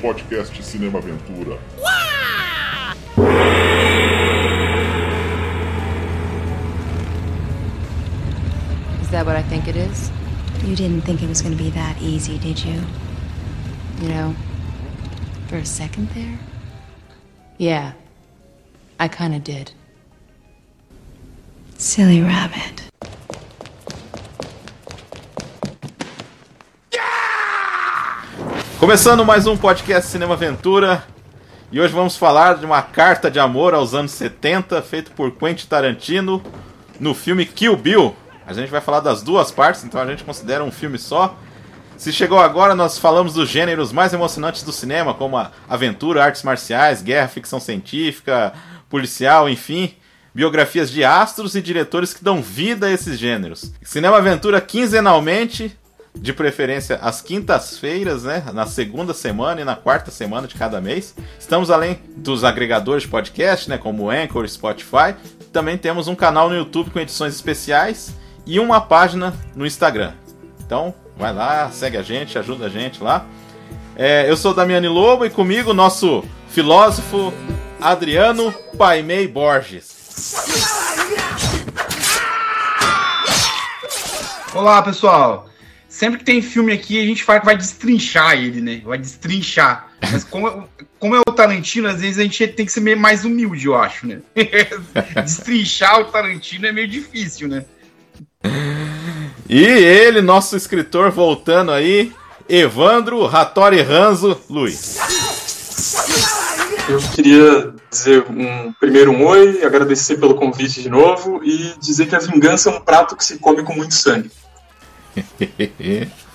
[0.00, 1.58] podcast Cinema Aventura.
[9.02, 10.10] Is that what I think it is?
[10.64, 12.82] You didn't think it was going to be that easy, did you?
[14.02, 14.36] You know,
[15.46, 16.38] for a second there?
[17.56, 17.92] Yeah,
[19.00, 19.72] I kinda did.
[21.76, 22.87] Silly rabbit.
[28.78, 31.04] Começando mais um podcast Cinema Aventura.
[31.72, 35.66] E hoje vamos falar de uma carta de amor aos anos 70, feito por Quentin
[35.66, 36.40] Tarantino
[37.00, 38.14] no filme Kill Bill.
[38.46, 41.36] A gente vai falar das duas partes, então a gente considera um filme só.
[41.96, 47.02] Se chegou agora, nós falamos dos gêneros mais emocionantes do cinema, como aventura, artes marciais,
[47.02, 48.52] guerra, ficção científica,
[48.88, 49.92] policial, enfim.
[50.32, 53.72] Biografias de astros e diretores que dão vida a esses gêneros.
[53.82, 55.76] Cinema Aventura quinzenalmente,
[56.20, 58.44] de preferência às quintas-feiras, né?
[58.52, 61.14] Na segunda semana e na quarta semana de cada mês.
[61.38, 63.78] Estamos além dos agregadores de podcast, né?
[63.78, 65.14] Como Anchor Spotify.
[65.52, 70.12] Também temos um canal no YouTube com edições especiais e uma página no Instagram.
[70.60, 73.24] Então, vai lá, segue a gente, ajuda a gente lá.
[73.96, 77.32] É, eu sou Damiani Lobo e comigo nosso filósofo
[77.80, 79.96] Adriano Paimei Borges.
[84.54, 85.47] Olá, pessoal.
[85.98, 88.80] Sempre que tem filme aqui, a gente fala que vai destrinchar ele, né?
[88.84, 89.88] Vai destrinchar.
[90.00, 90.68] Mas como,
[91.00, 93.74] como é o Tarantino, às vezes a gente tem que ser meio mais humilde, eu
[93.74, 94.20] acho, né?
[95.24, 97.64] destrinchar o Tarantino é meio difícil, né?
[99.48, 102.12] E ele, nosso escritor, voltando aí,
[102.48, 104.98] Evandro Rattori Ranzo Luiz.
[106.88, 112.14] Eu queria dizer um primeiro um oi, agradecer pelo convite de novo e dizer que
[112.14, 114.30] a vingança é um prato que se come com muito sangue.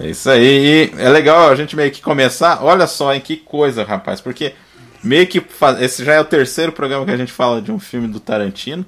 [0.00, 0.90] É isso aí.
[0.94, 2.64] E é legal a gente meio que começar.
[2.64, 4.54] Olha só em que coisa, rapaz, porque
[5.02, 5.80] meio que faz...
[5.80, 8.84] esse já é o terceiro programa que a gente fala de um filme do Tarantino.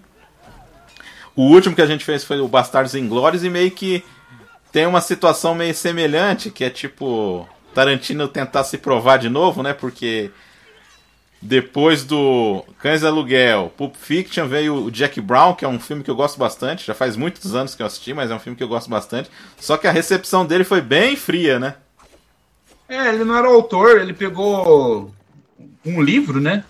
[1.36, 4.04] O último que a gente fez foi o Bastardos Inglórios e meio que
[4.72, 9.72] tem uma situação meio semelhante, que é tipo Tarantino tentar se provar de novo, né?
[9.72, 10.30] Porque
[11.44, 16.02] depois do Cães de Aluguel, Pulp Fiction, veio o Jack Brown, que é um filme
[16.02, 16.86] que eu gosto bastante.
[16.86, 19.30] Já faz muitos anos que eu assisti, mas é um filme que eu gosto bastante.
[19.60, 21.74] Só que a recepção dele foi bem fria, né?
[22.88, 25.14] É, ele não era autor, ele pegou
[25.84, 26.64] um livro, né?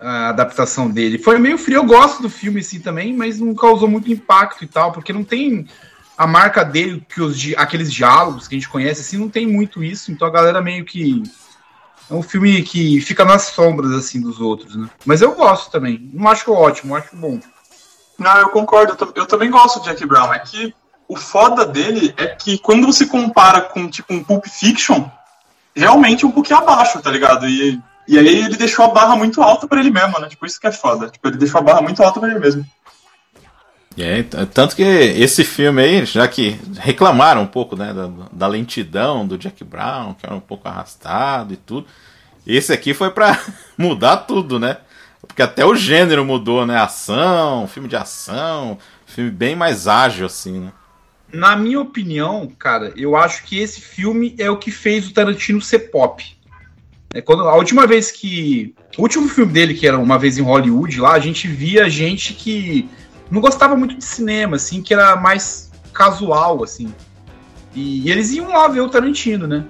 [0.00, 1.18] A adaptação dele.
[1.18, 4.66] Foi meio frio, eu gosto do filme assim também, mas não causou muito impacto e
[4.66, 5.68] tal, porque não tem
[6.16, 9.84] a marca dele, que os, aqueles diálogos que a gente conhece, assim, não tem muito
[9.84, 11.22] isso, então a galera meio que.
[12.12, 14.86] É um filme que fica nas sombras, assim, dos outros, né?
[15.06, 16.10] Mas eu gosto também.
[16.12, 17.40] Não acho ótimo, acho bom.
[18.18, 19.14] Não, eu concordo.
[19.14, 20.30] Eu também gosto do Jack Brown.
[20.30, 20.74] É que
[21.08, 25.08] o foda dele é que quando você compara com, tipo, um Pulp Fiction,
[25.74, 27.48] realmente é um pouquinho abaixo, tá ligado?
[27.48, 30.28] E, e aí ele deixou a barra muito alta para ele mesmo, né?
[30.28, 31.08] Tipo, isso que é foda.
[31.08, 32.62] Tipo, ele deixou a barra muito alta para ele mesmo.
[33.98, 39.26] É, tanto que esse filme aí, já que reclamaram um pouco né, da, da, lentidão
[39.26, 41.86] do Jack Brown, que era um pouco arrastado e tudo,
[42.46, 43.38] esse aqui foi para
[43.76, 44.78] mudar tudo, né?
[45.26, 46.78] Porque até o gênero mudou, né?
[46.78, 50.72] Ação, filme de ação, filme bem mais ágil, assim, né?
[51.32, 55.60] Na minha opinião, cara, eu acho que esse filme é o que fez o Tarantino
[55.60, 56.36] ser pop.
[57.14, 58.74] É quando, a última vez que.
[58.98, 62.34] O último filme dele, que era Uma Vez em Hollywood, lá, a gente via gente
[62.34, 62.88] que
[63.32, 66.92] não gostava muito de cinema, assim, que era mais casual, assim.
[67.74, 69.64] E, e, eles iam lá ver o Tarantino, né?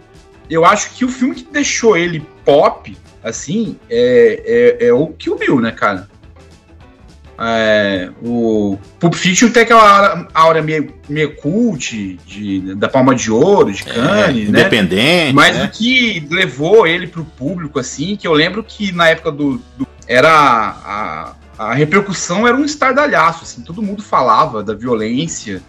[0.51, 5.37] Eu acho que o filme que deixou ele pop, assim, é, é, é o Kill
[5.37, 6.11] Bill, né, cara?
[7.39, 13.73] É, o Pulp Fiction tem aquela aura meio, meio cult, de, da Palma de Ouro,
[13.73, 14.61] de Cannes, é, né?
[14.61, 15.35] Independente.
[15.35, 15.65] Mas né?
[15.65, 19.63] o que levou ele pro público, assim, que eu lembro que na época do.
[19.79, 21.35] do era a,
[21.69, 25.63] a repercussão era um estardalhaço, assim, todo mundo falava da violência,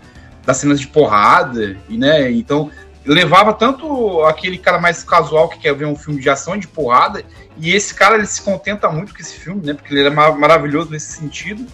[0.45, 2.71] das cenas de porrada, e né, então
[3.05, 7.23] levava tanto aquele cara mais casual que quer ver um filme de ação de porrada,
[7.57, 10.89] e esse cara ele se contenta muito com esse filme, né, porque ele é maravilhoso
[10.89, 11.65] nesse sentido,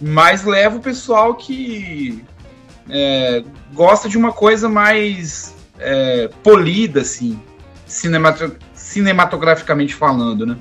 [0.00, 2.24] mas leva o pessoal que
[2.88, 3.42] é,
[3.72, 7.40] gosta de uma coisa mais é, polida, assim,
[7.86, 8.40] cinemat
[8.74, 10.56] cinematograficamente falando, né.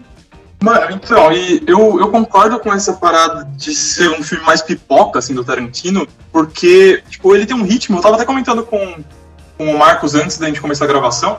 [0.63, 5.19] Mano, então, e eu, eu concordo com essa parada de ser um filme mais pipoca,
[5.19, 9.03] assim, do Tarantino, porque, tipo, ele tem um ritmo, eu tava até comentando com,
[9.57, 11.37] com o Marcos antes da gente começar a gravação,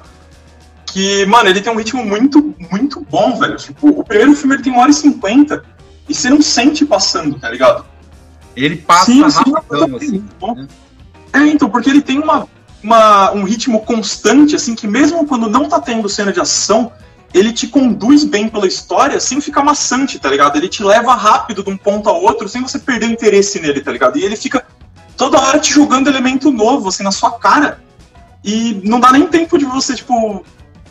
[0.85, 3.57] que, mano, ele tem um ritmo muito, muito bom, velho.
[3.57, 5.65] Tipo, o primeiro filme ele tem 1 hora e 50
[6.07, 7.87] e você não sente passando, tá ligado?
[8.55, 10.23] Ele passa sim, rapidão, assim.
[10.55, 10.69] Né?
[11.33, 12.47] É, então, porque ele tem uma,
[12.83, 16.93] uma, um ritmo constante, assim, que mesmo quando não tá tendo cena de ação,
[17.35, 20.57] ele te conduz bem pela história sem ficar maçante, tá ligado?
[20.57, 23.81] Ele te leva rápido de um ponto a outro sem você perder o interesse nele,
[23.81, 24.17] tá ligado?
[24.17, 24.65] E ele fica
[25.17, 27.83] toda hora te jogando elemento novo, assim, na sua cara.
[28.45, 30.45] E não dá nem tempo de você, tipo,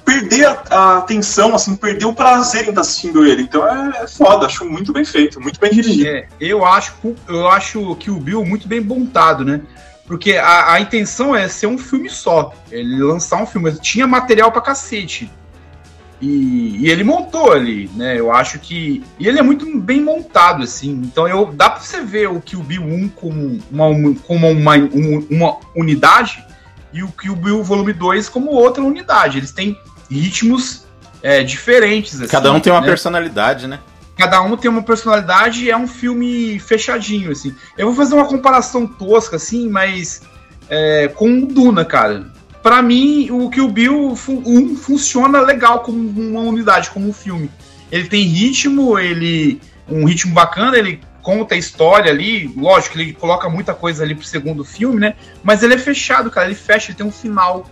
[0.03, 3.43] perder a, a atenção, assim, perder o prazer em estar assistindo ele.
[3.43, 6.09] Então é, é foda, acho muito bem feito, muito bem dirigido.
[6.09, 6.93] É, eu acho,
[7.29, 9.61] eu acho que o Bill muito bem montado, né?
[10.05, 12.53] Porque a, a intenção é ser um filme só.
[12.69, 13.71] Ele lançar um filme.
[13.79, 15.31] Tinha material pra cacete.
[16.23, 18.17] E, e, ele montou ali, né?
[18.17, 19.03] Eu acho que.
[19.19, 20.91] E ele é muito bem montado, assim.
[21.03, 24.75] Então eu, dá pra você ver o Kill Bill 1 como uma, como uma,
[25.29, 26.41] uma unidade
[26.93, 29.37] e o Kill Bill Volume 2 como outra unidade.
[29.37, 29.77] Eles têm
[30.09, 30.85] ritmos
[31.21, 32.21] é, diferentes.
[32.21, 32.87] Assim, Cada um tem uma né?
[32.87, 33.81] personalidade, né?
[34.17, 37.53] Cada um tem uma personalidade e é um filme fechadinho, assim.
[37.77, 40.21] Eu vou fazer uma comparação tosca, assim, mas
[40.69, 42.31] é, com o Duna, cara
[42.63, 47.51] para mim, o Kill Bill 1 funciona legal como uma unidade, como um filme.
[47.91, 53.49] Ele tem ritmo, ele um ritmo bacana, ele conta a história ali, lógico, ele coloca
[53.49, 55.15] muita coisa ali pro segundo filme, né?
[55.43, 57.65] Mas ele é fechado, cara, ele fecha, ele tem um final.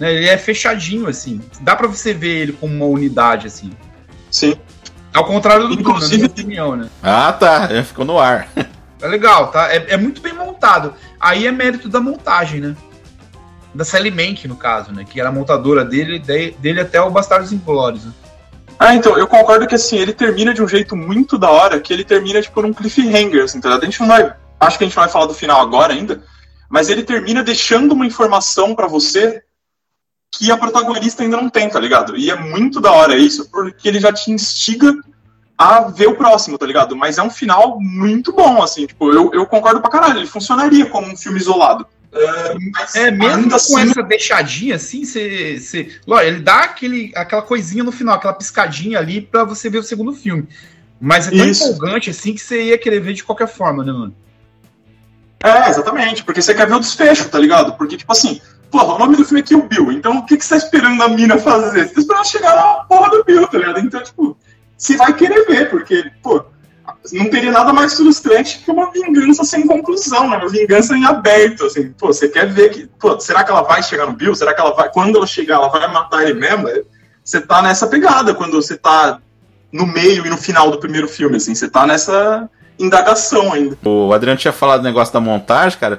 [0.00, 0.12] Né?
[0.12, 1.40] Ele é fechadinho, assim.
[1.60, 3.70] Dá para você ver ele como uma unidade, assim.
[4.30, 4.56] Sim.
[5.14, 6.16] Ao contrário do Inclusive...
[6.16, 6.88] Minha opinião, né?
[7.02, 7.68] Ah, tá.
[7.84, 8.48] Ficou no ar.
[9.00, 9.72] é legal, tá?
[9.72, 10.94] É, é muito bem montado.
[11.20, 12.76] Aí é mérito da montagem, né?
[13.74, 15.04] Da Sally Mank, no caso, né?
[15.08, 18.04] Que era a montadora dele, dele até o Bastardos Inglórios.
[18.04, 18.12] Né?
[18.78, 21.92] Ah, então, eu concordo que assim, ele termina de um jeito muito da hora, que
[21.92, 24.32] ele termina tipo num cliffhanger, assim, tá A gente não vai.
[24.60, 26.22] Acho que a gente não vai falar do final agora ainda,
[26.68, 29.42] mas ele termina deixando uma informação para você
[30.30, 32.16] que a protagonista ainda não tem, tá ligado?
[32.16, 34.94] E é muito da hora isso, porque ele já te instiga
[35.56, 36.94] a ver o próximo, tá ligado?
[36.94, 40.86] Mas é um final muito bom, assim, tipo, eu, eu concordo pra caralho, ele funcionaria
[40.86, 41.86] como um filme isolado.
[42.94, 43.80] É, é mesmo com assim...
[43.80, 49.20] essa deixadinha assim, você, você, ele dá aquele, aquela coisinha no final, aquela piscadinha ali
[49.20, 50.48] para você ver o segundo filme.
[51.00, 51.64] Mas é tão Isso.
[51.64, 54.14] empolgante assim que você ia querer ver de qualquer forma, né, mano?
[55.42, 57.76] É, exatamente, porque você quer ver o desfecho, tá ligado?
[57.76, 60.44] Porque, tipo assim, porra, o nome do filme é Kill Bill, então o que, que
[60.44, 61.86] você tá esperando a mina fazer?
[61.86, 63.78] Você tá esperando chegar na porra do Bill, tá ligado?
[63.80, 64.36] Então, tipo,
[64.76, 66.44] você vai querer ver, porque, pô,
[67.12, 70.36] não teria nada mais frustrante que uma vingança sem conclusão, né?
[70.36, 71.92] Uma vingança em aberto, assim.
[71.92, 74.34] Pô, você quer ver que, pô, será que ela vai chegar no Bill?
[74.34, 76.68] Será que ela vai, quando ela chegar, ela vai matar ele mesmo?
[77.24, 79.20] Você tá nessa pegada quando você tá
[79.72, 81.54] no meio e no final do primeiro filme, assim.
[81.54, 83.76] Você tá nessa indagação ainda.
[83.84, 85.98] O Adriano tinha falado do negócio da montagem, cara.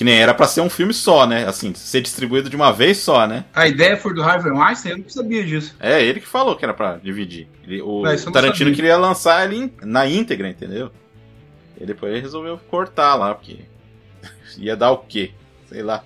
[0.00, 1.46] Que nem era para ser um filme só, né?
[1.46, 3.44] Assim, ser distribuído de uma vez só, né?
[3.52, 5.76] A ideia foi do Harvey Weinstein, eu não sabia disso.
[5.78, 7.48] É, ele que falou que era para dividir.
[7.62, 10.90] Ele, o é, Tarantino queria lançar ele na íntegra, entendeu?
[11.78, 13.58] E depois ele resolveu cortar lá, porque
[14.56, 15.32] ia dar o quê?
[15.68, 16.02] Sei lá.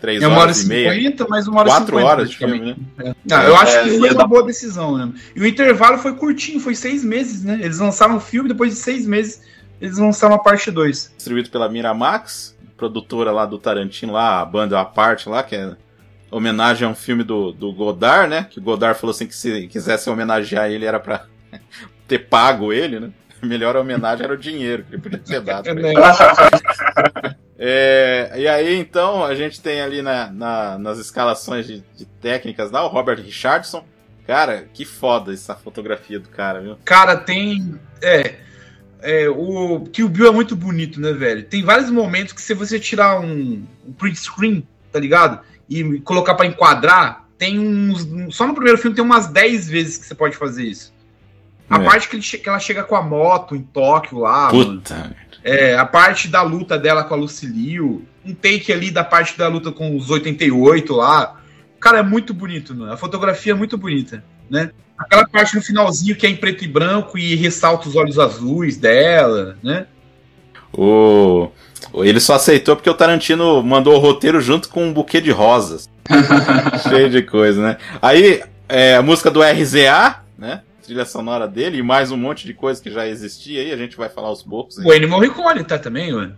[0.00, 0.94] Três é uma horas hora e meia.
[0.94, 2.76] 50, mais uma hora Quatro 50, horas de filme, né?
[3.00, 3.14] É.
[3.26, 5.12] Não, eu acho que foi uma boa decisão, né?
[5.36, 7.58] E o intervalo foi curtinho, foi seis meses, né?
[7.60, 9.42] Eles lançaram o filme, depois de seis meses,
[9.82, 11.12] eles lançaram a parte 2.
[11.14, 15.76] Distribuído pela Miramax, produtora lá do Tarantino, lá, a banda a parte lá, que é
[16.30, 18.46] homenagem a um filme do, do Godard, né?
[18.50, 21.26] Que o Godard falou assim que se quisesse homenagear ele era pra
[22.08, 23.10] ter pago ele, né?
[23.42, 25.68] A melhor homenagem era o dinheiro que ele podia ter dado.
[27.58, 32.70] é, e aí, então, a gente tem ali na, na nas escalações de, de, técnicas
[32.70, 33.84] lá o Robert Richardson.
[34.26, 36.78] Cara, que foda essa fotografia do cara, viu?
[36.84, 37.78] Cara, tem.
[38.02, 38.36] É,
[39.04, 41.44] é, o que o Bill é muito bonito, né, velho?
[41.44, 45.40] Tem vários momentos que se você tirar um, um print screen, tá ligado?
[45.68, 48.08] E colocar para enquadrar, tem uns.
[48.34, 50.94] Só no primeiro filme tem umas 10 vezes que você pode fazer isso.
[51.68, 51.84] A é.
[51.84, 54.48] parte que, ele, que, ela chega com a moto em Tóquio lá.
[54.48, 54.94] Puta.
[54.94, 58.06] Mano, é, a parte da luta dela com a Lucilio.
[58.24, 61.38] Um take ali da parte da luta com os 88 lá.
[61.78, 62.90] Cara, é muito bonito, mano.
[62.90, 64.70] A fotografia é muito bonita, né?
[64.96, 68.76] Aquela parte no finalzinho que é em preto e branco e ressalta os olhos azuis
[68.76, 69.86] dela, né?
[70.72, 71.50] O...
[71.94, 75.88] Ele só aceitou porque o Tarantino mandou o roteiro junto com um buquê de rosas.
[76.88, 77.76] Cheio de coisa, né?
[78.00, 80.62] Aí, é, a música do RZA, né?
[80.82, 83.96] Trilha sonora dele e mais um monte de coisa que já existia aí, a gente
[83.96, 84.78] vai falar aos poucos.
[84.78, 84.86] Aí.
[84.86, 86.36] O Animal Morricone tá também, mano.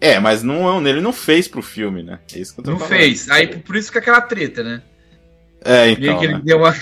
[0.00, 2.20] É, mas não, ele não fez pro filme, né?
[2.32, 2.96] É isso que eu tô não falando.
[2.96, 3.28] fez.
[3.28, 4.82] Aí por isso que é aquela treta, né?
[5.64, 6.20] É, então.
[6.22, 6.40] Né?
[6.44, 6.74] deu uma...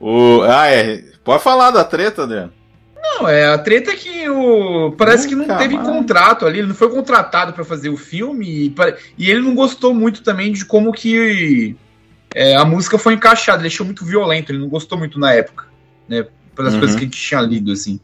[0.00, 0.42] o...
[0.42, 1.04] Ah, é.
[1.24, 2.52] Pode falar da treta, Adriano.
[3.00, 5.88] Não, é a treta é que o parece Nunca que não teve mais.
[5.88, 8.74] contrato ali, ele não foi contratado para fazer o filme e,
[9.16, 11.76] e, ele não gostou muito também de como que
[12.34, 15.66] é, a música foi encaixada, ele achou muito violento, ele não gostou muito na época,
[16.08, 16.26] né?
[16.54, 16.80] Pelas uhum.
[16.80, 17.98] coisas que a gente tinha lido assim.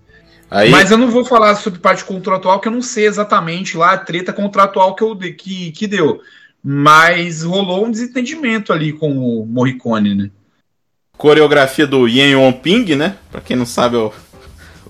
[0.51, 3.93] Aí, Mas eu não vou falar sobre parte contratual, que eu não sei exatamente lá
[3.93, 6.21] a treta contratual que, eu, de- que, que deu.
[6.63, 10.31] Mas rolou um desentendimento ali com o Morricone, né?
[11.17, 13.17] Coreografia do Yen Won-ping, né?
[13.31, 14.13] Pra quem não sabe, o,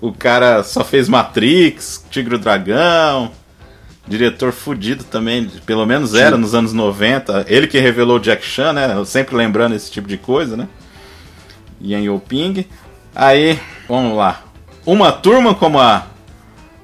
[0.00, 3.30] o cara só fez Matrix, Tigre e Dragão,
[4.06, 7.46] diretor fudido também, pelo menos era nos anos 90.
[7.48, 8.92] Ele que revelou o Jack Chan, né?
[8.94, 10.68] Eu sempre lembrando esse tipo de coisa, né?
[11.80, 12.66] Yen Won-ping.
[13.14, 14.42] Aí, vamos lá.
[14.84, 16.06] Uma turma como a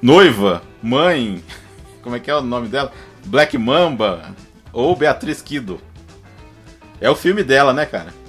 [0.01, 1.43] noiva, mãe,
[2.01, 2.91] como é que é o nome dela?
[3.25, 4.33] Black Mamba
[4.73, 5.79] ou Beatriz Kido.
[6.99, 8.20] É o filme dela, né, cara?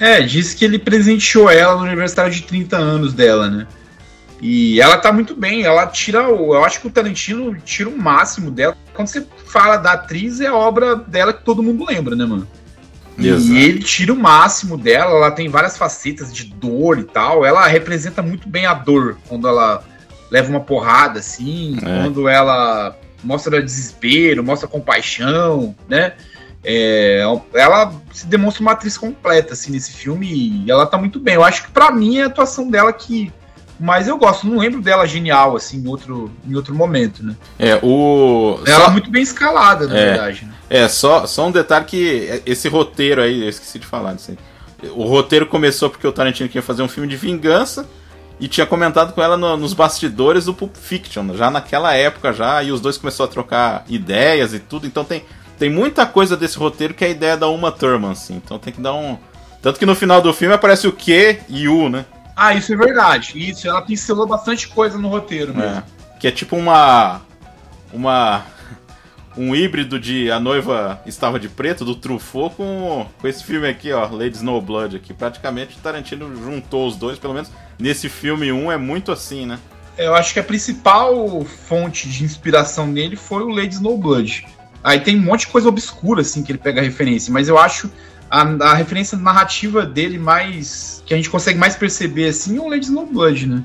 [0.00, 3.66] É, disse que ele presenteou ela no aniversário de 30 anos dela, né?
[4.40, 6.54] E ela tá muito bem, ela tira o.
[6.54, 8.76] Eu acho que o Tarantino tira o máximo dela.
[8.94, 12.46] Quando você fala da atriz, é a obra dela que todo mundo lembra, né, mano?
[13.18, 13.52] Exato.
[13.52, 17.44] E ele tira o máximo dela, ela tem várias facetas de dor e tal.
[17.44, 19.82] Ela representa muito bem a dor quando ela
[20.30, 22.02] leva uma porrada, assim, É.
[22.04, 26.12] quando ela mostra desespero, mostra compaixão, né?
[26.64, 27.22] É,
[27.54, 30.26] ela se demonstra uma atriz completa, assim, nesse filme,
[30.66, 31.34] e ela tá muito bem.
[31.34, 33.32] Eu acho que pra mim é a atuação dela que
[33.78, 34.46] mais eu gosto.
[34.46, 37.36] Não lembro dela genial, assim, em outro, em outro momento, né?
[37.58, 38.58] É, o.
[38.66, 40.04] Ela só- é muito bem escalada, na É.
[40.10, 40.44] verdade.
[40.44, 40.52] Né?
[40.68, 44.38] É, só, só um detalhe que esse roteiro aí, eu esqueci de falar disso aí.
[44.90, 47.88] O roteiro começou porque o Tarantino queria fazer um filme de vingança
[48.38, 52.62] e tinha comentado com ela no- nos bastidores do Pulp Fiction, já naquela época já,
[52.62, 55.24] e os dois começaram a trocar ideias e tudo, então tem,
[55.58, 58.72] tem muita coisa desse roteiro que é a ideia da Uma Thurman, assim, então tem
[58.72, 59.18] que dar um...
[59.60, 62.04] Tanto que no final do filme aparece o Q e o, né?
[62.40, 63.32] Ah, isso é verdade.
[63.34, 65.78] Isso, ela pincelou bastante coisa no roteiro mesmo.
[65.78, 65.82] É,
[66.20, 67.20] que é tipo uma.
[67.92, 68.44] Uma.
[69.36, 73.92] Um híbrido de A Noiva Estava de Preto, do Truffaut, com, com esse filme aqui,
[73.92, 75.14] ó, Lady Snowblood aqui.
[75.14, 77.48] Praticamente Tarantino juntou os dois, pelo menos
[77.78, 79.60] nesse filme 1 é muito assim, né?
[79.96, 84.44] Eu acho que a principal fonte de inspiração nele foi o Lady Snowblood.
[84.82, 87.90] Aí tem um monte de coisa obscura, assim, que ele pega referência, mas eu acho
[88.30, 91.02] a, a referência narrativa dele mais.
[91.06, 93.64] que a gente consegue mais perceber, assim, é o Lady Snowblood, né?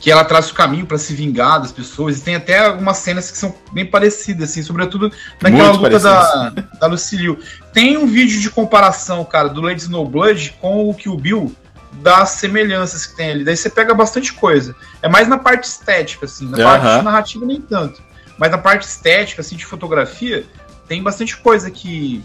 [0.00, 2.18] Que ela traz o caminho pra se vingar das pessoas.
[2.18, 6.50] E tem até algumas cenas que são bem parecidas, assim, sobretudo naquela Muito luta da,
[6.50, 7.38] da Lucy Liu.
[7.72, 11.52] Tem um vídeo de comparação, cara, do Lady Snowblood com o Kill Bill
[12.00, 13.44] das semelhanças que tem ali.
[13.44, 14.74] Daí você pega bastante coisa.
[15.02, 16.48] É mais na parte estética, assim.
[16.48, 16.80] Na Aham.
[16.80, 18.00] parte narrativa, nem tanto.
[18.38, 20.46] Mas na parte estética, assim, de fotografia,
[20.86, 22.22] tem bastante coisa que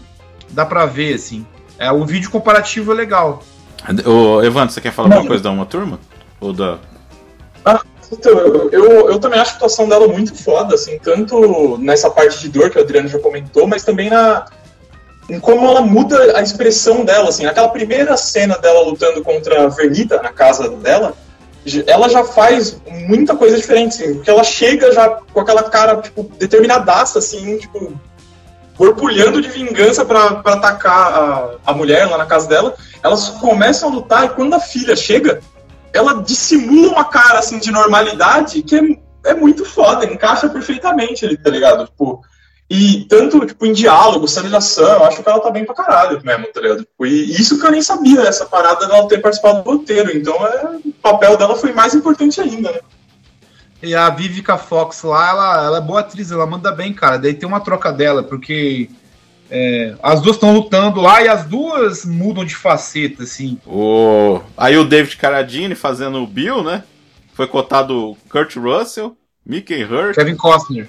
[0.50, 1.46] dá pra ver, assim.
[1.78, 3.42] É, o vídeo comparativo é legal.
[4.06, 5.98] Ô, Evandro, você quer falar alguma coisa da Uma Turma?
[6.40, 6.78] Ou da.
[8.12, 12.40] Então, eu, eu, eu também acho a atuação dela muito foda, assim, tanto nessa parte
[12.40, 14.46] de dor que o Adriano já comentou, mas também na
[15.28, 19.68] em como ela muda a expressão dela, assim, naquela primeira cena dela lutando contra a
[19.68, 21.14] Vernita na casa dela,
[21.86, 26.24] ela já faz muita coisa diferente, assim, porque ela chega já com aquela cara, tipo,
[26.38, 27.98] determinadaça, assim, tipo,
[28.76, 33.92] borbulhando de vingança pra atacar a, a mulher lá na casa dela, elas começam a
[33.92, 35.40] lutar e quando a filha chega,
[35.92, 41.36] ela dissimula uma cara assim de normalidade que é, é muito foda, encaixa perfeitamente ali,
[41.36, 41.86] tá ligado?
[41.86, 42.22] Tipo,
[42.68, 46.46] e tanto tipo, em diálogo, cenização, eu acho que ela tá bem pra caralho mesmo,
[46.46, 46.78] tá ligado?
[46.80, 50.34] Tipo, e isso que eu nem sabia, essa parada dela ter participado do roteiro, então
[50.46, 52.80] é, o papel dela foi mais importante ainda, né?
[53.82, 57.18] E a Vivica Fox lá, ela, ela é boa atriz, ela manda bem, cara.
[57.18, 58.88] Daí tem uma troca dela, porque
[59.50, 63.58] é, as duas estão lutando lá e as duas mudam de faceta, assim.
[63.66, 64.40] O...
[64.56, 66.82] Aí o David Carradine fazendo o Bill, né?
[67.34, 70.88] Foi cotado Kurt Russell, Mickey Hurt, Kevin Costner.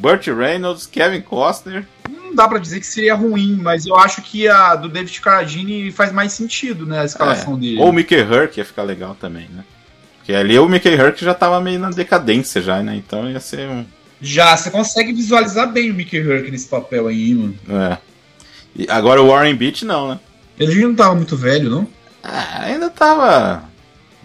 [0.00, 1.86] Burt Reynolds, Kevin Costner.
[2.08, 5.92] Não dá pra dizer que seria ruim, mas eu acho que a do David Carradine
[5.92, 7.00] faz mais sentido, né?
[7.00, 7.58] A escalação É.
[7.58, 7.78] dele.
[7.80, 9.62] Ou o Mickey Hurt ia ficar legal também, né?
[10.16, 12.96] Porque ali o Mickey Hurt já tava meio na decadência já, né?
[12.96, 13.84] Então ia ser um.
[14.22, 17.54] Já, você consegue visualizar bem o Mickey Hurk nesse papel aí, mano.
[17.68, 17.98] É.
[18.76, 20.20] E agora o Warren Beach não, né?
[20.58, 21.86] Ele não tava muito velho, não?
[22.22, 23.64] Ah, ainda tava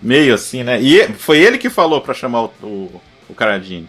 [0.01, 0.82] meio assim, né?
[0.82, 3.88] E foi ele que falou pra chamar o, o, o Carradine.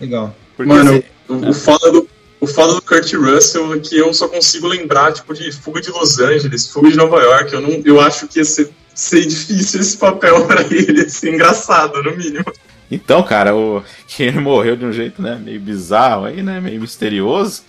[0.00, 0.34] Legal.
[0.66, 2.08] Porque Mano, se- o, o foda do.
[2.42, 5.90] O foda do Kurt Russell é que eu só consigo lembrar, tipo, de Fuga de
[5.90, 7.52] Los Angeles, Fuga de Nova York.
[7.52, 11.34] Eu, não, eu acho que ia ser, ser difícil esse papel pra ele, ia ser
[11.34, 12.44] engraçado, no mínimo.
[12.90, 16.80] Então, cara, o que ele morreu de um jeito, né, meio bizarro aí, né, meio
[16.80, 17.62] misterioso,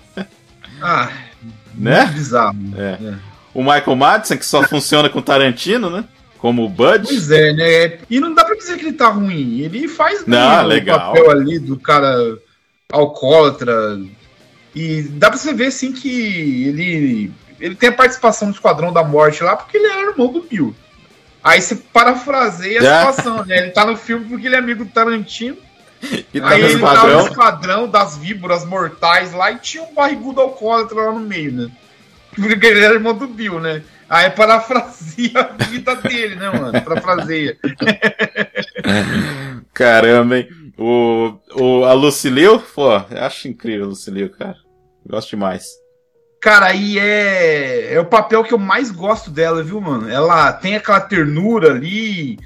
[0.81, 1.11] Ah,
[1.75, 2.05] né?
[2.13, 2.55] bizarro.
[2.77, 2.97] É.
[3.53, 6.05] O Michael Madison que só funciona com Tarantino, né?
[6.37, 7.03] Como o Bud.
[7.07, 7.99] Pois é, né?
[8.09, 9.59] E não dá pra dizer que ele tá ruim.
[9.59, 11.11] Ele faz bem Não, o legal.
[11.13, 12.15] papel ali do cara
[12.91, 13.99] alcoólatra.
[14.75, 19.03] E dá pra você ver, assim, que ele, ele tem a participação no Esquadrão da
[19.03, 20.75] Morte lá, porque ele era irmão do Bill.
[21.43, 22.99] Aí você parafraseia a É.
[23.11, 23.57] situação, né?
[23.57, 25.57] Ele tá no filme porque ele é amigo do Tarantino.
[26.33, 27.19] E tá aí ele tá esquadrão.
[27.21, 31.71] no esquadrão das víboras mortais lá e tinha um barrigudo alcoólatra lá no meio, né?
[32.35, 33.83] Porque ele era irmão do Bill, né?
[34.09, 36.81] Aí parafraseia a vida dele, né, mano?
[36.81, 37.57] Parafraseia.
[39.73, 40.47] Caramba, hein?
[40.83, 44.55] O, o, a Lucilio, pô, eu acho incrível a Lucilio, cara.
[45.07, 45.65] Gosto demais.
[46.41, 50.09] Cara, aí é, é o papel que eu mais gosto dela, viu, mano?
[50.09, 52.39] Ela tem aquela ternura ali.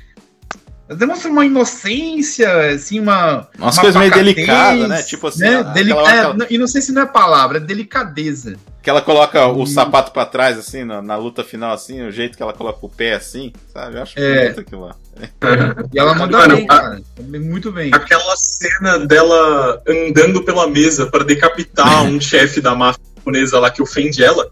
[0.89, 3.47] Ela demonstra uma inocência, assim, uma.
[3.57, 5.01] Umas uma coisas meio delicadas, né?
[5.01, 5.55] Tipo assim, Né?
[5.59, 8.57] aquela Deli- é, não- E não sei se não é palavra, é delicadeza.
[8.83, 9.65] Que ela coloca o Hum.
[9.65, 12.89] sapato pra trás, assim, na, na luta final, assim, o jeito que ela coloca o
[12.89, 13.95] pé, assim, sabe?
[13.97, 14.43] Eu acho É.
[14.43, 14.95] bonito aquilo lá.
[15.93, 17.01] E ela manda Mano, bem, a- cara.
[17.19, 17.89] Muito bem.
[17.93, 23.81] Aquela cena dela andando pela mesa para decapitar um chefe da máfia japonesa lá que
[23.81, 24.49] ofende ela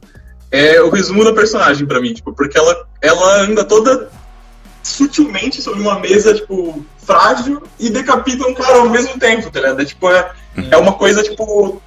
[0.51, 4.10] é o resumo da personagem pra mim, tipo, porque ela, ela anda toda
[4.84, 9.82] sutilmente sobre uma mesa, tipo, frágil e decapita um cara ao mesmo tempo, tá ligado?
[9.82, 10.32] É, tipo, é,
[10.70, 11.82] é uma coisa, tipo,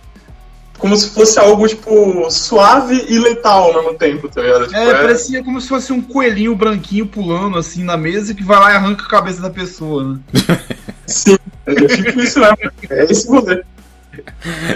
[0.79, 4.67] como se fosse algo, tipo, suave e letal ao mesmo tempo, tá ligado?
[4.67, 8.59] Tipo, É, parecia como se fosse um coelhinho branquinho pulando assim na mesa que vai
[8.59, 10.21] lá e arranca a cabeça da pessoa, né?
[11.07, 12.57] Sim, é tipo isso mesmo.
[12.91, 13.63] É esse rolê.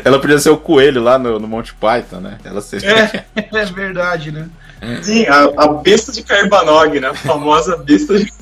[0.04, 2.38] Ela podia ser o coelho lá no, no Monty Python, né?
[2.44, 2.90] Ela seria.
[2.90, 4.48] É, é verdade, né?
[5.02, 7.08] Sim, a, a besta de Carbanog, né?
[7.08, 8.32] A famosa besta de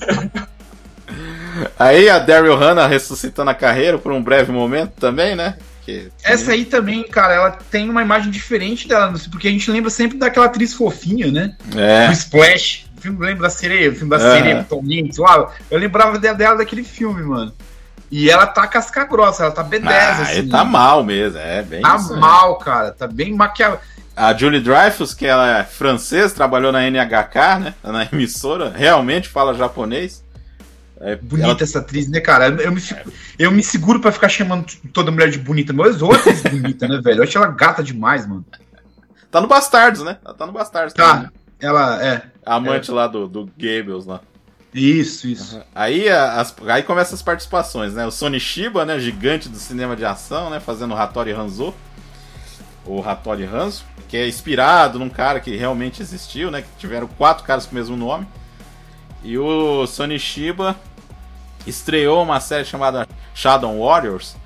[1.79, 5.57] Aí a Daryl Hannah ressuscitando a carreira por um breve momento também, né?
[5.89, 6.13] Que...
[6.23, 10.19] Essa aí também, cara, ela tem uma imagem diferente dela, porque a gente lembra sempre
[10.19, 11.57] daquela atriz fofinha, né?
[11.75, 12.11] É.
[12.11, 12.85] O Splash.
[12.99, 14.37] O filme lembra da sereia, o filme da Aham.
[14.37, 15.51] sereia, Tom Hanks lá.
[15.71, 17.55] Eu lembrava dela, daquele filme, mano.
[18.11, 20.49] E ela tá casca grossa, ela tá B10, Ah, assim.
[20.49, 22.91] tá mal mesmo, é bem Tá isso mal, cara.
[22.93, 23.79] Tá bem maquiado.
[24.15, 27.75] A Julie Dreyfus, que ela é francesa, trabalhou na NHK, né?
[27.83, 30.23] Na emissora, realmente fala japonês.
[31.01, 32.49] É, Bonita ela- essa atriz, né, cara?
[32.49, 35.73] Eu me, fico- eu me seguro pra ficar chamando toda mulher de bonita.
[35.73, 37.19] Mas eu atriz bonita, né, velho?
[37.21, 38.45] Eu acho ela gata demais, mano.
[39.31, 40.19] Tá no Bastardos, né?
[40.25, 41.15] Ela tá no Bastardos Tá.
[41.15, 41.31] também.
[41.61, 42.23] Ela, é.
[42.45, 44.21] A amante lá do, do Goebbels lá.
[44.75, 45.61] Isso, isso.
[45.75, 48.05] Aí, a- as, aí começam as participações, né?
[48.07, 48.99] O Sony Shiba, né?
[48.99, 50.59] Gigante do cinema de ação, né?
[50.61, 51.73] Fazendo o Hattori Hanzo.
[52.85, 56.63] O Hattori Hanzo, que é inspirado num cara que realmente existiu, né?
[56.63, 58.27] Que tiveram quatro caras com o mesmo nome.
[59.23, 60.77] E o Sony Shiba
[61.67, 64.37] estreou uma série chamada Shadow Warriors,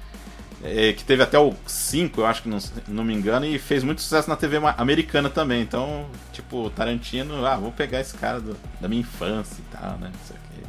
[0.64, 3.83] eh, que teve até o 5, eu acho que não, não me engano, e fez
[3.85, 5.61] muito sucesso na TV americana também.
[5.62, 10.11] Então, tipo, Tarantino, ah, vou pegar esse cara do- da minha infância e tal, né?
[10.12, 10.66] Não sei o quê.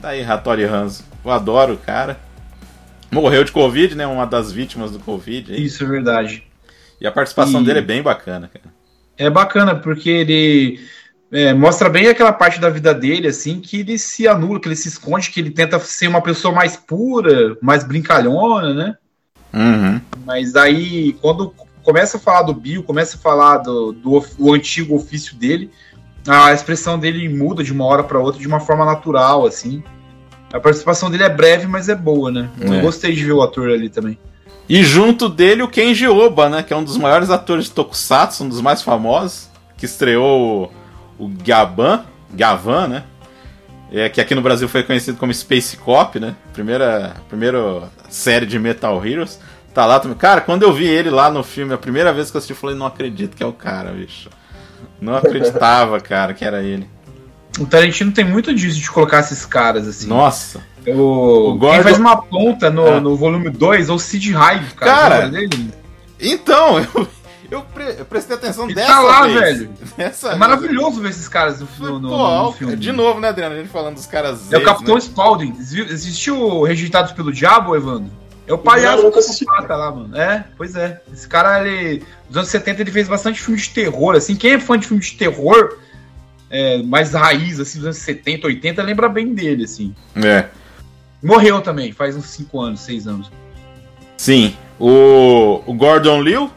[0.00, 1.04] Tá aí, Hattori Hanzo.
[1.24, 2.18] Eu adoro o cara.
[3.10, 4.06] Morreu de Covid, né?
[4.06, 5.52] Uma das vítimas do Covid.
[5.52, 5.64] aí.
[5.64, 6.44] Isso é verdade.
[7.00, 8.72] E a participação E- dele é bem bacana, cara.
[9.18, 10.80] É bacana, porque ele
[11.32, 14.76] é, mostra bem aquela parte da vida dele, assim, que ele se anula, que ele
[14.76, 18.96] se esconde, que ele tenta ser uma pessoa mais pura, mais brincalhona, né?
[19.52, 20.00] Uhum.
[20.26, 24.96] Mas aí, quando começa a falar do Bill, começa a falar do, do o antigo
[24.96, 25.70] ofício dele,
[26.26, 29.82] a expressão dele muda de uma hora para outra de uma forma natural, assim.
[30.52, 32.50] A participação dele é breve, mas é boa, né?
[32.60, 32.80] Eu É.
[32.80, 34.18] gostei de ver o ator ali também.
[34.68, 36.62] E junto dele o Kenji Oba, né?
[36.62, 40.72] Que é um dos maiores atores de Tokusatsu, um dos mais famosos, que estreou
[41.24, 43.02] o, Gaban, Gavan, né?
[43.92, 46.34] É, que aqui no Brasil foi conhecido como Space Cop, né?
[46.52, 49.38] Primeira, primeira série de Metal Heroes.
[49.74, 50.16] Tá lá também.
[50.16, 52.56] Cara, quando eu vi ele lá no filme, a primeira vez que eu assisti, eu
[52.56, 54.28] falei, não acredito que é o cara, bicho.
[55.00, 56.88] Não acreditava, cara, que era ele.
[57.58, 60.06] O Tarantino tem muito disso de colocar esses caras, assim.
[60.06, 60.60] Nossa.
[60.86, 63.00] O, O Gordon- Quem faz uma ponta no, É.
[63.00, 65.28] no volume 2 é o Sid Haig, cara.
[65.28, 65.30] Cara?
[66.20, 67.08] Então, eu,
[67.50, 69.58] eu, pre- eu prestei atenção Ele dessa tá lá, vez.
[69.58, 69.70] velho.
[69.96, 70.38] Dessa É vez.
[70.38, 72.76] maravilhoso ver esses caras no, no, no- pô, no filme.
[72.76, 73.54] de novo, né, Adriano?
[73.54, 75.00] A gente falando dos caras É o Capitão né?
[75.00, 75.54] Spaulding.
[75.58, 78.10] Exi- Existiu Rejeitados pelo Diabo, Evandro?
[78.46, 79.44] É o Não, palhaço assisti.
[79.44, 80.16] psicopata lá, mano.
[80.16, 81.00] É, pois é.
[81.12, 82.02] Esse cara, ele.
[82.28, 84.34] Nos anos 70, ele fez bastante filme de terror, assim.
[84.34, 85.76] Quem é fã de filme de terror,
[86.48, 89.94] é, mais raiz, assim, dos anos 70, 80, lembra bem dele, assim.
[90.16, 90.46] É.
[91.22, 93.30] Morreu também, faz uns 5 anos, 6 anos.
[94.16, 94.56] Sim.
[94.78, 96.50] O, o Gordon Liu,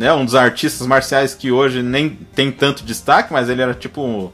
[0.00, 4.32] né, um dos artistas marciais que hoje nem tem tanto destaque, mas ele era tipo.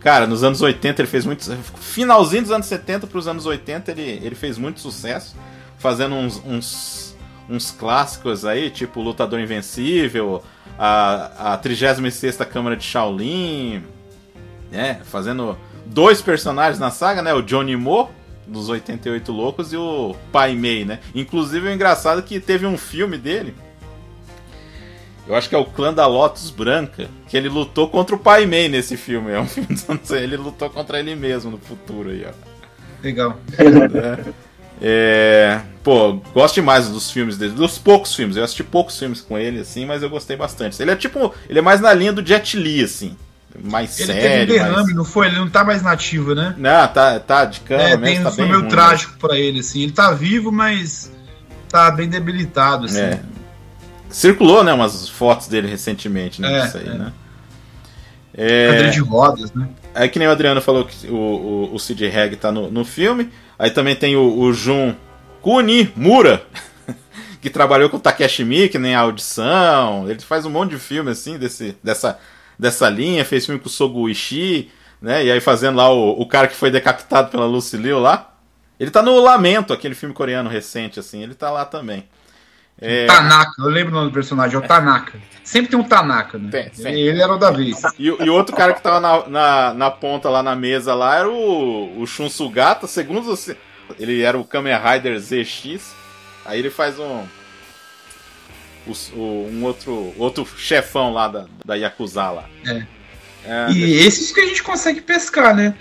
[0.00, 1.50] Cara, nos anos 80 ele fez muito.
[1.80, 5.34] Finalzinho dos anos 70 para os anos 80 ele, ele fez muito sucesso,
[5.78, 7.16] fazendo uns, uns,
[7.48, 10.44] uns clássicos aí, tipo Lutador Invencível,
[10.78, 13.82] a, a 36 Câmara de Shaolin,
[14.70, 18.10] né, fazendo dois personagens na saga, né, o Johnny Mo,
[18.46, 21.00] dos 88 Loucos, e o Pai Mei, né.
[21.14, 23.54] Inclusive o engraçado é que teve um filme dele
[25.28, 28.46] Eu acho que é o clã da Lotus Branca, que ele lutou contra o Pai
[28.46, 29.32] Mei nesse filme.
[29.32, 32.32] É um filme dos Ele lutou contra ele mesmo no futuro aí, ó.
[33.02, 33.38] Legal.
[33.58, 34.46] É.
[34.80, 38.36] É, pô, gosto demais dos filmes dele, dos poucos filmes.
[38.36, 40.80] Eu assisti poucos filmes com ele, assim, mas eu gostei bastante.
[40.80, 43.16] Ele é tipo, ele é mais na linha do Jet Li, assim.
[43.64, 44.22] Mais Ele sério.
[44.22, 44.94] teve um derrame, mais...
[44.94, 45.28] não foi?
[45.28, 46.54] Ele não tá mais nativo, né?
[46.58, 49.60] Não, tá, tá de cama, É, mesmo, tem, tá foi meio ruim, trágico pra ele,
[49.60, 49.82] assim.
[49.82, 51.10] Ele tá vivo, mas
[51.68, 53.00] tá bem debilitado, assim.
[53.00, 53.20] É.
[54.08, 56.94] Circulou, né, umas fotos dele recentemente, né, É, aí, é.
[56.94, 57.14] né?
[58.64, 59.68] Cadeira É, de rodas, né?
[59.94, 62.84] aí que nem o Adriano falou que o, o, o Sid Reg tá no, no
[62.84, 63.32] filme.
[63.58, 64.94] Aí também tem o, o Jun
[65.40, 66.46] Kunimura,
[67.40, 70.08] que trabalhou com o Takeshi Miike, nem a audição.
[70.10, 72.18] Ele faz um monte de filme assim desse, dessa,
[72.58, 75.24] dessa linha, fez filme com o Sogu Ishii, né?
[75.24, 78.34] E aí fazendo lá o, o cara que foi decapitado pela Lucy Liu lá.
[78.78, 82.04] Ele tá no Lamento, aquele filme coreano recente, assim, ele tá lá também.
[82.80, 85.18] É, Tanaka, eu lembro o nome do personagem, é o Tanaka.
[85.42, 86.50] Sempre tem um Tanaka, né?
[86.50, 87.00] Tem, sempre.
[87.00, 87.80] Ele era o da vez.
[87.98, 91.16] E, o- e outro cara que tava na, na, na ponta lá na mesa lá
[91.16, 93.56] era o, o Shun Sugata, segundo você.
[93.98, 95.94] Ele era o Kamen Rider ZX.
[96.44, 97.22] Aí ele faz um.
[99.14, 102.44] o- um outro, outro chefão lá da, da Yakuza lá.
[102.66, 102.82] É.
[103.48, 105.74] É, E esses que a gente consegue pescar, né?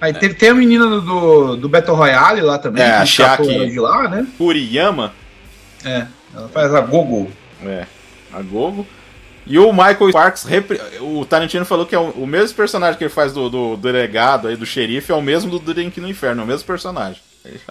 [0.00, 3.08] Aí teve, tem a menina do- do, do Battle Royale lá também, É, a que
[3.08, 3.78] escapou Shaki.
[3.78, 4.26] lá, né?
[4.36, 5.12] Kuriyama,
[5.84, 7.30] É, ela faz a Gogo.
[7.64, 7.86] é,
[8.32, 8.86] a Gogo.
[9.44, 10.46] E o Michael Sparks,
[11.00, 14.46] o Tarantino falou que é o, mesmo personagem que ele faz do, do, do delegado
[14.46, 17.20] aí, do xerife, é o mesmo do Drink no Inferno, é o mesmo personagem.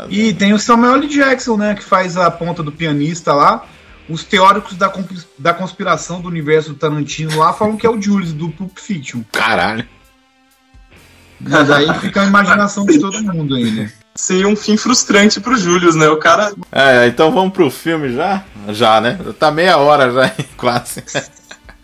[0.10, 1.08] E tem o Samuel L.
[1.08, 1.76] Jackson, né?
[1.76, 3.66] Que faz a ponta do pianista lá.
[4.10, 4.92] Os teóricos da,
[5.40, 9.22] da conspiração do universo do Tarantino lá falam que é o Julius, do Pulp Fiction.
[9.32, 9.88] Caralho.
[11.40, 15.96] Mas aí fica a imaginação de todo mundo aí, Seria um fim frustrante pro Julius,
[15.96, 16.08] né?
[16.10, 16.54] O cara.
[16.72, 18.44] É, então vamos pro filme já?
[18.70, 19.18] Já, né?
[19.40, 21.04] Tá meia hora já, quase.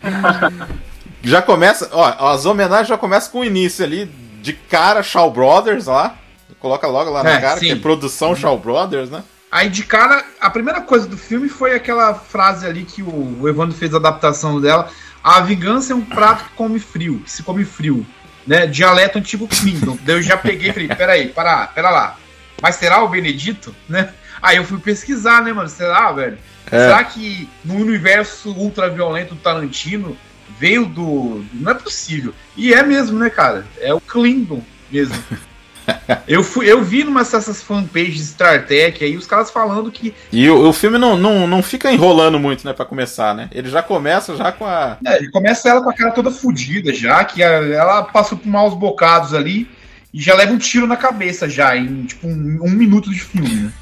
[1.22, 4.10] já começa, ó, as homenagens já começam com o início ali,
[4.42, 6.16] de cara, Shaw Brothers lá.
[6.60, 7.66] Coloca logo lá na É, cara, sim.
[7.66, 9.22] que é produção Shaw Brothers, né?
[9.50, 13.48] Aí de cara, a primeira coisa do filme foi aquela frase ali que o, o
[13.48, 14.90] Evandro fez a adaptação dela.
[15.24, 18.06] A vingança é um prato que come frio, que se come frio.
[18.46, 18.66] Né?
[18.66, 19.98] Dialeto antigo Klingon.
[20.02, 22.17] Daí eu já peguei e falei, peraí, para, pera lá.
[22.60, 23.74] Mas será o Benedito?
[23.88, 24.12] Né?
[24.42, 25.68] Aí eu fui pesquisar, né, mano?
[25.68, 26.38] Será, velho?
[26.70, 26.78] É.
[26.78, 30.16] Será que no universo ultraviolento do Tarantino
[30.58, 31.44] veio do.
[31.54, 32.34] Não é possível.
[32.56, 33.64] E é mesmo, né, cara?
[33.80, 35.16] É o Klingon mesmo.
[36.28, 40.48] eu, fui, eu vi numa dessas fanpages Star Trek aí os caras falando que E
[40.50, 43.48] o, o filme não, não, não fica enrolando muito, né, pra começar, né?
[43.52, 44.98] Ele já começa já com a.
[45.06, 48.74] É, ele começa ela com a cara toda fodida já, que ela passou por maus
[48.74, 49.68] bocados ali
[50.12, 53.48] e já leva um tiro na cabeça já, em tipo um, um minuto de filme,
[53.54, 53.72] né?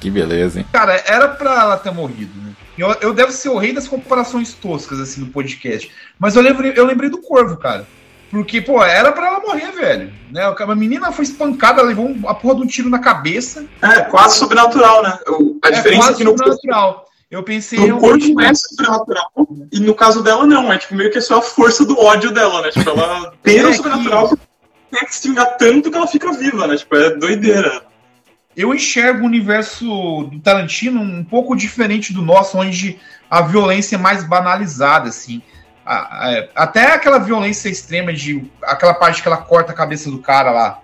[0.00, 0.66] Que beleza, hein?
[0.72, 2.52] Cara, era pra ela ter morrido, né?
[2.76, 5.90] Eu, eu devo ser o rei das comparações toscas, assim, no podcast.
[6.18, 7.86] Mas eu lembrei, eu lembrei do Corvo, cara.
[8.30, 10.12] Porque, pô, era pra ela morrer, velho.
[10.30, 10.42] Né?
[10.44, 13.64] A menina foi espancada, levou um- a porra de um tiro na cabeça.
[13.80, 15.18] É, quase sobrenatural, né?
[15.28, 17.06] O- A é diferença é que no, sobrenatural.
[17.30, 19.30] Eu pensei no corpo é sobrenatural.
[19.72, 20.70] E no caso dela, não.
[20.70, 22.70] É tipo meio que é só a força do ódio dela, né?
[22.70, 24.44] Tipo, ela tem É o que- sobrenatural porque
[24.98, 26.76] tem que se vingar tanto que ela fica viva, né?
[26.76, 27.82] Tipo, é doideira.
[28.56, 29.86] eu enxergo o universo
[30.30, 32.98] do Tarantino um pouco diferente do nosso, onde
[33.30, 35.42] a violência é mais banalizada, assim.
[36.54, 40.80] Até aquela violência extrema de aquela parte que ela corta a cabeça do cara lá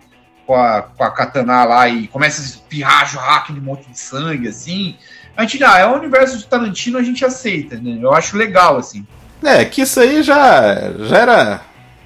[0.46, 4.48] com a, com a katana lá e começa a espirrar, jorrar aquele monte de sangue,
[4.48, 4.96] assim.
[5.36, 7.98] A gente, ah, é o universo do Tarantino, a gente aceita, né?
[8.00, 9.06] Eu acho legal, assim.
[9.42, 11.60] É, que isso aí já, já era.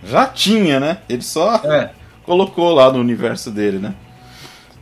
[0.09, 0.99] Já tinha, né?
[1.09, 1.90] Ele só É.
[2.25, 3.95] colocou lá no universo dele, né?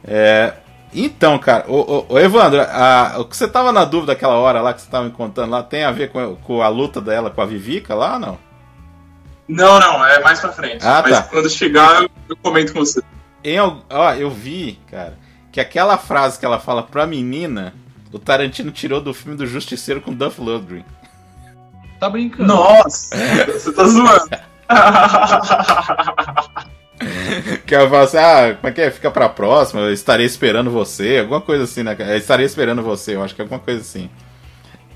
[0.06, 0.52] É,
[0.92, 4.60] então, cara, o, o- o Evandro, a- o que você tava na dúvida aquela hora
[4.60, 7.30] lá que você tava me contando lá, tem a ver com, com a luta dela
[7.30, 8.38] com a Vivica lá, não?
[9.48, 10.84] Não, não, é mais pra frente.
[10.86, 11.22] Ah, Mas tá.
[11.24, 13.02] quando chegar, eu, eu comento com você.
[13.42, 15.18] Em, ó, eu vi, cara,
[15.52, 17.74] que aquela frase que ela fala pra menina,
[18.12, 20.84] o Tarantino tirou do filme do Justiceiro com Duff Lundgren.
[22.00, 22.46] Tá brincando.
[22.54, 23.14] Nossa,
[23.46, 24.30] você tá zoando.
[27.66, 28.90] Que ela fala assim, ah, como é que é?
[28.90, 31.96] Fica pra próxima, eu estarei esperando você, alguma coisa assim, né?
[31.98, 34.08] Eu estarei esperando você, eu acho que é alguma coisa assim.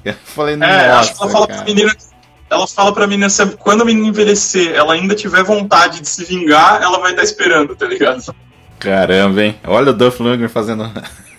[0.04, 1.58] Eu falei, É, acho que nossa, ela fala cara.
[1.62, 1.96] pra menina.
[2.50, 6.24] Ela fala pra menina se quando a menina envelhecer, ela ainda tiver vontade de se
[6.24, 8.34] vingar, ela vai estar esperando, tá ligado?
[8.78, 9.60] Caramba, hein?
[9.66, 10.90] Olha o Duff Lundgren fazendo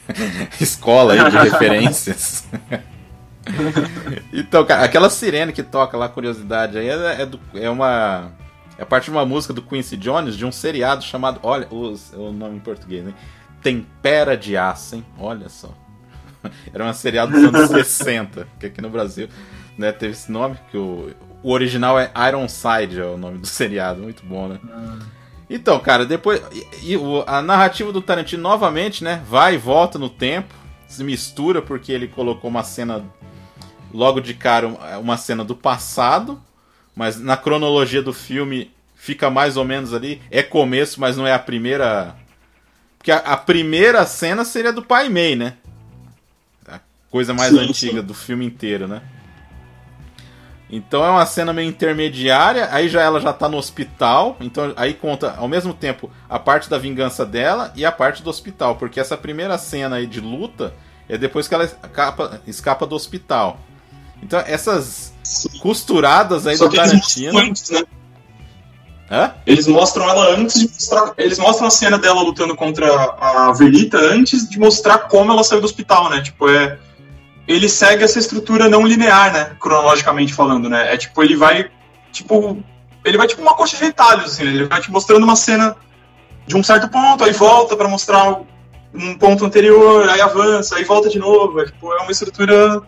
[0.61, 2.43] escola aí de referências.
[4.33, 8.31] então, cara, aquela sirene que toca lá, curiosidade aí, é, é, do- é uma.
[8.77, 11.39] É parte de uma música do Quincy Jones de um seriado chamado.
[11.43, 13.13] Olha, os- o nome em português, hein?
[13.61, 15.05] Tempera de Aço, hein?
[15.17, 15.69] Olha só.
[16.73, 19.27] Era um seriado dos anos 60, que aqui no Brasil.
[19.77, 19.91] né?
[19.91, 21.11] Teve esse nome, que o,
[21.43, 24.59] o original é Ironside, é o nome do seriado, muito bom, né?
[25.49, 26.41] Então, cara, depois.
[26.81, 29.21] E, e a narrativa do Tarantino novamente, né?
[29.27, 30.53] Vai e volta no tempo,
[30.87, 33.03] se mistura, porque ele colocou uma cena.
[33.93, 36.41] Logo de cara, um- uma cena do passado,
[36.95, 40.21] mas na cronologia do filme fica mais ou menos ali.
[40.31, 42.15] É começo, mas não é a primeira.
[42.97, 45.55] Porque a, a primeira cena seria do Pai Mei, né?
[46.67, 46.79] A
[47.11, 48.01] coisa mais Sim, antiga sim.
[48.01, 49.01] do filme inteiro, né?
[50.69, 54.93] Então é uma cena meio intermediária, aí já ela já tá no hospital, então aí
[54.93, 58.99] conta ao mesmo tempo a parte da vingança dela e a parte do hospital, porque
[58.99, 60.73] essa primeira cena aí de luta
[61.07, 63.59] é depois que ela escapa, escapa do hospital.
[64.21, 65.13] Então essas
[65.61, 67.49] costuradas aí Só do que eles mostram Tarantino.
[67.49, 67.83] antes, né?
[69.11, 69.33] Hã?
[69.45, 71.13] Eles mostram ela antes de mostrar.
[71.17, 72.87] Eles mostram a cena dela lutando contra
[73.19, 76.21] a Verlita antes de mostrar como ela saiu do hospital, né?
[76.21, 76.77] Tipo, é.
[77.47, 79.51] Ele segue essa estrutura não linear, né?
[79.59, 80.93] Cronologicamente falando, né?
[80.93, 81.71] É tipo, ele vai.
[82.11, 82.59] Tipo.
[83.03, 84.51] Ele vai tipo uma coxa de retalhos, assim, né?
[84.51, 85.75] Ele vai te mostrando uma cena
[86.45, 88.41] de um certo ponto, aí volta pra mostrar
[88.93, 91.59] um ponto anterior, aí avança, aí volta de novo.
[91.61, 92.83] É, tipo, é uma estrutura.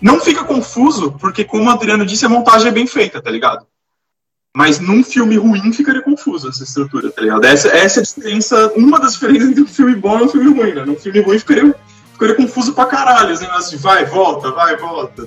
[0.00, 3.66] Não fica confuso, porque como o Adriano disse, a montagem é bem feita, tá ligado?
[4.54, 7.44] Mas num filme ruim ficaria confuso essa estrutura, tá ligado?
[7.44, 10.58] Essa, essa é a diferença, uma das diferenças entre um filme bom e um filme
[10.58, 10.84] ruim, né?
[10.84, 11.74] Num filme ruim ficaria,
[12.12, 15.26] ficaria confuso pra caralho, negócios de vai, volta, vai, volta.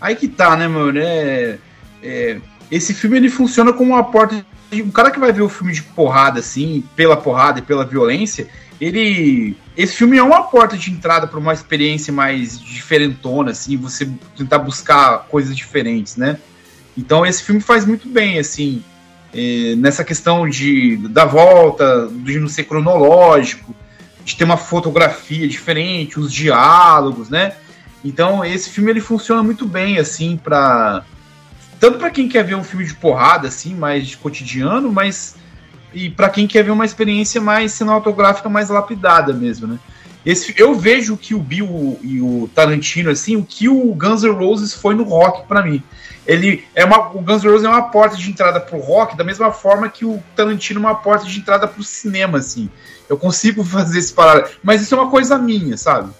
[0.00, 0.98] Aí que tá, né, mano?
[0.98, 1.58] É,
[2.02, 4.44] é, esse filme ele funciona como uma porta.
[4.70, 7.84] De, um cara que vai ver o filme de porrada, assim, pela porrada e pela
[7.84, 8.48] violência,
[8.80, 9.56] ele.
[9.78, 14.58] Esse filme é uma porta de entrada para uma experiência mais diferentona, assim, você tentar
[14.58, 16.36] buscar coisas diferentes, né?
[16.96, 18.82] Então esse filme faz muito bem, assim,
[19.32, 23.72] é, nessa questão de da volta, de não ser cronológico,
[24.24, 27.52] de ter uma fotografia diferente, os diálogos, né?
[28.04, 31.04] Então esse filme ele funciona muito bem assim para
[31.78, 35.36] tanto para quem quer ver um filme de porrada assim, mais de cotidiano, mas
[36.06, 39.78] e para quem quer ver uma experiência mais cinematográfica mais lapidada mesmo, né?
[40.24, 44.30] Esse, eu vejo que o Bill e o Tarantino assim, o que o Guns N'
[44.30, 45.82] Roses foi no rock para mim.
[46.26, 49.24] Ele é uma, o Guns N' Roses é uma porta de entrada pro rock, da
[49.24, 52.68] mesma forma que o Tarantino é uma porta de entrada pro cinema assim.
[53.08, 56.12] Eu consigo fazer esse paralelo, mas isso é uma coisa minha, sabe?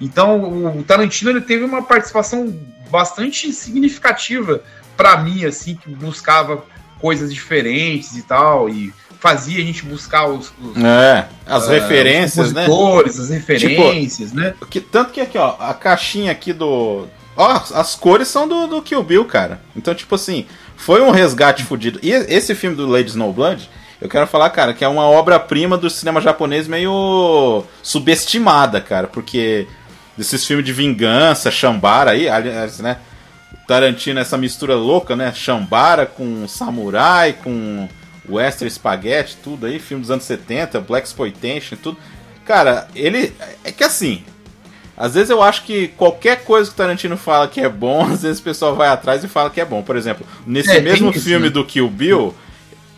[0.00, 2.58] Então, o Tarantino ele teve uma participação
[2.90, 4.62] bastante significativa
[4.96, 6.64] para mim, assim, que buscava
[6.98, 12.48] coisas diferentes e tal, e fazia a gente buscar os, os, É, as ah, referências,
[12.48, 12.66] os né?
[13.04, 14.54] as referências, né?
[14.70, 17.06] Que, tanto que aqui, ó, a caixinha aqui do.
[17.36, 19.60] Ó, as cores são do, do Kill Bill, cara.
[19.76, 22.00] Então, tipo assim, foi um resgate fudido.
[22.02, 23.68] E esse filme do Lady Snowblood,
[24.00, 29.68] eu quero falar, cara, que é uma obra-prima do cinema japonês meio subestimada, cara, porque
[30.16, 32.96] desses filmes de vingança, Shambara aí, aliás, né?
[33.68, 35.32] Tarantino, essa mistura louca, né?
[35.32, 37.88] Shambara com samurai, com
[38.30, 41.98] western spaghetti, tudo aí, filme dos anos 70, Black Exploitation, tudo.
[42.44, 43.32] Cara, ele.
[43.64, 44.22] É que assim.
[44.96, 48.22] Às vezes eu acho que qualquer coisa que o Tarantino fala que é bom, às
[48.22, 49.82] vezes o pessoal vai atrás e fala que é bom.
[49.82, 51.50] Por exemplo, nesse É, mesmo isso, filme né?
[51.50, 52.34] do Kill Bill,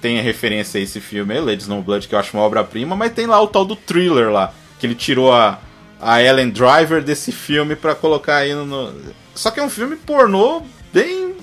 [0.00, 3.12] tem a referência a esse filme aí, Lady Snowblood, que eu acho uma obra-prima, mas
[3.12, 5.60] tem lá o tal do thriller lá, que ele tirou a,
[6.00, 9.94] a Ellen Driver desse filme pra colocar aí no, no- Só que é um filme
[9.94, 11.36] pornô bem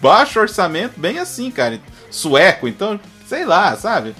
[0.00, 1.78] baixo orçamento, bem assim, cara.
[2.10, 4.14] Sueco, então, sei lá, sabe?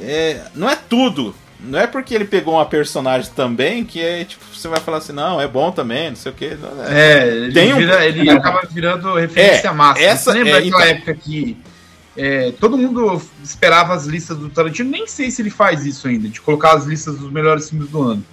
[0.00, 1.34] É, não é tudo.
[1.60, 5.12] Não é porque ele pegou uma personagem também que é tipo, você vai falar assim,
[5.12, 6.56] não, é bom também, não sei o que.
[6.88, 10.06] É, ele, Tem um- vira- ele acaba virando referência É, máxima.
[10.08, 10.80] essa- Você lembra é, então.
[10.80, 11.56] época que
[12.16, 14.88] é, todo mundo esperava as listas do Tarantino?
[14.88, 18.02] Nem sei se ele faz isso ainda, de colocar as listas dos melhores filmes do
[18.02, 18.24] ano.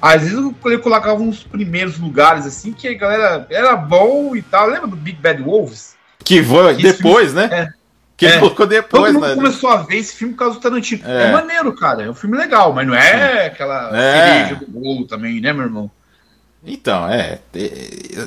[0.00, 4.68] Às vezes ele colocava uns primeiros lugares, assim, que a galera era bom e tal.
[4.68, 5.96] Lembra do Big Bad Wolves?
[6.22, 7.72] Que foi Que depois, né?
[8.16, 8.18] É.
[8.18, 8.38] Que ele É.
[8.38, 9.34] colocou Todo depois, mundo né?
[9.34, 11.02] começou a ver esse filme por causa do Tarantino.
[11.06, 11.24] É.
[11.28, 12.04] É, maneiro, cara.
[12.04, 14.54] É um filme legal, mas não é aquela É.
[14.54, 15.90] do bolo também, né, meu irmão?
[16.68, 17.38] Então, é.
[17.54, 17.70] é,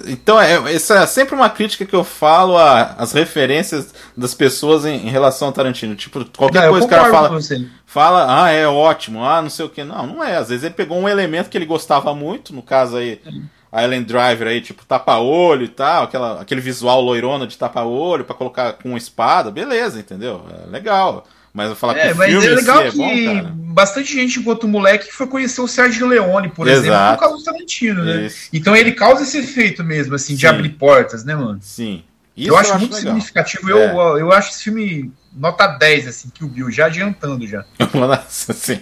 [0.08, 4.96] Então, é, essa é sempre uma crítica que eu falo às referências das pessoas em,
[5.08, 5.94] em relação ao Tarantino.
[5.96, 7.40] Tipo, qualquer Não, coisa que o cara fala,
[7.86, 9.84] fala, ah, é ótimo, ah, não sei o que.
[9.84, 10.38] Não, não é.
[10.38, 13.32] Às vezes ele pegou um elemento que ele gostava muito, no caso aí, a
[13.72, 18.74] Ellen Driver aí, tipo, tapa-olho e tal, aquela, aquele visual loirona de tapa-olho pra colocar
[18.74, 20.46] com espada, beleza, entendeu?
[20.64, 21.28] É legal.
[21.54, 23.52] Mas eu falar que É, o mas filme é si legal é que bom, cara.
[23.56, 27.14] bastante gente, enquanto moleque, foi conhecer o Sérgio Leone, por exemplo, Exato.
[27.18, 28.26] por causa do Tarantino, né?
[28.28, 28.50] Isso.
[28.54, 30.48] Então ele causa esse efeito mesmo, assim, de Sim.
[30.48, 31.58] abrir portas, né, mano?
[31.62, 32.04] Sim.
[32.38, 33.00] Isso eu acho muito legal.
[33.14, 33.70] significativo.
[33.72, 33.92] É.
[33.92, 37.66] Eu, eu acho esse filme nota 10, assim, que o Bill, já adiantando já.
[37.94, 38.80] Nossa, sim.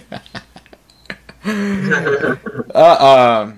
[2.74, 3.48] Ah, ah,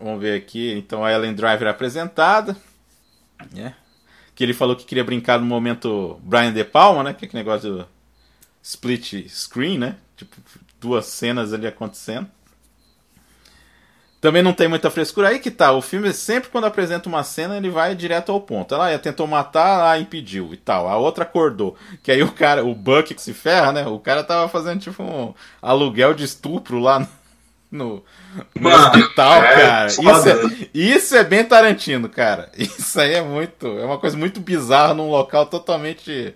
[0.00, 0.72] vamos ver aqui.
[0.72, 2.56] Então a Ellen Driver é apresentada.
[3.54, 3.72] É.
[4.34, 7.12] Que ele falou que queria brincar no momento Brian De Palma, né?
[7.12, 7.88] Que é aquele negócio do
[8.62, 9.96] split screen, né?
[10.16, 10.36] Tipo,
[10.80, 12.26] duas cenas ali acontecendo.
[14.20, 15.28] Também não tem muita frescura.
[15.28, 18.74] Aí que tá, o filme sempre quando apresenta uma cena, ele vai direto ao ponto.
[18.74, 20.86] Ela tentou matar, ah, impediu e tal.
[20.88, 21.74] A outra acordou.
[22.02, 23.86] Que aí o cara, o Buck que se ferra, né?
[23.86, 27.08] O cara tava fazendo tipo um aluguel de estupro lá no,
[27.70, 28.02] no,
[28.54, 29.86] no Mano, hospital, é cara.
[29.86, 32.50] Isso é, isso é bem Tarantino, cara.
[32.58, 33.66] Isso aí é muito.
[33.66, 36.34] É uma coisa muito bizarra num local totalmente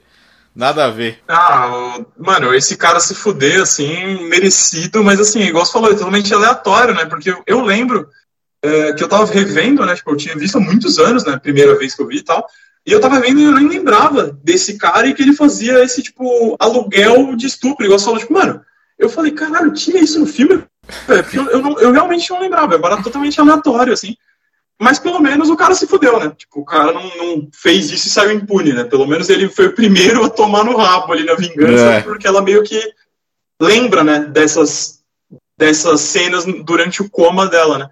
[0.55, 1.19] nada a ver.
[1.27, 6.33] Ah, mano, esse cara se fuder, assim, merecido, mas assim, igual você falou, é totalmente
[6.33, 7.05] aleatório, né?
[7.07, 8.09] Porque eu, eu lembro
[8.63, 9.97] é, que eu tava revendo, né?
[9.97, 11.37] Tipo, eu tinha visto há muitos anos, né?
[11.37, 12.47] Primeira vez que eu vi e tal.
[12.87, 16.03] E eu tava vendo e eu nem lembrava desse cara e que ele fazia esse,
[16.03, 17.85] tipo, aluguel de estupro.
[17.85, 18.61] Igual você falou, tipo, mano,
[18.99, 20.63] eu falei, caralho, tinha isso no filme?
[21.09, 24.15] É, porque eu, eu, não- eu realmente não lembrava, é barato totalmente aleatório, assim.
[24.81, 26.33] Mas pelo menos o cara se fudeu, né?
[26.37, 28.85] Tipo, o cara não, não fez isso e saiu impune, né?
[28.85, 32.01] Pelo menos ele foi o primeiro a tomar no rabo ali na vingança, É.
[32.03, 32.83] porque ela meio que
[33.63, 34.21] lembra, né?
[34.21, 35.01] Dessas,
[35.57, 37.89] dessas cenas durante o coma dela, né?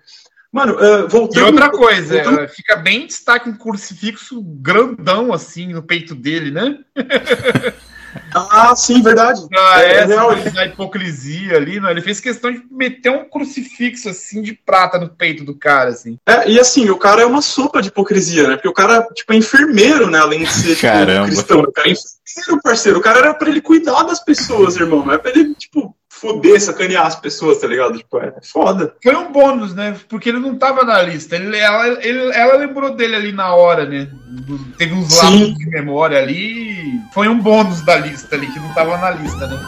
[0.51, 1.47] Mano, E voltando.
[1.47, 6.51] outra coisa, voltando- é, fica bem em destaque um crucifixo grandão assim no peito dele,
[6.51, 6.79] né?
[8.35, 9.41] Ah, sim, verdade.
[9.57, 10.29] Ah, É, real.
[10.29, 11.91] coisa da hipocrisia ali, não.
[11.91, 16.19] Ele fez questão de meter um crucifixo assim de prata no peito do cara, assim.
[16.27, 18.55] É, e assim, o cara é uma sopa de hipocrisia, né?
[18.57, 20.19] Porque o cara, tipo, é enfermeiro, né?
[20.19, 21.27] Além de ser tipo, Caramba.
[21.27, 21.61] cristão.
[21.61, 22.99] O cara é enfermeiro, parceiro.
[22.99, 25.05] O cara era pra ele cuidar das pessoas, irmão.
[25.05, 27.99] Não é pra ele, tipo, foder, sacanear as pessoas, tá ligado?
[27.99, 28.95] Tipo, é foda.
[29.03, 29.97] Foi um bônus, né?
[30.09, 31.35] Porque ele não tava na lista.
[31.35, 34.09] Ele, ela, ele- ela lembrou dele ali na hora, né?
[34.79, 37.01] Teve uns lapsos de memória ali.
[37.13, 39.59] Foi um bônus da lista ali, que não tava na lista, né?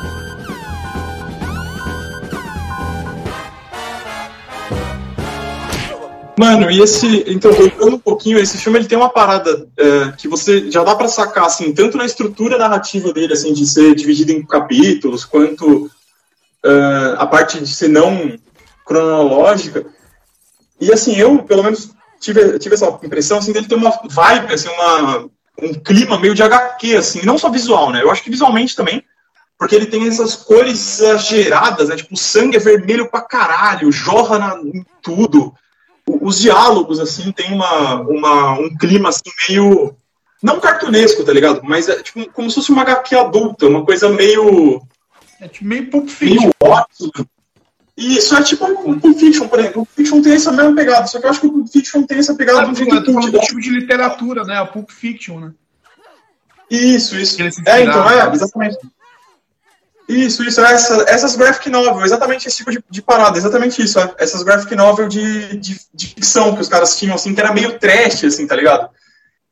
[6.37, 7.25] Mano, e esse.
[7.29, 10.95] Então, voltando um pouquinho, esse filme ele tem uma parada é, que você já dá
[10.97, 15.89] pra sacar, assim, tanto na estrutura narrativa dele, assim, de ser dividido em capítulos, quanto
[16.65, 18.39] é, a parte de ser não
[18.85, 19.87] cronológica.
[20.81, 24.69] E assim, eu, pelo menos, tive, tive essa impressão, assim, dele ter uma vibe, assim,
[24.69, 25.29] uma,
[25.63, 28.03] um clima meio de HQ, assim, não só visual, né?
[28.03, 29.03] Eu acho que visualmente também,
[29.59, 31.97] porque ele tem essas cores exageradas, né?
[31.97, 35.55] Tipo, o sangue é vermelho pra caralho, jorra na, em tudo
[36.07, 39.95] os diálogos, assim, tem uma, uma, um clima, assim, meio...
[40.43, 41.63] Não cartunesco, tá ligado?
[41.65, 44.83] Mas é tipo como se fosse uma HQ adulta, uma coisa meio...
[45.41, 46.51] É tipo meio Pulp Fiction.
[46.63, 46.87] meio.
[47.97, 49.83] E isso é tipo um Pulp Fiction, por exemplo.
[49.83, 52.03] O Pulp Fiction tem essa mesma pegada, só que eu acho que o Pulp Fiction
[52.03, 53.31] tem essa pegada Ah, jeito cult.
[53.31, 54.57] do tipo de literatura, né?
[54.59, 55.53] A Pulp Fiction, né?
[56.71, 57.41] Isso, isso.
[57.67, 58.79] É, então, é, exatamente.
[60.09, 64.15] Isso, isso, essa, essas graphic novel, exatamente esse tipo de, de parada, exatamente isso, é,
[64.19, 67.79] essas graphic novel de, de, de ficção que os caras tinham, assim, que era meio
[67.79, 68.91] trash, assim, tá ligado?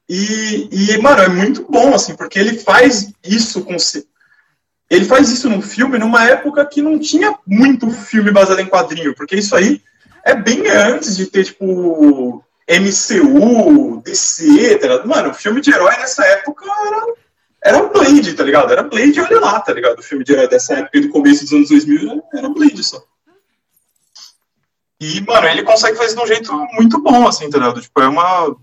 [0.07, 3.77] E, e, mano, é muito bom, assim, porque ele faz isso com...
[4.93, 9.15] Ele faz isso num filme numa época que não tinha muito filme baseado em quadrinho,
[9.15, 9.81] porque isso aí
[10.23, 15.09] é bem antes de ter, tipo, MCU, DC, tá ligado?
[15.09, 17.07] Mano, o filme de herói nessa época era
[17.65, 18.71] era Blade, tá ligado?
[18.71, 19.99] Era Blade, olha lá, tá ligado?
[19.99, 23.03] O filme de herói dessa época do começo dos anos 2000 era, era Blade só.
[25.01, 27.81] E, mano, ele consegue fazer de um jeito muito bom, assim, tá ligado?
[27.81, 28.55] Tipo, é uma.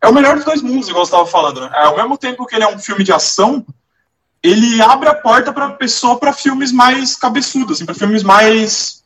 [0.00, 1.70] É o melhor dos dois mundos, igual você tava falando, né?
[1.74, 3.66] Ao mesmo tempo que ele é um filme de ação,
[4.42, 9.02] ele abre a porta pra pessoa pra filmes mais cabeçudos, assim, pra filmes mais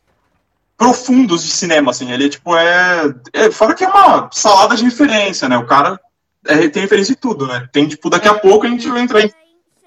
[0.76, 2.10] profundos de cinema, assim.
[2.10, 3.50] Ele, tipo, é, é.
[3.50, 5.56] Fora que é uma salada de referência, né?
[5.56, 5.98] O cara
[6.46, 7.68] é, tem referência de tudo, né?
[7.72, 9.32] Tem, tipo, daqui a pouco a gente vai entrar em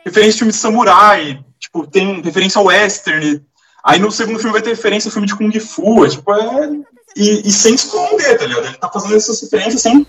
[0.06, 3.42] referência de filme de samurai, tipo, tem referência ao western.
[3.84, 6.70] Aí no segundo filme vai ter referência ao filme de Kung Fu, é, tipo, é.
[7.16, 8.66] E, e sem esconder, tá ligado?
[8.66, 10.06] Ele tá fazendo essas referências sem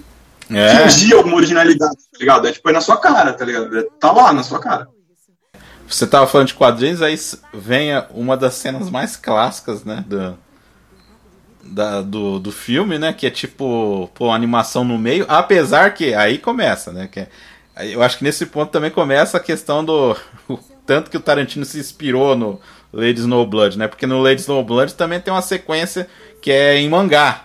[0.50, 0.88] É.
[0.88, 2.48] fingir alguma originalidade, tá ligado?
[2.48, 3.78] É tipo, é na sua cara, tá ligado?
[3.78, 4.88] É, tá lá na sua cara.
[5.88, 7.16] Você tava falando de quadrinhos, aí
[7.54, 10.04] vem uma das cenas mais clássicas, né?
[10.06, 10.36] Do,
[11.62, 13.12] da- do, do filme, né?
[13.12, 15.24] Que é tipo, pô, animação no meio.
[15.28, 17.08] Apesar que aí começa, né?
[17.10, 17.28] Que é-
[17.94, 20.16] eu acho que nesse ponto também começa a questão do.
[20.48, 22.60] o tanto que o Tarantino se inspirou no
[22.92, 23.88] Lady Snowblood, né?
[23.88, 26.08] Porque no Lady Snowblood também tem uma sequência
[26.40, 27.42] que é em mangá.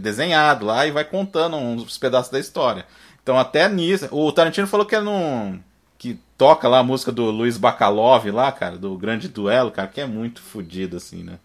[0.00, 2.84] Desenhado lá e vai contando uns pedaços da história.
[3.22, 4.08] Então até nisso.
[4.10, 5.60] O Tarantino falou que é num
[5.98, 10.00] que toca lá a música do Luiz Bacalov lá, cara, do Grande Duelo, cara, que
[10.00, 11.40] é muito fodido, assim, né?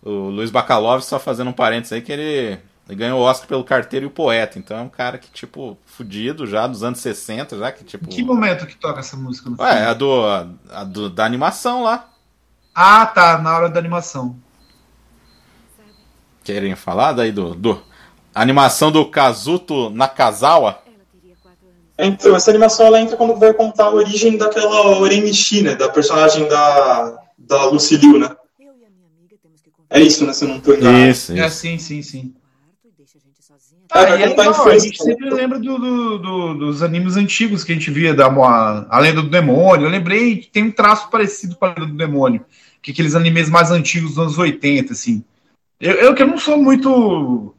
[0.00, 3.64] O Luiz Bacalov, só fazendo um parênteses aí, que ele, ele ganhou o Oscar pelo
[3.64, 7.58] Carteiro e o Poeta, então é um cara que, tipo, fudido já, dos anos 60,
[7.58, 8.04] já que, tipo...
[8.06, 9.86] Em que momento que toca essa música no Ué, filme?
[9.86, 10.24] a do,
[10.70, 12.08] a do da animação lá.
[12.72, 14.36] Ah, tá, na hora da animação.
[16.44, 17.82] Querem falar daí do, do...
[18.32, 20.80] a animação do Kazuto Nakazawa?
[22.06, 25.74] Então, essa animação ela entra quando vai contar a origem daquela Orenishi, né?
[25.74, 28.30] Da personagem da, da Lucy Liu, né?
[29.90, 30.32] É isso, né?
[30.32, 31.10] Se eu não tô enganado.
[31.10, 31.56] Isso, É, isso.
[31.56, 32.34] sim, sim, sim.
[33.92, 37.64] É, Ah, e é legal, a gente sempre lembra do, do- do- dos animes antigos
[37.64, 39.86] que a gente via, da a, a Lenda do Demônio.
[39.86, 42.44] Eu lembrei que tem um traço parecido com a Lenda do Demônio,
[42.80, 45.24] que aqueles animes mais antigos dos anos 80, assim.
[45.80, 47.52] Eu, eu que eu não sou muito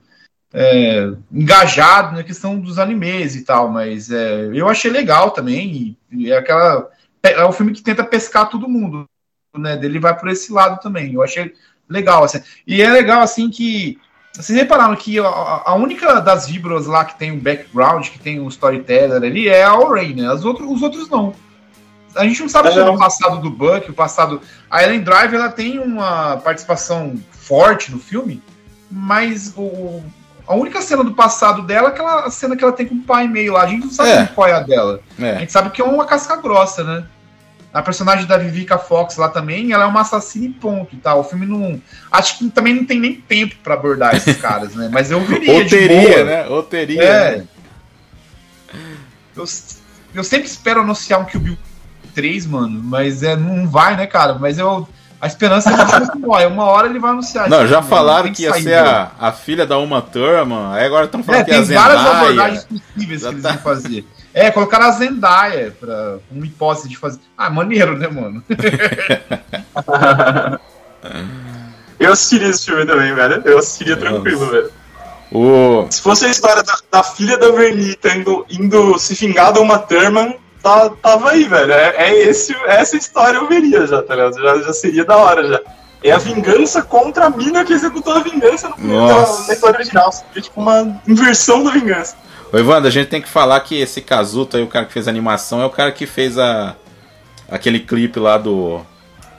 [0.53, 5.97] é, engajado na questão dos animes e tal, mas é, eu achei legal também.
[6.11, 6.89] E, e é aquela.
[7.23, 9.05] É um filme que tenta pescar todo mundo,
[9.57, 9.79] né?
[9.81, 11.13] Ele vai por esse lado também.
[11.13, 11.53] Eu achei
[11.87, 12.41] legal, assim.
[12.65, 13.99] E é legal, assim, que.
[14.33, 18.39] Vocês repararam que a, a única das vibras lá que tem um background, que tem
[18.39, 20.31] um storyteller ali, é a Oren, né?
[20.31, 21.33] As outros, os outros não.
[22.15, 22.95] A gente não sabe É, sobre não.
[22.95, 24.41] o passado do Buck, o passado.
[24.69, 28.41] A Ellen Drive ela tem uma participação forte no filme,
[28.89, 30.01] mas o,
[30.51, 33.27] a única cena do passado dela é aquela cena que ela tem com o pai
[33.27, 33.63] meio lá.
[33.63, 34.25] A gente não sabe É.
[34.27, 34.99] qual é a dela.
[35.19, 35.39] A É.
[35.39, 37.05] gente sabe que é uma casca grossa, né?
[37.73, 41.21] A personagem da Vivica Fox lá também, ela é uma assassina e ponto e tal.
[41.21, 41.81] O filme não.
[42.11, 44.89] Acho que também não tem nem tempo pra abordar esses caras, né?
[44.91, 46.47] Mas eu viria Ou teria, né?
[46.47, 47.01] Ou teria.
[47.01, 47.37] É.
[47.37, 47.47] né?
[49.35, 49.45] Eu,
[50.13, 51.57] eu sempre espero anunciar um Kill Bill
[52.13, 54.33] 3, mano, mas é, não vai, né, cara?
[54.35, 54.87] Mas eu.
[55.21, 55.79] A esperança é que
[56.27, 57.47] ó, uma hora ele vai anunciar.
[57.47, 61.05] Não, já falaram que ia sair, ser a, a filha da Uma Thurman, aí agora
[61.05, 62.17] estão falando É, que é a tem várias Zendaya.
[62.21, 63.49] abordagens possíveis Já que eles tá.
[63.51, 64.05] vão fazer.
[64.33, 67.19] É, colocaram a Zendaya pra uma hipótese de fazer.
[67.37, 68.43] Ah, maneiro, né, mano?
[71.99, 73.41] Eu assistiria esse filme também, velho.
[73.45, 74.71] Eu assistiria tranquilo, velho.
[75.31, 75.85] O...
[75.89, 79.77] Se fosse a história da, da filha da Vernita indo, indo se vingar da uma
[79.77, 81.71] Thurman, tá, tava aí, velho.
[81.71, 84.41] É, é esse, essa história eu veria já, tá ligado?
[84.41, 85.61] Já, já seria da hora já.
[86.03, 90.11] É a vingança contra a mina que executou a vingança no da, história original.
[90.11, 92.15] Seria tipo uma inversão da vingança.
[92.51, 95.07] Ô, Evandro, a gente tem que falar que esse Kazuto aí, o cara que fez
[95.07, 96.75] a animação, é o cara que fez a
[97.49, 98.81] aquele clipe lá do,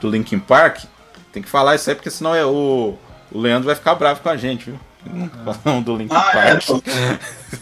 [0.00, 0.84] do Linkin Park.
[1.32, 2.94] Tem que falar isso aí, porque senão é o,
[3.32, 4.80] o Leandro vai ficar bravo com a gente, viu?
[5.64, 6.58] Falando do Linkin Ah, é.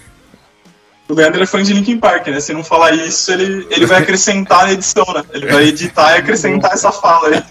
[1.10, 2.38] O Leandro é fã de Linkin Park, né?
[2.38, 5.24] Se não falar isso, ele, ele vai acrescentar na edição, né?
[5.32, 7.42] Ele vai editar e acrescentar essa fala aí.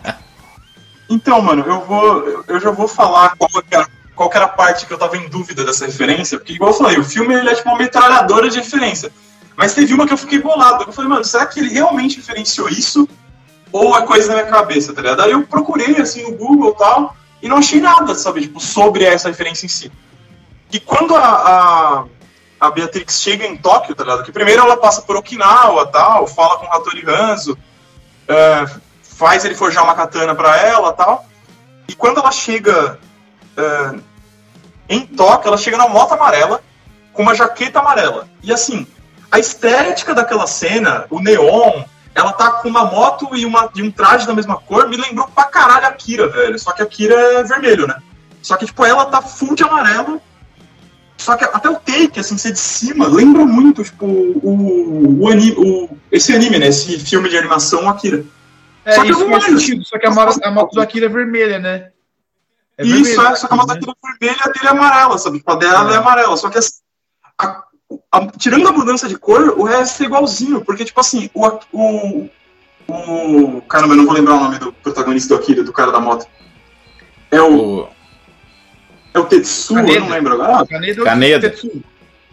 [1.09, 2.43] Então, mano, eu vou.
[2.47, 5.65] Eu já vou falar qual era, qual era a parte que eu tava em dúvida
[5.65, 9.11] dessa referência, porque igual eu falei, o filme ele é tipo uma metralhadora de referência.
[9.57, 10.85] Mas teve uma que eu fiquei bolado.
[10.87, 13.09] Eu falei, mano, será que ele realmente referenciou isso?
[13.73, 15.21] Ou é coisa na minha cabeça, tá ligado?
[15.21, 19.03] Aí eu procurei assim no Google e tal, e não achei nada, sabe, tipo, sobre
[19.03, 19.91] essa referência em si.
[20.71, 22.05] E quando a, a,
[22.59, 24.23] a Beatrix chega em Tóquio, tá ligado?
[24.23, 27.57] Que primeiro ela passa por Okinawa tal, fala com o Hattori Hanzo,
[28.27, 28.65] é,
[29.01, 31.25] faz ele forjar uma katana pra ela tal.
[31.87, 32.99] E quando ela chega
[33.57, 33.99] é,
[34.89, 36.61] em Tóquio, ela chega na moto amarela
[37.13, 38.27] com uma jaqueta amarela.
[38.43, 38.87] E assim,
[39.31, 41.83] a estética daquela cena, o neon,
[42.15, 45.27] ela tá com uma moto e, uma, e um traje da mesma cor, me lembrou
[45.27, 46.57] pra caralho a Kira, velho.
[46.59, 47.95] Só que a Kira é vermelho, né?
[48.41, 50.21] Só que, tipo, ela tá full de amarelo.
[51.19, 55.53] Só que até o take, assim, ser de cima, lembra muito, tipo, o, o, anime,
[55.57, 56.67] o esse anime, né?
[56.67, 58.23] Esse filme de animação, Akira.
[58.85, 60.81] É, Só que isso eu não faz sentido, só que a moto, a moto do
[60.81, 61.89] Akira é vermelha, né?
[62.77, 63.73] É Isso, vermelha, é, só que a moto né?
[63.75, 65.37] Akira é vermelha e a dele é amarela, sabe?
[65.39, 66.37] Tipo, a dela é, amarela.
[66.37, 66.79] Só que, assim,
[67.37, 67.63] a-
[68.13, 70.61] a- tirando a mudança de cor, o resto é igualzinho.
[70.63, 72.29] Porque, tipo assim, o, o,
[72.87, 73.61] o.
[73.63, 76.25] Caramba, eu não vou lembrar o nome do protagonista do Akira, do cara da moto.
[77.29, 77.89] É o, O-
[79.13, 79.99] é o Tetsuo, eu Kaneda.
[80.01, 80.65] não lembro agora.
[80.67, 81.03] Kaneda.
[81.03, 81.49] Kaneda.
[81.49, 81.83] Tetsuo.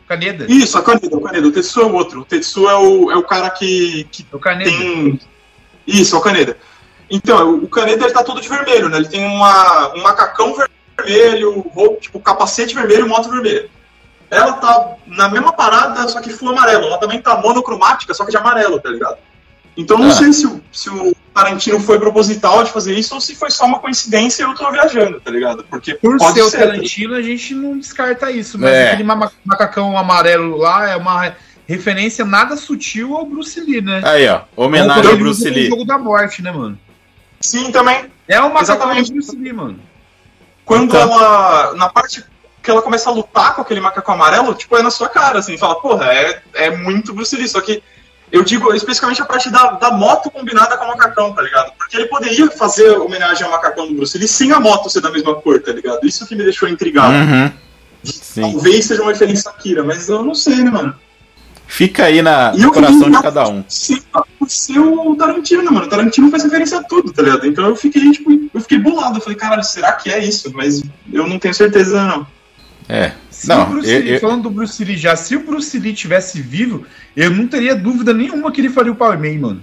[0.08, 0.46] Kaneda.
[0.48, 1.48] Isso, a Kaneda, o Kaneda.
[1.48, 2.20] O Tetsuo é o outro.
[2.20, 4.70] O Tetsuo é o, é o cara que, que O Kaneda.
[4.70, 5.20] tem.
[5.86, 6.56] Isso, é o Caneda.
[7.10, 8.96] Então, o Caneda ele tá todo de vermelho, né?
[8.98, 10.54] Ele tem uma, um macacão
[10.96, 13.68] vermelho, roupa, tipo, capacete vermelho e moto vermelha.
[14.28, 16.86] Ela tá na mesma parada, só que full amarelo.
[16.86, 19.18] Ela também tá monocromática, só que de amarelo, tá ligado?
[19.76, 20.12] Então não Ah.
[20.12, 23.66] sei se o, se o Tarantino foi proposital de fazer isso ou se foi só
[23.66, 25.64] uma coincidência e eu tô viajando, tá ligado?
[25.68, 28.88] Porque Por pode ser o tá Tarantino, a gente não descarta isso, mas É.
[28.88, 31.34] aquele ma- macacão amarelo lá é uma
[31.68, 34.00] referência nada sutil ao Bruce Lee, né?
[34.04, 34.40] Aí, ó.
[34.56, 35.68] Homenagem ao Bruce Lee.
[35.68, 36.78] jogo da morte, né, mano?
[37.40, 38.06] Sim, também.
[38.26, 39.12] É um macacão do.
[39.12, 39.78] Bruce Lee, mano.
[40.64, 41.00] Quando Então.
[41.02, 41.74] ela.
[41.74, 42.24] Na parte
[42.62, 45.56] que ela começa a lutar com aquele macacão amarelo, tipo, é na sua cara, assim,
[45.56, 47.46] fala, porra, é, é muito Bruce Lee.
[47.48, 47.82] Só que
[48.36, 51.72] eu digo especificamente a parte da, da moto combinada com o macacão, tá ligado?
[51.76, 55.10] Porque ele poderia fazer homenagem ao macacão do Bruce Lee sem a moto ser da
[55.10, 56.06] mesma cor, tá ligado?
[56.06, 57.14] Isso que me deixou intrigado.
[57.14, 57.50] Uhum.
[58.04, 58.42] Sim.
[58.42, 60.94] Talvez seja uma referência a Kira, mas eu não sei, né, mano?
[61.66, 63.64] Fica aí na, no eu coração de cada um.
[63.68, 64.00] Sim,
[64.38, 65.86] por ser o Tarantino, mano.
[65.86, 67.46] O Tarantino faz referência a tudo, tá ligado?
[67.46, 69.16] Então eu fiquei, tipo, eu fiquei bolado.
[69.16, 70.52] Eu falei, caralho, será que é isso?
[70.54, 70.82] Mas
[71.12, 72.26] eu não tenho certeza, não.
[72.88, 73.12] É.
[73.30, 75.78] Se Não, o Bruce eu- Lee, eu- falando do Bruce Lee já, se o Bruce
[75.78, 79.62] Lee tivesse vivo, eu não teria dúvida nenhuma que ele faria o Pai Mei, mano.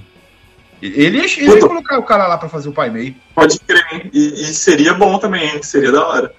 [0.82, 3.16] Ele ia, ele ia colocar o cara lá pra fazer o Pai Mei.
[3.34, 4.10] Pode crer, hein?
[4.14, 5.64] E, e seria bom também, hein?
[5.64, 6.34] Seria da hora.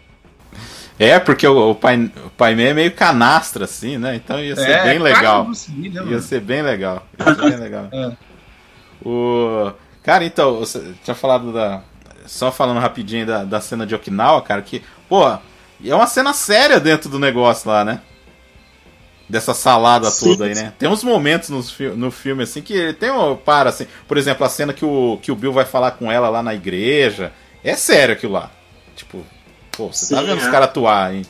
[0.99, 4.15] É, porque o, o pai, o pai Mei é meio canastra, assim, né?
[4.15, 5.51] Então ia ser bem cara legal.
[5.77, 7.07] Lee, né, Ia ser bem legal.
[7.19, 7.89] Ia ser bem legal.
[7.93, 8.13] É.
[9.07, 9.73] O...
[10.03, 11.83] Cara, então, você tinha falado da.
[12.27, 15.37] Só falando rapidinho da, da cena de Okinawa, cara, que, pô,
[15.91, 18.01] é uma cena séria dentro do negócio lá, né?
[19.29, 20.31] Dessa salada Sim.
[20.31, 20.73] toda aí, né?
[20.79, 23.37] Tem uns momentos no, no filme, assim, que tem um.
[23.37, 23.87] Para, assim.
[24.07, 26.55] Por exemplo, a cena que o, que o Bill vai falar com ela lá na
[26.55, 27.33] igreja.
[27.63, 28.51] É sério aquilo lá.
[28.95, 29.25] Tipo,
[29.73, 30.51] pô, você tá Sim, vendo os é.
[30.51, 31.23] caras atuar, hein?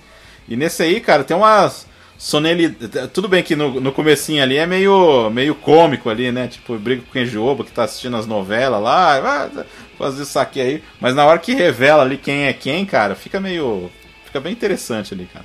[0.49, 1.87] E nesse aí, cara, tem umas
[2.19, 3.09] sonelidade.
[3.09, 6.49] Tudo bem que no, no comecinho ali é meio, meio cômico ali, né?
[6.49, 9.65] Tipo, briga com o Kenjioba que tá assistindo as novelas lá, vai
[9.99, 10.83] fazer isso aqui aí.
[11.01, 13.91] Mas na hora que revela ali quem é quem, cara, fica meio.
[14.35, 15.45] Fica bem interessante ali, cara.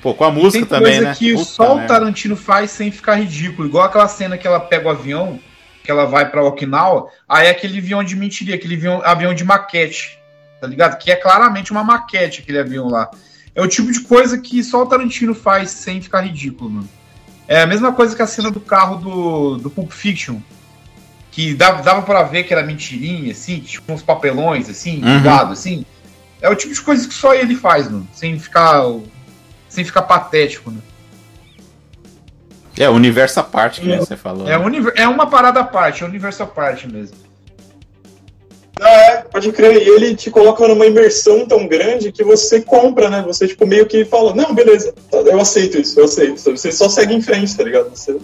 [0.00, 1.14] Pô, com a música Tem também, coisa né?
[1.18, 1.84] que Puta só o.
[1.84, 3.66] Tarantino faz sem ficar ridículo.
[3.66, 5.40] Igual aquela cena que ela pega o avião,
[5.82, 9.42] que ela vai pra Okinawa, aí é aquele avião de mentiria, aquele avião, avião de
[9.42, 10.16] maquete,
[10.60, 10.96] tá ligado?
[10.96, 13.10] Que é claramente uma maquete aquele avião lá.
[13.52, 16.88] É o tipo de coisa que só o Tarantino faz sem ficar ridículo, mano.
[17.48, 20.38] É a mesma coisa que a cena do carro do, do Pulp Fiction.
[21.32, 25.16] Que dava, dava pra ver que era mentirinha, assim, tinha uns papelões, assim, Uhum.
[25.16, 25.84] ligado, assim.
[26.44, 28.06] É o tipo de coisa que só ele faz, mano.
[28.12, 28.84] Sem ficar.
[29.66, 30.76] Sem ficar patético, né?
[32.78, 34.46] É, o universo à parte que nem você falou.
[34.46, 34.92] É, né?
[34.96, 37.16] é uma parada à parte, é universo à parte mesmo.
[38.78, 39.74] Ah, é, pode crer.
[39.74, 43.24] E ele te coloca numa imersão tão grande que você compra, né?
[43.26, 46.42] Você, tipo, meio que fala, não, beleza, eu aceito isso, eu aceito.
[46.42, 47.88] Você só segue em frente, tá ligado?
[47.88, 48.18] Você...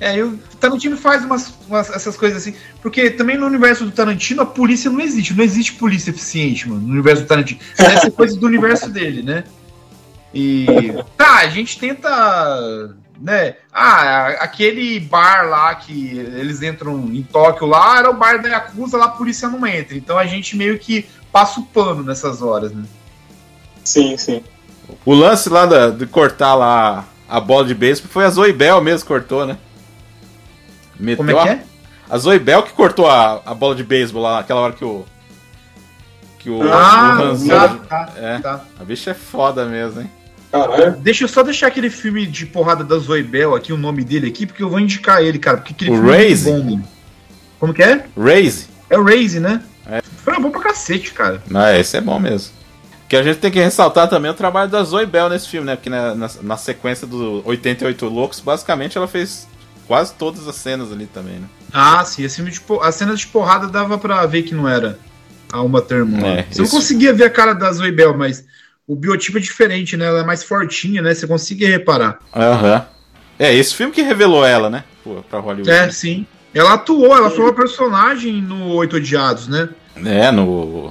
[0.00, 3.92] É, e o Tarantino faz umas, umas- essas coisas assim, porque também no universo do
[3.92, 7.60] Tarantino a polícia não existe, não existe polícia eficiente, mano, no universo do Tarantino.
[7.78, 9.44] Deve ser coisa do universo dele, né?
[10.34, 10.66] E
[11.16, 12.10] tá, a gente tenta,
[13.20, 13.54] né?
[13.72, 18.96] Ah, aquele bar lá que eles entram em Tóquio lá era o bar da Yakuza,
[18.96, 19.96] lá a polícia não entra.
[19.96, 22.82] Então a gente meio que passa o pano nessas horas, né?
[23.84, 24.42] Sim, sim.
[25.04, 28.80] O lance lá da- de cortar lá a bola de beisebol foi a Zoe Bell
[28.80, 29.56] mesmo que cortou, né?
[30.98, 31.62] Meteu Como é que a- é?
[32.08, 35.04] A Zoe Bell que cortou a, a bola de beisebol lá naquela hora que o.
[36.38, 36.62] Que o.
[36.72, 38.38] Ah, o tá, tá, É.
[38.38, 38.60] tá.
[38.78, 40.10] A bicha é foda mesmo, hein?
[40.52, 40.92] Caralho.
[40.98, 44.28] Deixa eu só deixar aquele filme de porrada da Zoe Bell aqui, o nome dele
[44.28, 45.56] aqui, porque eu vou indicar ele, cara.
[45.56, 46.48] Porque aquele O filme Raze?
[46.48, 46.84] é bom, mano.
[47.58, 48.04] Como que é?
[48.16, 48.66] Raze.
[48.90, 49.62] É o Raze, né?
[49.90, 50.00] É.
[50.18, 51.42] Foi bom pra cacete, cara.
[51.50, 52.52] Não, esse é bom mesmo.
[53.08, 55.74] Que a gente tem que ressaltar também o trabalho da Zoe Bell nesse filme, né?
[55.76, 59.48] Porque na, na, na sequência do 88 Loucos, basicamente ela fez
[59.86, 61.46] quase todas as cenas ali também, né?
[61.72, 62.22] Ah, sim.
[62.24, 62.82] Esse filme de por...
[62.84, 64.98] As cenas de porrada dava pra ver que não era
[65.52, 66.24] a Uma Thurman.
[66.24, 66.46] É.
[66.50, 68.44] Você não conseguia ver a cara da Zoe Bell, mas
[68.86, 70.06] o biotipo é diferente, né?
[70.06, 71.14] Ela é mais fortinha, né?
[71.14, 72.18] Você conseguia reparar.
[72.34, 72.86] Aham.
[73.38, 74.84] É, esse filme que revelou ela, né?
[75.02, 75.70] Pô, pra Hollywood.
[75.70, 76.26] É, sim.
[76.54, 79.68] Ela atuou, ela foi uma personagem no Oito Odiados, né?
[79.96, 80.90] É, no.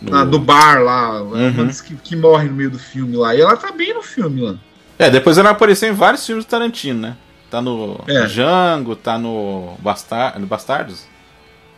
[0.00, 1.68] no- Na- do bar lá, Uhum.
[1.84, 3.34] que, que morre no meio do filme lá.
[3.34, 4.54] E ela tá bem no filme lá.
[4.98, 7.16] É, depois ela apareceu em vários filmes do Tarantino, né?
[7.50, 8.26] Tá no É.
[8.26, 10.38] Django, tá no, Bastar...
[10.38, 11.06] no Bastardos?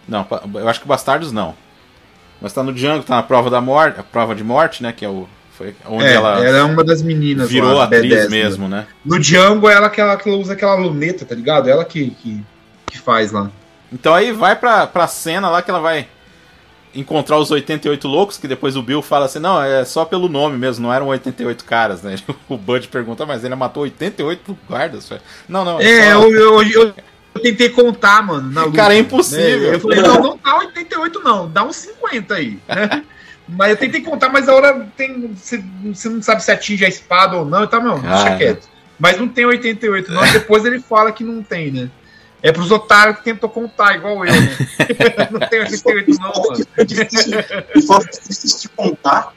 [0.08, 1.54] Não, eu acho que Bastardos não.
[2.40, 4.92] Mas tá no Django, tá na Prova da Morte, a Prova de Morte, né?
[4.92, 5.28] Que é o.
[5.52, 8.86] Foi onde É, ela, ela é uma das meninas virou lá, atriz mesmo, né?
[9.04, 11.68] No Django, ela que ela que usa aquela luneta, tá ligado?
[11.68, 12.42] Ela que, que,
[12.86, 13.50] que faz lá.
[13.92, 16.08] Então aí vai pra, pra cena lá que ela vai
[16.94, 20.58] encontrar os 88 loucos, que depois o Bill fala assim, não, é só pelo nome
[20.58, 22.16] mesmo, não eram 88 caras, né?
[22.48, 25.10] O Bud pergunta, mas ele matou 88 guardas?
[25.48, 25.80] Não, não.
[25.80, 26.94] É, só- eu, eu, eu,
[27.34, 28.76] eu tentei contar, mano, na luta.
[28.76, 29.68] Cara, é impossível.
[29.70, 29.74] né?
[29.76, 32.58] Eu falei, não, não dá 88 não, dá uns 50 aí.
[32.68, 33.04] né?
[33.52, 35.34] Mas eu tentei contar, mas a hora tem.
[35.34, 35.60] Você,
[36.08, 38.68] não sabe se atinge a espada ou não, então, meu, deixa quieto.
[38.96, 40.22] Mas não tem 88, não.
[40.32, 41.90] Depois ele fala que não tem, né?
[42.42, 44.56] É pros otários que tentou contar, igual eu, né?
[45.30, 46.66] não tem 88, não, mano.
[46.76, 47.38] É difícil,
[47.76, 49.34] e fora que é difícil de contar,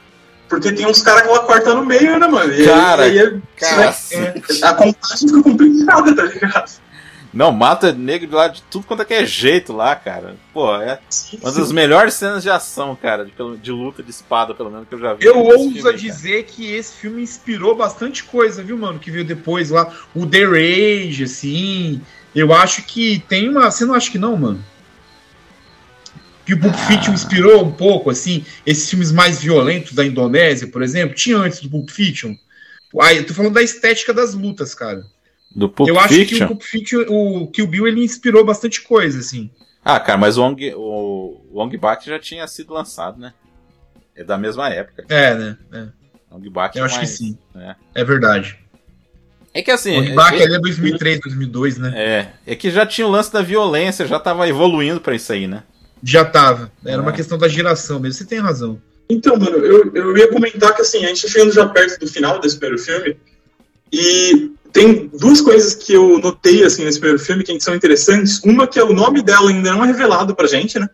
[0.48, 2.52] porque tem uns caras que ela corta no meio, né, mano?
[2.52, 4.62] E aí- Cara, aí é- Cacete.
[4.62, 6.84] é- a contagem fica complicada, tá ligado?
[7.32, 10.36] Não, mata negro de lá de tudo quanto é que é jeito lá, cara.
[10.52, 11.58] Pô, é Sim, uma sim.
[11.58, 15.00] das melhores cenas de ação, cara, de, de luta de espada, pelo menos, que eu
[15.00, 15.26] já vi.
[15.26, 15.96] Eu ouso filme, a cara.
[15.96, 19.00] dizer que esse filme inspirou bastante coisa, viu, mano?
[19.00, 19.92] Que veio depois lá.
[20.14, 22.00] O The Rage, assim.
[22.34, 23.70] Eu acho que tem uma.
[23.70, 24.64] Você não acha que não, mano?
[26.44, 27.14] Que o Pulp Fiction Ah.
[27.14, 31.70] inspirou um pouco, assim, esses filmes mais violentos da Indonésia, por exemplo, tinha antes do
[31.70, 32.34] Pulp Fiction.
[33.00, 35.04] Aí, eu tô falando da estética das lutas, cara.
[35.54, 36.44] Do Pulp eu acho que Fiction?
[36.44, 39.50] o Pulp Fiction, o Kill Bill, ele inspirou bastante coisa, assim.
[39.84, 43.32] Ah, cara, mas o Ong, o, o Ong Bak já tinha sido lançado, né?
[44.14, 45.04] É da mesma época.
[45.08, 45.58] É, né?
[45.72, 45.86] É.
[46.30, 47.38] Ong Bak Eu acho mais- que sim.
[47.54, 48.58] É, É verdade.
[49.54, 50.12] É que assim.
[50.12, 51.92] O Bach é, ali é 2003, 2002, né?
[51.96, 55.46] é, é que já tinha o lance da violência, já tava evoluindo pra isso aí,
[55.46, 55.62] né?
[56.02, 56.70] Já tava.
[56.84, 57.14] Era uma É.
[57.14, 58.18] questão da geração mesmo.
[58.18, 58.78] Você tem razão.
[59.08, 62.06] Então, mano, eu, eu ia comentar que assim, a gente tá chegando já perto do
[62.06, 63.16] final desse primeiro filme.
[63.92, 68.40] E tem duas coisas que eu notei assim nesse primeiro filme que são interessantes.
[68.42, 70.88] Uma que é o nome dela ainda não é revelado pra gente, né?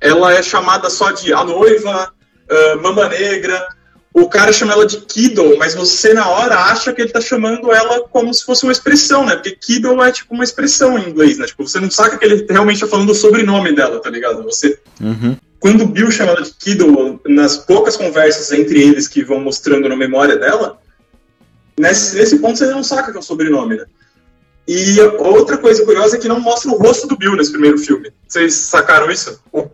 [0.00, 2.12] Ela é chamada só de a noiva,
[2.50, 3.66] ah, mama negra.
[4.12, 7.72] O cara chama ela de Kiddle, mas você na hora acha que ele tá chamando
[7.72, 9.36] ela como se fosse uma expressão, né?
[9.36, 11.46] Porque Kiddle é tipo uma expressão em inglês, né?
[11.46, 14.42] Tipo, você não saca que ele realmente tá falando o sobrenome dela, tá ligado?
[14.42, 15.36] Você Uhum.
[15.60, 19.88] quando o Bill chama ela de Kiddle, nas poucas conversas entre eles que vão mostrando
[19.88, 20.78] na memória dela,
[21.78, 23.84] nesse, nesse ponto você não saca que é o sobrenome, né?
[24.66, 28.12] E outra coisa curiosa é que não mostra o rosto do Bill nesse primeiro filme.
[28.26, 29.40] Vocês sacaram isso?
[29.52, 29.68] O,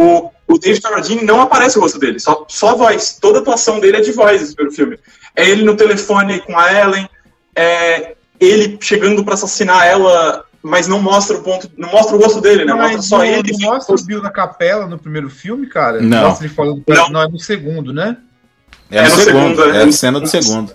[0.00, 3.18] o, o David Carradine não aparece o rosto dele, só, só a voz.
[3.20, 4.98] Toda a atuação dele é de voz nesse primeiro filme.
[5.34, 7.08] É ele no telefone com a Ellen,
[7.56, 12.40] é ele chegando pra assassinar ela, mas não mostra o ponto, não mostra o rosto
[12.40, 12.72] dele, né?
[12.74, 13.52] Mostra Mas só não, ele.
[13.58, 16.00] não mostra o Bill na capela no primeiro filme, cara?
[16.00, 16.28] Não.
[16.28, 16.84] Mostra ele falando.
[16.86, 17.08] Não.
[17.10, 17.22] Não.
[17.22, 18.16] é no segundo, né?
[18.88, 19.82] É, no, É no segundo, segundo, é é.
[19.82, 20.72] a cena do segundo.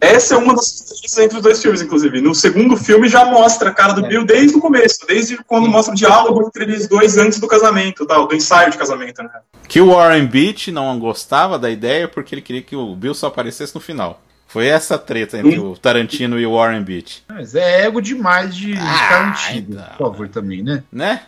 [0.00, 2.20] Essa é uma das diferenças entre os dois filmes, inclusive.
[2.20, 4.08] No segundo filme já mostra a cara do É.
[4.08, 8.04] Bill desde o começo, desde quando mostra o diálogo entre eles dois antes do casamento,
[8.04, 9.30] tal, do ensaio de casamento, né?
[9.66, 13.28] Que o Warren Beach não gostava da ideia porque ele queria que o Bill só
[13.28, 14.20] aparecesse no final.
[14.46, 18.74] Foi essa treta entre o Tarantino e o Warren Beach, Mas é ego demais de
[18.78, 19.84] Ah, Tarantino, então.
[19.96, 20.82] por favor, também, né?
[20.92, 21.22] né?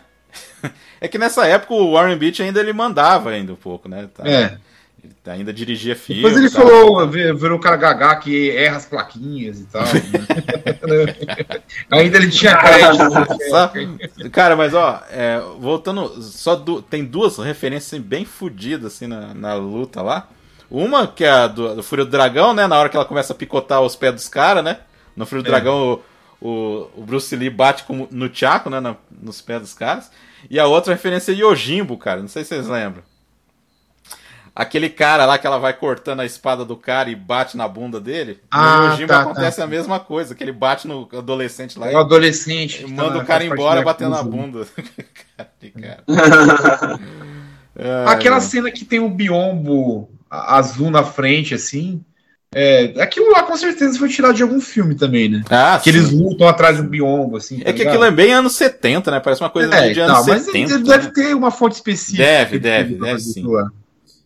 [1.01, 4.07] É que nessa época o Warren Beach ainda ele mandava ainda um pouco, né?
[4.13, 4.57] Tá- É.
[5.03, 6.21] Ele ainda dirigia filme.
[6.21, 6.61] Depois ele tal.
[6.67, 9.81] falou, vi- virou o cara gagá que erra as plaquinhas e tal.
[9.83, 11.15] né?
[11.91, 13.09] Ainda ele tinha crédito.
[13.09, 14.29] né?
[14.31, 19.33] Cara, mas ó, é, voltando, só du- tem duas referências assim, bem fodidas assim na,
[19.33, 20.27] na luta lá.
[20.69, 22.67] Uma que é a do, do Fúria do Dragão, né?
[22.67, 24.77] Na hora que ela começa a picotar os pés dos caras, né?
[25.15, 25.51] No Fúria do É.
[25.51, 26.01] Dragão,
[26.41, 28.79] o, o, o Bruce Lee bate com, no Chaco, né?
[28.79, 30.11] na- nos pés dos caras.
[30.49, 32.21] E a outra referência é Yojimbo, cara.
[32.21, 33.03] Não sei se vocês lembram.
[34.59, 37.97] Aquele cara lá que ela vai cortando a espada do cara e bate na bunda
[37.99, 38.41] dele.
[38.51, 39.63] Ah, no Yojimbo tá, acontece tá.
[39.63, 42.79] a mesma coisa, que ele bate no adolescente lá É o adolescente.
[42.83, 44.29] que tá Manda na- o cara embora batendo na né?
[44.29, 44.67] bunda.
[45.81, 46.03] Cara,
[48.07, 48.49] Aquela mano.
[48.49, 52.03] cena que tem o biombo azul na frente, assim.
[52.53, 55.43] É, aquilo lá com certeza foi tirado de algum filme também, né?
[55.49, 55.97] Ah, Que sim.
[55.99, 57.61] eles lutam atrás do biombo, assim.
[57.63, 59.19] É que aquilo é bem anos 70, né?
[59.19, 60.73] Parece uma coisa É, de tá, anos mas 70.
[60.73, 62.23] ele deve ter uma fonte específica.
[62.23, 63.43] Deve, deve, deve sim.
[63.45, 63.69] lá.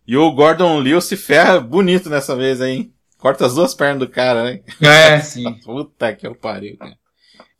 [0.06, 2.92] E o Gordon Liu se ferra bonito nessa vez hein?
[3.18, 4.60] Corta as duas pernas do cara, né?
[4.82, 5.54] É, sim.
[5.64, 6.98] Puta que eu pariu, cara.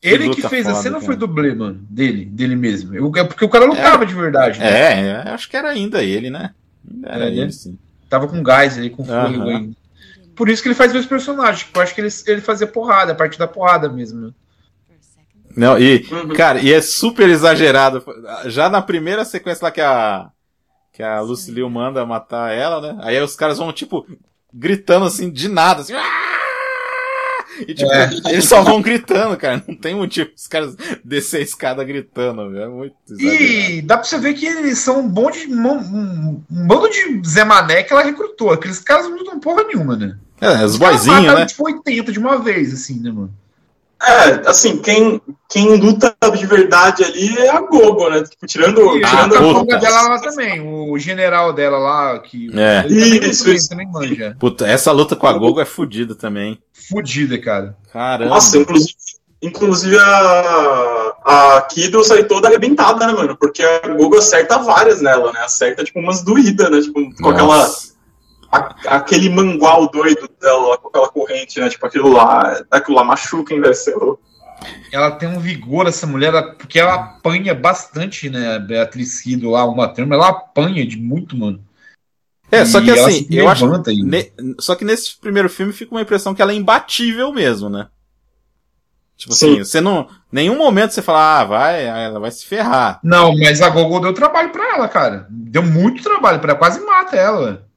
[0.02, 1.06] Ele que fez a foda, cena cara.
[1.06, 1.80] foi dublê, mano.
[1.90, 2.94] Dele, dele mesmo.
[2.94, 4.68] Eu- é porque o cara lutava de verdade, né?
[4.70, 6.54] É, é, acho que era ainda ele, né?
[6.92, 7.42] Ainda Era É, né?
[7.44, 7.78] ele, sim.
[8.10, 9.50] Tava com gás ali, com fôlego Aham.
[9.50, 9.76] ainda.
[10.36, 11.64] Por isso que ele faz dois personagens.
[11.64, 14.34] que Eu acho que ele, ele fazia porrada, a partir da porrada mesmo, né?
[15.56, 16.34] Não, e, Uhum.
[16.34, 18.04] cara, e é super exagerado.
[18.48, 20.32] Já na primeira sequência lá que a.
[20.94, 23.00] Que a Lucy Liu manda matar ela, né?
[23.02, 24.06] Aí os caras vão, tipo,
[24.54, 25.94] gritando assim, de nada, assim.
[25.94, 26.24] "Ah!"
[27.68, 28.10] E tipo, É.
[28.32, 29.64] eles só vão gritando, cara.
[29.68, 32.64] Não tem motivo os caras descer a escada gritando, velho.
[32.64, 33.44] É muito exagerado.
[33.44, 35.48] E dá pra você ver que eles são um bom de.
[35.48, 38.52] Um, um, bando de Zé Mané que ela recrutou.
[38.52, 40.18] Aqueles caras não lutam porra nenhuma, né?
[40.42, 41.46] É, os boizinhos, né?
[41.46, 43.34] Tipo 80 de uma vez, assim, né, mano?
[44.06, 48.22] É, assim, quem, quem luta de verdade ali é a Gogo, né?
[48.24, 52.50] Tipo, tirando, E Ah, tirando a capunga dela lá também, o general dela lá, que.
[52.54, 52.86] É.
[52.86, 53.70] Ele também, Isso, também, isso.
[53.70, 54.36] também manja.
[54.38, 56.60] Puta, essa luta com a Gogo é fodida também.
[56.74, 57.78] Fudida, cara.
[57.94, 58.34] Caramba.
[58.34, 58.94] Nossa, inclusive,
[59.42, 63.38] inclusive a, a Kido sai toda arrebentada, né, mano?
[63.38, 65.40] Porque a Gogo acerta várias nela, né?
[65.42, 66.82] Acerta, tipo, umas doídas, né?
[66.82, 67.93] Tipo, com aquela, Nossa.
[68.54, 71.70] A- aquele mangual doido dela, lá, com aquela corrente, né?
[71.70, 73.74] Tipo, aquilo lá, aquilo lá machuca, hein, velho?
[73.74, 74.22] É louco.
[74.92, 78.56] Ela tem um vigor, essa mulher, porque ela apanha bastante, né?
[78.56, 81.62] A Beatriz Kido lá, uma termo, ela apanha de muito, mano.
[82.52, 83.66] É, só que E assim, eu acho.
[84.06, 87.88] ne- só que nesse primeiro filme fica uma impressão que ela é imbatível mesmo, né?
[89.18, 89.54] Tipo Sim.
[89.54, 90.08] assim, você não.
[90.32, 93.00] Nenhum momento você fala, ah, vai, ela vai se ferrar.
[93.04, 95.28] Não, mas a Gogo deu trabalho pra ela, cara.
[95.30, 97.68] Deu muito trabalho pra ela, quase mata ela.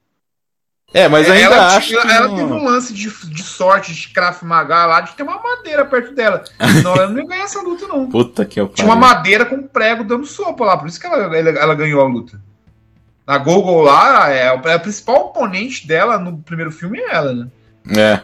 [0.96, 2.08] É, mas ainda ela, acho tinha- que.
[2.10, 5.84] ela teve um lance de, de sorte de Krav Maga lá, de ter uma madeira
[5.84, 6.42] perto dela.
[6.72, 8.08] Senão ela não ia ganhar essa luta, não.
[8.08, 11.36] Puta que eu Tinha uma madeira com prego dando sopa lá, por isso que ela,
[11.36, 12.40] ela, ela ganhou a luta.
[13.26, 17.48] A Gogo lá, é, a principal oponente dela no primeiro filme é ela, né?
[17.94, 18.20] É.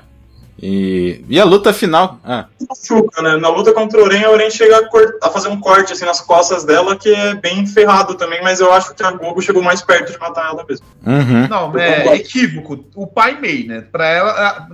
[0.64, 2.20] E, e a luta final.
[2.24, 3.36] Ah, machuca, né?
[3.36, 6.04] Na luta contra o Oren, a Oren chega a, cort- a fazer um corte assim
[6.04, 9.60] nas costas dela, que é bem ferrado também, mas eu acho que a Gogo chegou
[9.60, 10.86] mais perto de matar ela mesmo.
[11.04, 11.48] uhum.
[11.48, 12.84] Não, é equívoco.
[12.94, 13.84] O pai Mei, né?
[13.90, 14.68] Pra ela.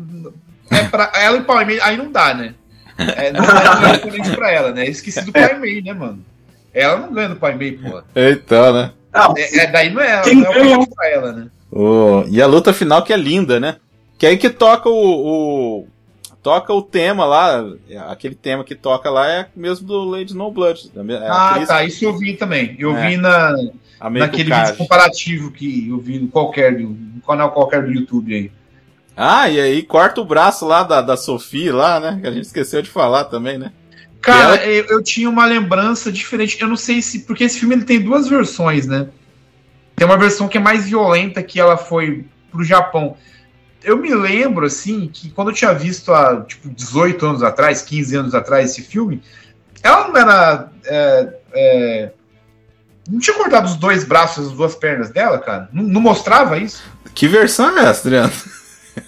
[0.70, 2.52] É pra ela e o pai Mei, aí não dá, né?
[2.98, 4.86] É, não é referente pra ela, né?
[4.86, 6.22] Esqueci do pai Mei, né, mano?
[6.74, 8.02] Ela não ganha do pai Mei, pô.
[8.14, 8.90] Então, né?
[9.10, 10.76] Ah, É, é, daí não é ela, Quem não é o ganha?
[10.78, 11.46] pai pra ela, né?
[11.72, 13.76] O- e a luta final que é linda, né?
[14.18, 14.92] Que é aí que toca o,
[15.82, 15.88] o-
[16.40, 17.64] Toca o tema lá,
[18.08, 20.90] aquele tema que toca lá é mesmo do Lady No Blood.
[20.96, 21.84] É a ah, tá.
[21.84, 22.76] Isso eu vi também.
[22.78, 23.10] Eu É.
[23.10, 23.54] vi na,
[24.00, 28.52] naquele vídeo comparativo que eu vi no qualquer, no canal qualquer do YouTube aí.
[29.16, 32.18] Ah, e aí corta o braço lá da, da Sofia lá, né?
[32.22, 33.72] Que a gente esqueceu de falar também, né?
[34.20, 36.56] Cara, eu, eu tinha uma lembrança diferente.
[36.62, 37.20] Eu não sei se.
[37.26, 39.08] Porque esse filme ele tem duas versões, né?
[39.96, 43.16] Tem uma versão que é mais violenta, que ela foi pro Japão.
[43.82, 48.16] Eu me lembro, assim, que quando eu tinha visto há, tipo, 18 anos atrás, 15
[48.16, 49.22] anos atrás, esse filme,
[49.82, 50.68] ela não era.
[50.84, 52.10] é, é,
[53.08, 55.68] não tinha cortado os dois braços, as duas pernas dela, cara?
[55.72, 56.82] Não, não mostrava isso?
[57.14, 58.32] Que versão é essa, Adriano?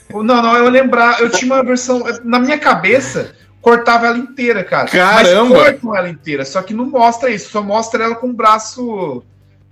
[0.09, 2.03] Não, não, eu lembrar, eu tinha uma versão.
[2.23, 4.89] Na minha cabeça, cortava ela inteira, cara.
[4.89, 5.55] Caramba!
[5.55, 9.23] Mas cortam ela inteira, só que não mostra isso, só mostra ela com o braço.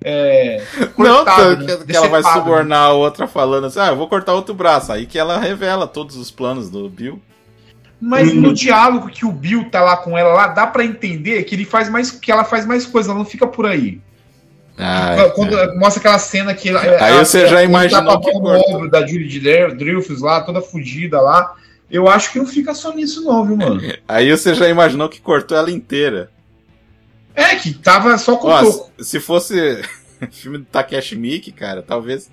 [0.04, 0.62] É,
[0.96, 1.78] Não, cortado, que, né?
[1.86, 4.92] que ela vai subornar a outra falando assim, ah, eu vou cortar outro braço.
[4.92, 7.20] Aí que ela revela todos os planos do Bill.
[8.00, 8.40] Mas Uhum.
[8.42, 11.64] no diálogo que o Bill tá lá com ela lá, dá pra entender que ele
[11.64, 14.00] faz mais que ela faz mais coisa, ela não fica por aí.
[14.78, 18.32] Ah, Quando mostra aquela cena que ela, Aí ela- você já imaginou tá com a
[18.32, 18.76] que cortou.
[18.76, 19.40] ombro da Julie
[19.74, 21.54] Dreyfus lá, toda fodida lá.
[21.90, 23.80] Eu acho que não fica só nisso não, viu, mano?
[24.06, 26.30] Aí você já imaginou que cortou ela inteira.
[27.34, 29.82] É que tava só com o Ó, se- se fosse
[30.32, 32.30] filme do Takeshi Miike, cara, talvez.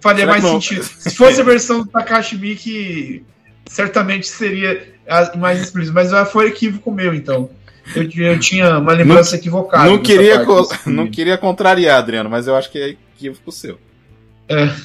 [0.00, 0.52] Faria mais não?
[0.60, 0.84] sentido.
[0.84, 3.24] Se fosse a versão do Takashi Miike,
[3.66, 5.92] certamente seria a- mais explícito.
[5.94, 7.50] Mas ah, foi equívoco meu, então.
[7.96, 9.88] Eu, eu tinha uma lembrança equivocada.
[9.88, 10.94] não, queria co- filme.
[10.96, 13.78] não queria contrariar, Adriano, mas eu acho que é equívoco seu.
[14.46, 14.76] Tá.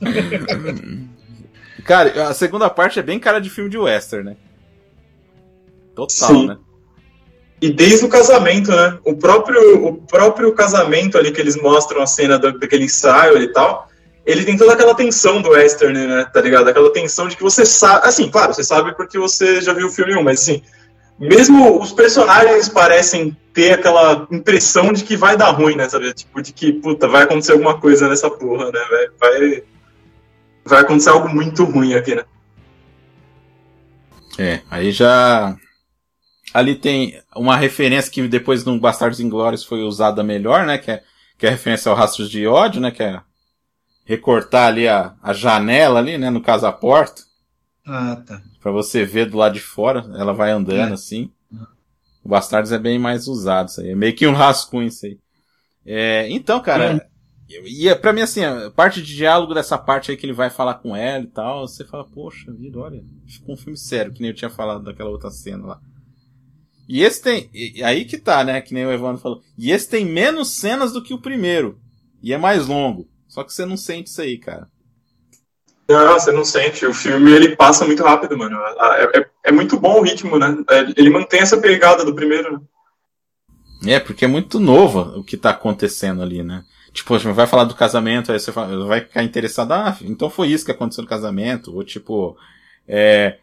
[1.84, 4.36] Cara, a segunda parte é bem cara de filme de western, né?
[5.94, 6.46] Total, Sim.
[6.48, 6.56] né?
[7.60, 8.98] E desde o casamento, né?
[9.04, 13.48] O próprio, o próprio casamento ali que eles mostram a cena do- daquele ensaio e
[13.52, 13.88] tal,
[14.26, 16.26] ele tem toda aquela tensão do western, né?
[16.32, 16.68] Tá ligado?
[16.68, 18.06] Aquela tensão de que você sabe.
[18.06, 20.62] Assim, claro, você sabe porque você já viu o filme 1, mas assim,
[21.18, 25.88] mesmo os personagens parecem ter aquela impressão de que vai dar ruim, né?
[25.88, 26.12] Sabe?
[26.12, 28.80] Tipo, de que, puta, vai acontecer alguma coisa nessa porra, né?
[29.18, 29.62] Vai,
[30.64, 32.24] vai, acontecer algo muito ruim aqui, né?
[34.38, 35.56] É, aí já.
[36.58, 40.78] Ali tem uma referência que depois no Bastardos Inglórios foi usada melhor, né?
[40.78, 41.02] Que é,
[41.38, 42.90] que é a referência ao Rastros de Ódio, né?
[42.90, 43.20] Que é
[44.04, 46.30] recortar ali a, a janela ali, né?
[46.30, 47.22] No caso a porta,
[47.86, 48.40] Ah, tá.
[48.60, 50.00] pra você ver do lado de fora.
[50.18, 50.94] Ela vai andando É.
[50.94, 51.30] assim.
[52.24, 53.90] O Bastardos é bem mais usado isso aí.
[53.90, 55.18] É meio que um rascunho isso aí.
[55.84, 57.08] É, então, cara.
[57.48, 60.50] E é, pra mim, assim, a parte de diálogo dessa parte aí que ele vai
[60.50, 64.20] falar com ela e tal, você fala, poxa vida, olha, ficou um filme sério, que
[64.20, 65.80] nem eu tinha falado daquela outra cena lá.
[66.88, 67.50] E esse tem.
[67.52, 68.60] e- aí que tá, né?
[68.60, 69.42] Que nem o Evandro falou.
[69.58, 71.78] E esse tem menos cenas do que o primeiro.
[72.22, 73.08] E é mais longo.
[73.28, 74.68] Só que você não sente isso aí, cara.
[75.88, 76.84] Não, você não sente.
[76.86, 78.56] O filme ele passa muito rápido, mano.
[78.58, 80.56] É, é- é muito bom o ritmo, né?
[80.70, 82.52] É, Ele mantém essa pegada do primeiro.
[82.52, 82.60] né?
[83.86, 86.64] É, porque é muito novo o que tá acontecendo ali, né?
[86.92, 90.48] Tipo, a gente vai falar do casamento, aí você vai ficar interessado, ah, então foi
[90.48, 91.74] isso que aconteceu no casamento.
[91.74, 92.36] Ou tipo,
[92.88, 93.38] é.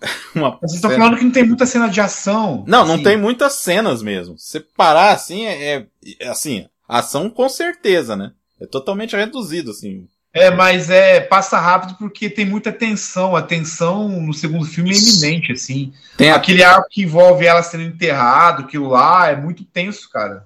[0.34, 2.64] Uma Vocês estão cena- falando que não tem muita cena de ação.
[2.66, 3.02] Não, não assim.
[3.04, 4.36] tem muitas cenas mesmo.
[4.38, 5.86] Se parar assim, é, é-
[6.20, 8.32] é, assim, ação com certeza, né?
[8.60, 10.06] É totalmente reduzido, assim.
[10.32, 13.34] É, mas é passa rápido porque tem muita tensão.
[13.34, 15.94] A tensão no segundo filme é iminente, assim.
[16.16, 20.44] Tem a- Aquele arco que envolve ela sendo enterrado, aquilo lá, é muito tenso, cara.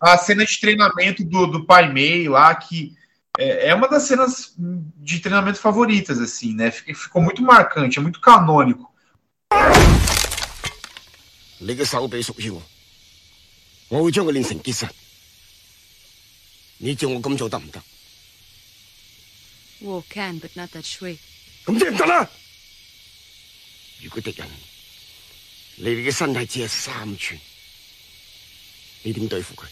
[0.00, 2.92] A cena de treinamento do, do Pai Mei lá, que
[3.37, 6.71] é, é uma das cenas de treinamento favoritas, assim, né?
[6.71, 8.87] Fic- Ficou muito marcante, é muito canônico.
[11.61, 12.61] 你嘅手臂属于我，
[13.89, 14.89] 我会将佢练成结实。
[16.77, 17.83] 你叫我咁做得唔得？
[19.81, 21.17] War can, but not that shui.
[21.65, 22.29] 咁即系唔得啦！
[24.01, 24.47] 如果敌人
[25.75, 27.37] 你哋嘅身体只系三寸，
[29.03, 29.65] 你点对付佢？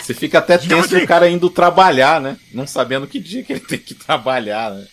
[0.00, 2.36] você fica até tenso o cara indo trabalhar, né?
[2.52, 4.84] Não sabendo que dia que ele tem que trabalhar, né?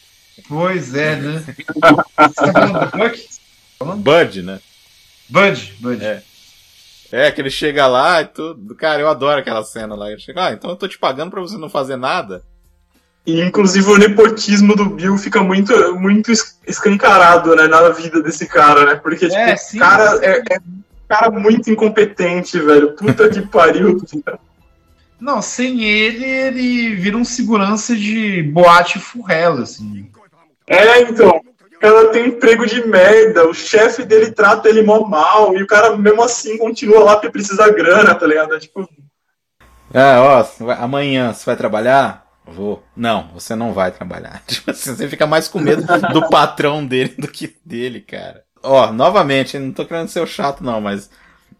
[0.47, 1.43] Pois é, né?
[1.45, 1.63] Você
[2.15, 3.27] tá falando do Buck?
[4.03, 4.59] Bud, né?
[5.29, 6.03] Bud, Bud.
[6.05, 6.21] É.
[7.11, 8.75] É, que ele chega lá e tudo.
[8.75, 10.11] Cara, eu adoro aquela cena lá.
[10.11, 12.43] Ele chega, ah, então eu tô te pagando pra você não fazer nada.
[13.25, 18.45] E inclusive o nepotismo do Bill fica muito, muito es- escancarado, né, na vida desse
[18.47, 18.95] cara, né?
[18.95, 19.79] Porque, tipo, É, o sim.
[19.79, 20.76] cara é, é um
[21.07, 22.95] cara muito incompetente, velho.
[22.95, 24.01] Puta que pariu.
[25.19, 30.09] Não, sem ele, ele vira um segurança de boate furrela, assim.
[30.67, 31.41] É, então.
[31.77, 35.61] O cara tem um emprego de merda, o chefe dele trata ele mó mal, e
[35.61, 38.55] o cara mesmo assim continua lá porque precisa grana, tá ligado?
[38.55, 38.89] É tipo,
[39.93, 42.25] Ah, ó, amanhã você vai trabalhar?
[42.47, 42.81] Vou.
[42.95, 44.41] Não, você não vai trabalhar.
[44.47, 45.83] Tipo assim, você fica mais com medo
[46.13, 48.46] do patrão dele do que dele, cara.
[48.67, 51.09] Ó, novamente, não tô querendo ser o chato não, mas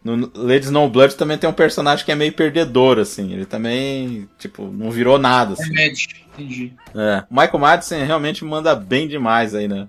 [0.04, 3.32] no Lady Snowblood também tem um personagem que é meio perdedor, assim.
[3.32, 5.64] Ele também, tipo, não virou nada, assim.
[5.64, 6.72] Remédio, entendi.
[6.94, 7.24] É.
[7.30, 9.88] O Michael Madison realmente manda bem demais aí, né?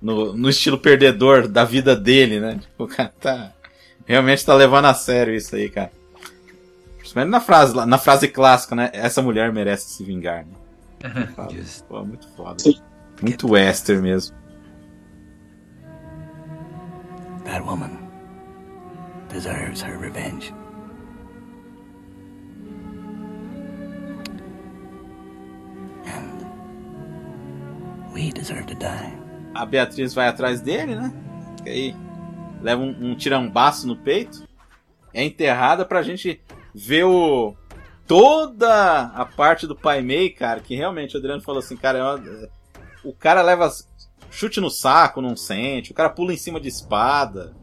[0.00, 2.58] No, no estilo perdedor da vida dele, né?
[2.60, 3.52] Tipo, o cara tá.
[4.06, 5.90] Realmente tá levando a sério isso aí, cara.
[6.98, 8.90] Principalmente na frase, na frase clássica, né?
[8.92, 11.28] Essa mulher merece se vingar, né?
[11.88, 12.56] Pô, muito foda.
[13.22, 14.43] Muito western mesmo.
[17.44, 17.98] That woman
[19.28, 20.52] deserves her revenge.
[26.06, 26.46] And
[28.12, 29.12] we deserve to die.
[29.54, 31.12] A Beatriz vai atrás dele, né?
[31.64, 31.96] E aí
[32.60, 34.46] leva um, um tirambaço no peito.
[35.12, 36.40] É enterrada pra gente
[36.74, 37.54] ver o.
[38.06, 42.02] Toda a parte do Pai Mei, cara, que realmente o Adriano falou assim, cara, é
[42.02, 42.48] uma-
[43.02, 43.70] o cara leva
[44.34, 47.54] chute no saco, não sente, o cara pula em cima de espada.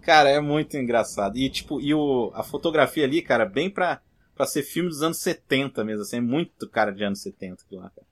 [0.00, 1.36] Cara, é muito engraçado.
[1.36, 4.00] E tipo, e o, a fotografia ali, cara, bem pra,
[4.34, 7.80] pra ser filme dos anos 70 mesmo, assim, é muito cara de anos 70 aquilo
[7.80, 8.06] lá, cara.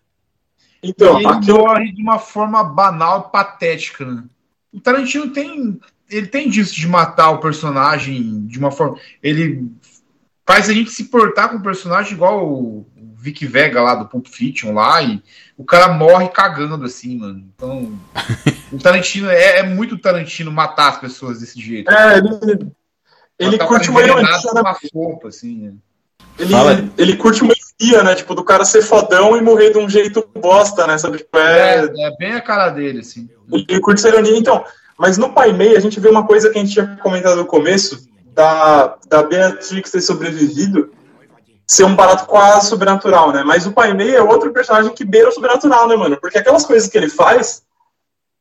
[0.82, 4.24] então, ele aquilo morre de uma forma banal e patética, né?
[4.72, 5.78] O Tarantino tem.
[6.10, 8.98] Ele tem disso de matar o personagem de uma forma.
[9.22, 9.70] Ele
[10.46, 12.86] faz a gente se portar com o personagem igual o
[13.22, 15.22] Vic Vega lá do Pulp Fiction lá, e
[15.56, 17.44] o cara morre cagando assim, mano.
[17.54, 17.92] Então.
[18.72, 21.88] o Tarantino é, é muito Tarantino matar as pessoas desse jeito.
[21.88, 22.72] É, ele,
[23.38, 24.60] ele curte uma ironia, né?
[24.60, 25.72] uma sopa, assim, né?
[26.36, 28.14] Ele, ele curte uma ironia, né?
[28.16, 30.98] Tipo, do cara ser fodão e morrer de um jeito bosta, né?
[30.98, 31.18] Sabe?
[31.18, 33.30] Tipo, é, É, é bem a cara dele, assim.
[33.52, 34.64] Ele curte essa ironia, então.
[34.98, 37.46] Mas no Pai Mei, a gente vê uma coisa que a gente tinha comentado no
[37.46, 40.92] começo, da, da Beatrix ter sobrevivido,
[41.72, 43.42] ser um barato quase sobrenatural, né?
[43.42, 46.18] Mas o Pai Mei é outro personagem que beira o sobrenatural, né, mano?
[46.18, 47.62] Porque aquelas coisas que ele faz,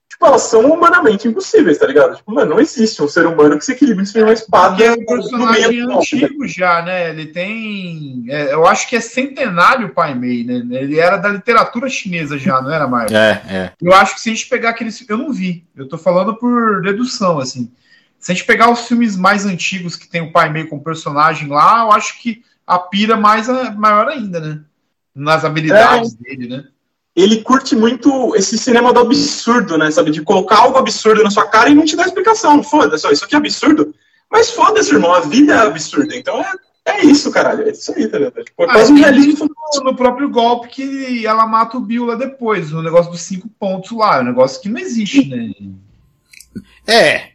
[0.09, 2.17] tipo, elas são humanamente impossíveis, tá ligado?
[2.17, 4.91] Tipo, mano, não existe um ser humano que se equilibre em uma espada Porque é
[4.91, 7.09] um personagem antigo já, né?
[7.11, 8.25] Ele tem.
[8.27, 10.61] é, eu acho que é centenário o Pai Mei, né?
[10.69, 13.09] Ele era da literatura chinesa já, não era mais?
[13.13, 13.71] É, é.
[13.82, 15.07] Eu acho que se a gente pegar aqueles.
[15.07, 15.65] Eu não vi.
[15.73, 17.71] Eu tô falando por dedução, assim.
[18.19, 21.47] Se a gente pegar os filmes mais antigos que tem o Pai Mei como personagem
[21.47, 22.43] lá, eu acho que
[22.76, 24.61] a pira mais a- maior ainda, né?
[25.13, 26.63] Nas habilidades dele, né?
[27.13, 29.91] ele curte muito esse cinema do absurdo, né?
[29.91, 30.11] Sabe?
[30.11, 32.63] De colocar algo absurdo na sua cara e não te dar explicação.
[32.63, 33.93] Foda-se, isso aqui é absurdo.
[34.32, 36.15] Mas foda-se, irmão, a vida é absurda.
[36.15, 36.53] Então é,
[36.86, 37.67] é isso, caralho.
[37.67, 38.41] É isso aí, tá ligado?
[38.45, 39.49] Tipo, é Ah, quase um realismo.
[39.76, 43.49] no, no próprio golpe que ela mata o Bill lá depois, no negócio dos cinco
[43.59, 45.51] pontos lá, é um negócio que não existe, né?
[46.88, 47.32] É.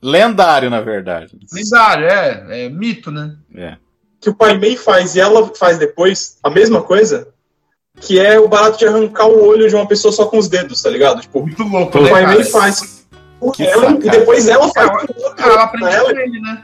[0.00, 1.36] Lendário, na verdade.
[1.52, 3.36] Lendário, é, é mito, né?
[3.54, 3.76] É.
[4.20, 7.28] Que o Pai Mei faz e ela faz depois a mesma coisa,
[8.00, 10.82] que é o barato de arrancar o olho de uma pessoa só com os dedos,
[10.82, 11.20] tá ligado?
[11.20, 12.26] Tipo, Muito louco, o né, Pai?
[12.26, 13.06] Mei faz
[13.54, 14.88] Que ela, e depois ela faz.
[14.88, 16.62] Ela- outro, Ela aprende ela- com ele, né?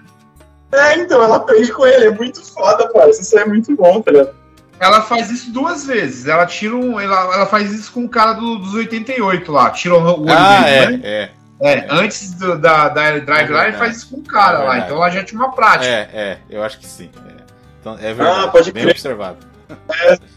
[0.73, 2.07] É, então, ela aprende com ele.
[2.07, 3.23] É muito foda, parça.
[3.23, 4.35] Isso é muito bom, tá ligado?
[4.81, 6.27] Ela faz isso duas vezes.
[6.27, 6.99] Ela tira um.
[6.99, 9.71] Ela, ela faz isso com o cara do- dos 88 lá.
[9.71, 11.01] Tira o olho Ah, dele, é, né?
[11.05, 11.31] é.
[11.61, 14.65] É, antes do- da, da Drive É lá, ele faz isso com o cara É
[14.65, 14.79] lá.
[14.81, 15.87] Então ela já tinha uma prática.
[15.87, 17.09] É, é, eu acho que sim.
[17.29, 17.43] É.
[17.85, 18.45] Então, é verdade.
[18.45, 18.93] Ah, pode bem crer.
[18.95, 19.37] observado.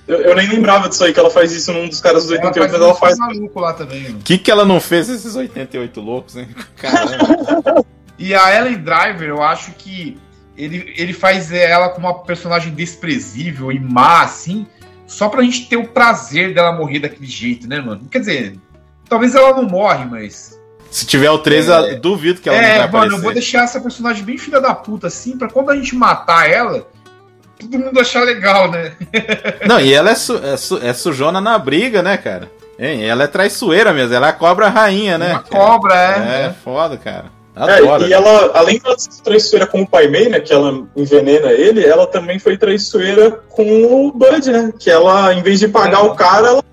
[0.06, 2.48] Eu, eu nem lembrava disso aí, que ela faz isso num dos caras dos Ela
[2.48, 3.18] 88, faz mas ela faz.
[3.18, 4.12] maluco lá também.
[4.12, 6.48] O que, que ela não fez esses 88 loucos, hein?
[6.76, 7.86] Caramba.
[8.20, 10.18] E a Ellen Driver, eu acho que
[10.58, 14.66] ele, ele faz ela como uma personagem desprezível e má, assim,
[15.06, 18.08] só pra gente ter o prazer dela morrer daquele jeito, né, mano?
[18.12, 18.60] Quer dizer,
[19.08, 20.58] talvez ela não morre, mas.
[20.90, 21.94] Se tiver o 3, É.
[21.94, 23.18] eu duvido que ela não é, vai mano, aparecer.
[23.18, 26.50] eu vou deixar essa personagem bem filha da puta, assim, pra quando a gente matar
[26.50, 26.88] ela,
[27.60, 28.94] todo mundo achar legal, né?
[29.68, 32.50] Não, e ela é, su- é, su- é sujona na briga, né, cara?
[32.80, 35.32] Hein, ela é traiçoeira mesmo, ela é a cobra rainha, né?
[35.32, 36.54] Uma cobra, É, é.
[36.64, 37.26] foda, cara.
[37.56, 38.06] É, Adoro.
[38.06, 41.84] e ela, além de ser traiçoeira com o Pai Mei, né, que ela envenena ele,
[41.84, 43.64] ela também foi traiçoeira com
[44.08, 46.64] o Bud, né, que ela, em vez de pagar o cara, ela,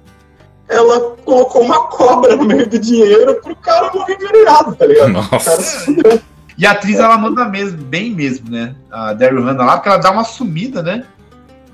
[0.68, 5.08] ela colocou uma cobra no meio do dinheiro pro cara morrer envenenado, tá ligado?
[5.10, 6.22] O cara Nossa.
[6.56, 8.74] E a atriz, ela manda mesmo, bem mesmo, né?
[8.90, 11.04] A Daryl Hannah lá, porque ela dá uma sumida, né?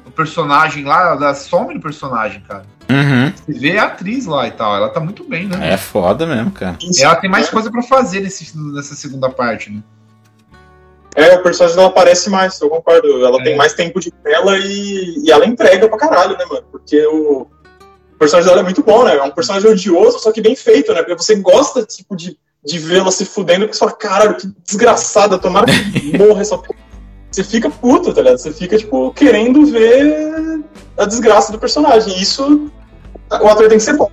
[0.07, 2.64] O personagem lá, ela dá- some no personagem, cara.
[2.89, 3.33] Uhum.
[3.47, 5.72] Você vê a atriz lá e tal, ela tá muito bem, né?
[5.72, 6.76] É foda mesmo, cara.
[6.81, 9.83] E ela tem mais coisa pra fazer nesse, nessa segunda parte, né?
[11.14, 13.24] É, o personagem dela aparece mais, eu concordo.
[13.24, 13.45] Ela É.
[13.45, 16.64] tem mais tempo de tela e, e ela entrega pra caralho, né, mano?
[16.70, 17.43] Porque o,
[18.14, 19.16] o personagem dela é muito bom, né?
[19.16, 21.03] É um personagem odioso, só que bem feito, né?
[21.03, 25.38] Porque você gosta, tipo, de, de vê-la se fudendo, porque você fala, caralho, que desgraçada,
[25.38, 26.78] tomara que morra essa porra.
[27.30, 28.38] Você fica puto, tá ligado?
[28.38, 30.61] Você fica, tipo, querendo ver
[30.98, 32.18] a desgraça do personagem.
[32.18, 32.70] E isso,
[33.30, 34.11] o ator tem que ser bom.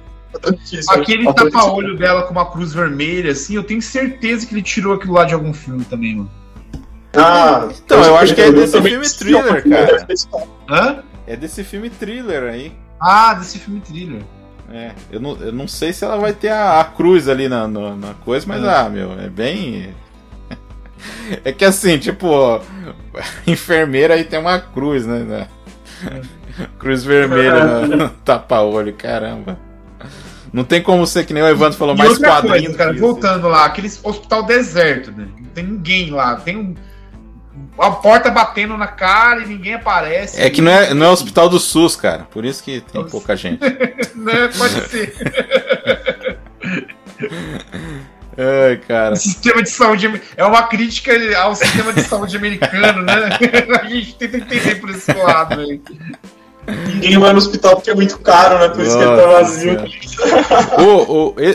[0.71, 4.61] Isso, Aquele que tapa-olho dela com uma cruz vermelha, assim, eu tenho certeza que ele
[4.61, 6.31] tirou aquilo lá de algum filme também, mano.
[7.15, 10.07] Ah, Então, eu acho que é desse filme thriller, cara.
[10.69, 11.03] Hã?
[11.25, 12.71] É desse filme thriller aí.
[13.01, 14.21] Ah, desse filme thriller.
[14.71, 17.67] É, eu não, eu não sei se ela vai ter a, a cruz ali na,
[17.67, 18.67] na, na coisa, mas É.
[18.69, 19.89] ah, meu, é bem.
[21.45, 22.59] É que assim, tipo,
[23.45, 25.19] enfermeira aí tem uma cruz, né?
[25.19, 25.47] né?
[26.79, 29.59] Cruz vermelha no, no tapa-olho, caramba.
[30.51, 32.63] Não tem como ser que nem o Evandro falou, E mais quadrinho.
[32.63, 35.27] coisa, cara, voltando lá, aquele hospital deserto, né?
[35.37, 36.35] Não tem ninguém lá.
[36.37, 36.73] Tem um,
[37.77, 40.41] uma porta batendo na cara e ninguém aparece.
[40.41, 42.23] É que não é, não é hospital do SUS, cara.
[42.31, 43.11] Por isso que tem Nossa.
[43.11, 43.61] pouca gente.
[44.15, 44.49] né?
[44.57, 46.37] Pode ser.
[48.39, 49.13] Ai, cara.
[49.13, 53.13] O sistema de saúde é uma crítica ao sistema de saúde americano, né?
[53.81, 55.81] A gente tenta entender por esse lado aí.
[56.87, 58.69] Ninguém vai no hospital porque é muito caro, né?
[58.69, 59.77] Por isso que ele tá Nossa vazio.
[60.77, 61.13] o,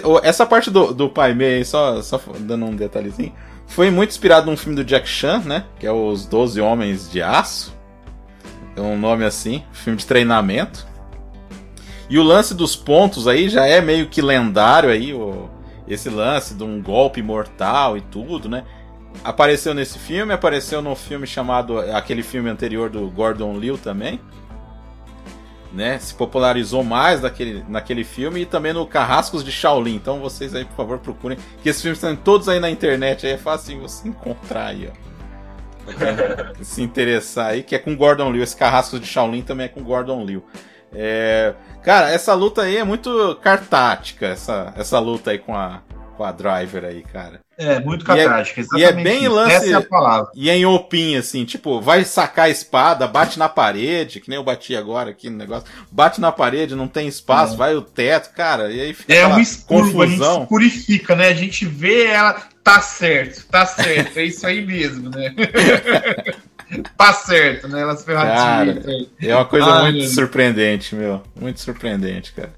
[0.08, 3.32] o, o- essa parte do, do Pai Mei, aí, só, só dando um detalhezinho,
[3.72, 5.64] foi muito inspirado num filme do Jack Chan, né?
[5.78, 7.74] Que é Os Doze Homens de Aço.
[8.76, 10.86] É um nome assim, filme de treinamento.
[12.08, 15.48] E o lance dos pontos aí já é meio que lendário aí, o,
[15.88, 18.64] esse lance de um golpe mortal e tudo, né?
[19.24, 24.20] Apareceu nesse filme, apareceu no filme chamado, aquele filme anterior do Gordon Liu também
[25.72, 29.94] né, se popularizou mais naquele, naquele filme e também no Carrascos de Shaolin.
[29.94, 31.38] Então vocês aí, por favor, procurem.
[31.62, 35.12] Que esses filmes estão todos aí na internet, aí é fácil você encontrar aí, ó.
[36.62, 38.42] Se interessar aí, que é com Gordon Liu.
[38.42, 40.44] Esse Carrascos de Shaolin também é com Gordon Liu.
[40.94, 45.80] É, cara, essa luta aí é muito cartática, essa, essa luta aí com a,
[46.22, 47.40] com a Driver aí, cara.
[47.58, 48.60] É, muito E é- catártica.
[48.60, 49.32] e é exatamente bem isso.
[49.34, 50.30] lance- Essa é a palavra.
[50.34, 54.36] E é em opim, assim, tipo, vai sacar a espada, bate na parede, que nem
[54.36, 57.56] eu bati agora aqui no negócio, bate na parede, não tem espaço, É.
[57.56, 60.46] vai o teto, cara, e aí fica É aquela um escuro, a gente confusão.
[60.46, 61.28] purifica, né?
[61.28, 65.34] A gente vê ela, tá certo, tá certo, é isso aí mesmo, né?
[66.96, 67.80] tá certo, né?
[67.82, 68.84] Elas ferradinhas.
[68.84, 69.06] Cara.
[69.20, 71.22] É uma coisa muito meu- surpreendente, meu.
[71.38, 72.52] Muito surpreendente, cara.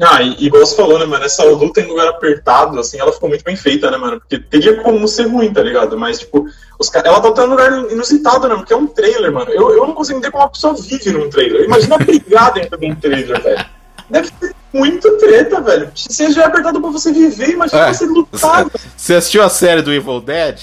[0.00, 1.24] Ah, e igual você falou, né, mano?
[1.24, 4.20] Essa luta em lugar apertado, assim, ela ficou muito bem feita, né, mano?
[4.20, 5.96] Porque teria como ser ruim, tá ligado?
[5.96, 6.46] Mas, tipo,
[6.78, 8.54] os ca- ela tá lutando em lugar inusitado, né?
[8.56, 9.50] Porque é um trailer, mano.
[9.50, 11.64] Eu, eu não consigo entender como uma pessoa vive num trailer.
[11.64, 13.64] Imagina brigar dentro de um trailer, velho.
[14.10, 15.90] Deve ser muito treta, velho.
[15.94, 17.92] Você já é apertado pra você viver, imagina É.
[17.94, 18.66] você lutar.
[18.96, 20.60] Você assistiu a série do Evil Dead?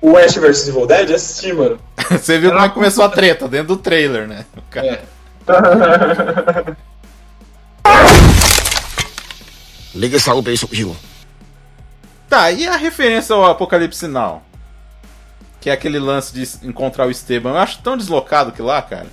[0.00, 1.78] O Ash vs Evil Dead, assisti, mano.
[2.10, 4.44] Você viu como é que começou a treta dentro do trailer, né?
[4.56, 5.00] O cara- É.
[12.28, 14.42] Tá, e a referência ao Apocalipse Now?
[15.60, 17.50] Que é aquele lance de encontrar o Esteban.
[17.50, 19.06] Eu acho tão deslocado que lá, cara.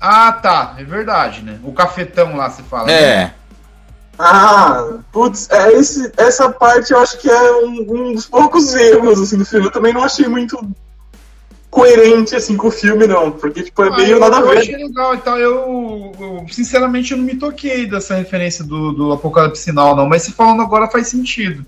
[0.00, 1.58] Ah, tá, é verdade, né?
[1.62, 2.86] O cafetão lá, você fala.
[2.86, 2.92] né?
[2.92, 3.34] É.
[4.18, 9.20] Ah, putz, é esse, essa parte eu acho que é um, um dos poucos erros
[9.20, 9.66] assim, do filme.
[9.66, 10.58] Eu também não achei muito
[11.70, 13.30] coerente assim com o filme, não.
[13.32, 14.58] Porque, tipo, é Ah, meio eu, nada a eu ver.
[14.58, 19.62] achei legal, então eu, eu, sinceramente eu não me toquei dessa referência do, do Apocalipse
[19.62, 21.64] Sinal, não, mas se falando agora faz sentido.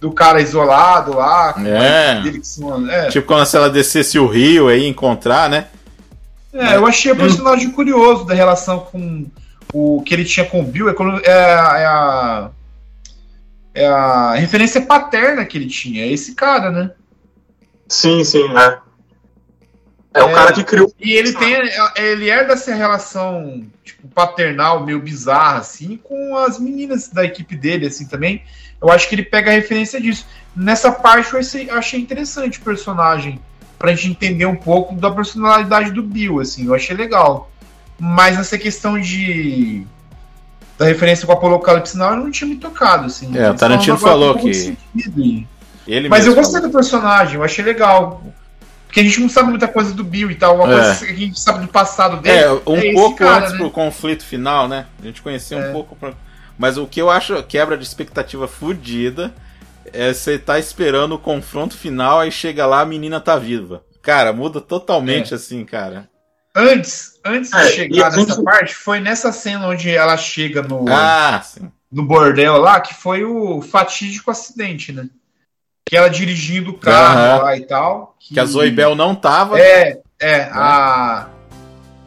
[0.00, 2.20] Do cara isolado lá, com É.
[2.20, 3.08] dele que se é.
[3.08, 5.68] Tipo, quando se ela descesse o rio aí encontrar, né?
[6.52, 9.24] É, eu achei o personagem curioso da relação com
[9.72, 10.88] o que ele tinha com o Bill.
[10.90, 12.50] É, quando- é, a- é a,
[13.74, 16.04] é a referência paterna que ele tinha.
[16.04, 16.90] É esse cara, né?
[17.88, 18.46] Sim, sim,
[20.14, 20.20] é.
[20.20, 20.32] É, o É.
[20.32, 20.92] cara que criou.
[21.00, 21.54] E ele tem.
[21.96, 27.86] Ele é dessa relação tipo, paternal, meio bizarra, assim, com as meninas da equipe dele,
[27.86, 28.42] assim, também.
[28.80, 30.26] Eu acho que ele pega a referência disso.
[30.54, 31.40] Nessa parte eu
[31.76, 33.40] achei, interessante o personagem.
[33.78, 37.50] Pra gente entender um pouco da personalidade do Bill, assim, eu achei legal.
[37.98, 39.84] Mas essa questão de.
[40.78, 43.36] Da referência com o Apocalipse Now eu não tinha me tocado, assim.
[43.36, 44.76] É, o Tarantino falou que-
[45.86, 46.68] Ele Mas eu gostei falou.
[46.70, 48.22] do personagem, eu achei legal.
[48.94, 50.76] Porque a gente não sabe muita coisa do Bill e tal, uma É.
[50.84, 52.38] coisa que a gente sabe do passado dele.
[52.38, 53.58] É, um esse pouco cara, antes né?
[53.58, 54.86] pro conflito final, né?
[55.02, 55.68] A gente conhecia É.
[55.68, 55.96] um pouco.
[55.96, 56.12] pra-
[56.56, 59.34] Mas o que eu acho quebra de expectativa fudida
[59.92, 63.82] é você tá esperando o confronto final, aí chega lá, a menina tá viva.
[64.00, 65.36] Cara, muda totalmente É.
[65.36, 66.08] assim, cara.
[66.54, 70.84] Antes, antes de É, chegar nessa gente- parte, foi nessa cena onde ela chega no,
[70.88, 71.68] Ah, sim.
[71.90, 75.08] no bordel lá, que foi o fatídico acidente, né?
[75.86, 77.42] Que ela dirigindo o carro Aham.
[77.42, 78.16] lá e tal.
[78.18, 79.58] Que a Zoe Bell não tava.
[79.60, 81.26] É, é, a.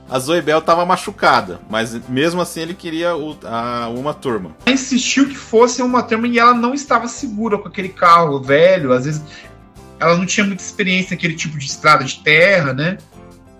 [0.10, 4.52] A Zoe Bell tava machucada, mas mesmo assim ele queria o- a- uma turma.
[4.66, 8.94] Ela insistiu que fosse uma turma e ela não estava segura com aquele carro velho.
[8.94, 9.22] Às vezes
[10.00, 12.98] ela não tinha muita experiência naquele tipo de estrada de terra, né?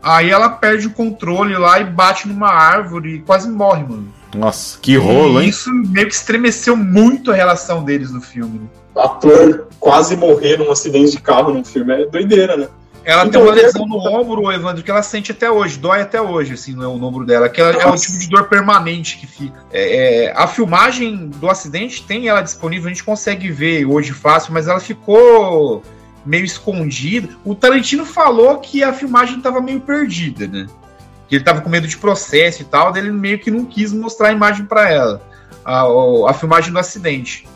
[0.02, 4.14] Aí ela perde o controle lá e bate numa árvore e quase morre, mano.
[4.36, 5.50] Nossa, que rolo, e hein?
[5.50, 8.62] isso meio que estremeceu muito a relação deles no filme.
[8.94, 12.68] O ator quase morrer num acidente de carro num filme é doideira, né?
[13.08, 16.22] Ela Então, tem uma lesão no ombro, Evandro, que ela sente até hoje, dói até
[16.22, 17.48] hoje, assim, no, ombro dela.
[17.48, 18.06] Que ela- é o Nossa.
[18.06, 19.64] tipo de dor permanente que fica.
[19.72, 24.52] É, é, a filmagem do acidente tem ela disponível, a gente consegue ver hoje fácil,
[24.54, 25.82] mas ela ficou
[26.26, 27.30] meio escondida.
[27.46, 30.68] O Tarantino falou que a filmagem estava meio perdida, né?
[31.28, 33.92] Que ele tava com medo de processo e tal, daí ele meio que não quis
[33.92, 35.22] mostrar a imagem para ela,
[35.66, 35.84] a,
[36.30, 37.48] a filmagem do acidente.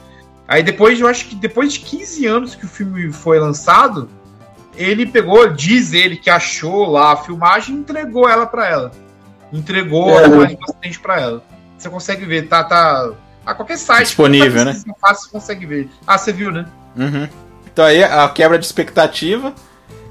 [0.48, 4.10] Aí depois, eu acho que depois de 15 anos que o filme foi lançado,
[4.76, 8.92] ele pegou, diz ele que achou lá a filmagem e entregou ela pra ela.
[9.52, 11.44] Entregou É, a imagem do acidente pra ela.
[11.78, 13.12] Você consegue ver, tá, tá.
[13.46, 14.08] A qualquer site.
[14.08, 14.94] Disponível, qualquer né?
[15.00, 15.90] Fácil, você consegue ver.
[16.06, 16.66] Ah, você viu, né?
[16.96, 17.28] Uhum.
[17.72, 19.54] Então aí a quebra de expectativa,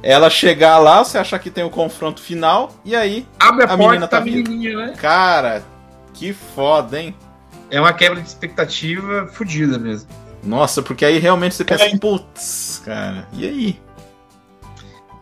[0.03, 3.69] ela chegar lá, você achar que tem o confronto final, e aí, Abre a, A
[3.69, 4.95] porta menina tá tá menininha, né?
[4.97, 5.63] cara,
[6.15, 7.15] que foda, hein?
[7.71, 10.09] É uma quebra de expectativa fodida mesmo.
[10.43, 11.99] Nossa, porque aí realmente você pensa, É.
[11.99, 13.81] putz, cara, e aí?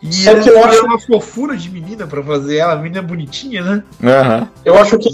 [0.01, 3.03] E Só ela que eu acho- uma fofura de menina pra fazer ela, a menina
[3.03, 3.83] bonitinha, né?
[4.05, 4.49] Aham.
[4.65, 5.09] Eu acho que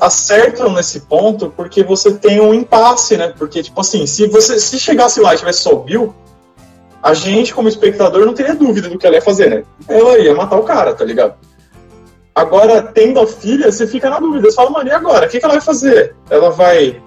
[0.00, 3.32] acertam nesse ponto porque você tem um impasse, né?
[3.38, 6.12] Porque, tipo assim, se você se chegasse lá e tivesse só o Bill,
[7.06, 9.62] a gente, como espectador, não teria dúvida do que ela ia fazer, né?
[9.86, 11.34] Ela ia matar o cara, tá ligado?
[12.34, 14.50] Agora, tendo a filha, você fica na dúvida.
[14.50, 15.24] Você fala, mano, e agora?
[15.24, 16.16] O que, que ela vai fazer?
[16.28, 17.00] Ela vai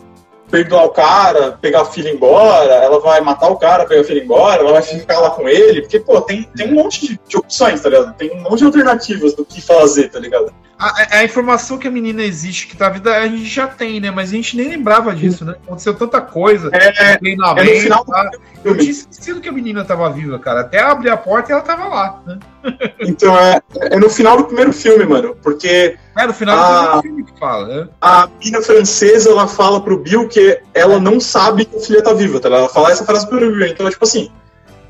[0.50, 4.24] perdoar o cara, pegar a filha embora, ela vai matar o cara, pegar a filha
[4.24, 7.38] embora, ela vai ficar lá com ele, porque, pô, tem, tem um monte de, de
[7.38, 8.16] opções, tá ligado?
[8.16, 10.54] Tem um monte de alternativas do que fazer, tá ligado?
[10.80, 14.00] A, a- a informação que a menina existe, que tá viva, a gente já tem,
[14.00, 14.10] né?
[14.12, 15.56] Mas a gente nem lembrava disso, né?
[15.66, 16.70] Aconteceu tanta coisa.
[16.72, 18.30] É, treinamento, é no final tá?
[18.64, 20.62] Eu tinha esquecido que a menina tava viva, cara.
[20.62, 22.40] Até abrir a porta e ela tava lá, né?
[23.02, 23.62] Então é,
[23.92, 25.36] é no final do primeiro filme, mano.
[25.44, 26.62] Porque É no final Ah.
[26.96, 27.88] do primeiro filme que fala, né?
[28.02, 32.14] a mina francesa ela fala pro Bill que ela não sabe que a filha tá
[32.14, 32.48] viva, tá?
[32.48, 33.68] Ela fala essa frase pro Bill.
[33.68, 34.32] Então, tipo assim,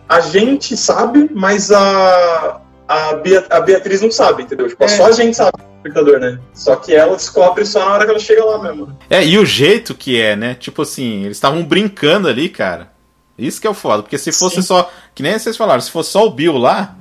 [0.08, 2.60] a gente sabe, mas a,
[2.90, 4.68] a, Bea- a Beatriz não sabe, entendeu?
[4.68, 4.88] Tipo, É.
[4.88, 6.40] só a gente sabe, o espectador, né?
[6.54, 8.98] Só que ela descobre só na hora que ela chega lá mesmo.
[9.10, 10.56] É, e o jeito que é, né?
[10.60, 12.90] Tipo assim, eles estavam brincando ali, cara.
[13.38, 14.62] Isso que é o foda, porque se fosse Sim.
[14.64, 14.92] só.
[15.16, 16.96] Que nem vocês falaram, se fosse só o Bill lá,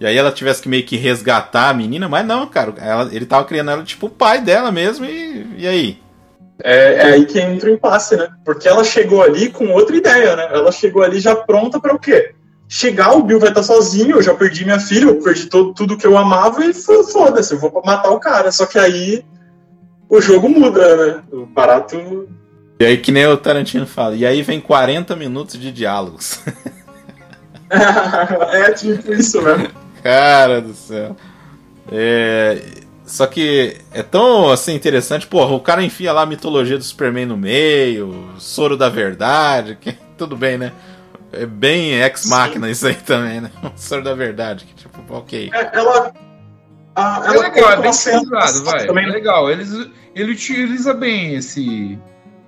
[0.00, 2.72] e aí ela tivesse que meio que resgatar a menina, mas não, cara.
[2.78, 5.98] ela- ele tava criando ela tipo o pai dela mesmo, e, e aí?
[6.62, 8.28] É, é aí que entra o impasse, né?
[8.44, 10.48] Porque ela chegou ali com outra ideia, né?
[10.52, 12.32] Ela chegou ali já pronta pra o quê?
[12.68, 15.96] Chegar, o Bill vai estar sozinho, eu já perdi minha filha, eu perdi todo, tudo
[15.96, 18.50] que eu amava e fo- foda-se, eu vou matar o cara.
[18.50, 19.24] Só que aí
[20.08, 21.22] o jogo muda, né?
[21.32, 22.28] O barato.
[22.80, 26.40] E aí, que nem o Tarantino fala, e aí vem 40 minutos de diálogos.
[27.70, 29.68] é tipo isso mesmo.
[30.02, 31.16] Cara do céu.
[31.90, 32.60] É,
[33.06, 37.26] Só que é tão assim interessante, porra, o cara enfia lá a mitologia do Superman
[37.26, 40.72] no meio, soro da verdade, que tudo bem, né?
[41.36, 43.50] É bem ex-máquina isso aí também, né?
[43.64, 45.50] O soro da verdade, que tipo, ok.
[45.52, 46.12] É, ela.
[46.96, 48.86] a- É ela legal, é bem equilibrado, vai.
[48.86, 49.50] também, É legal.
[49.50, 49.70] Eles,
[50.14, 51.98] ele utiliza bem esse.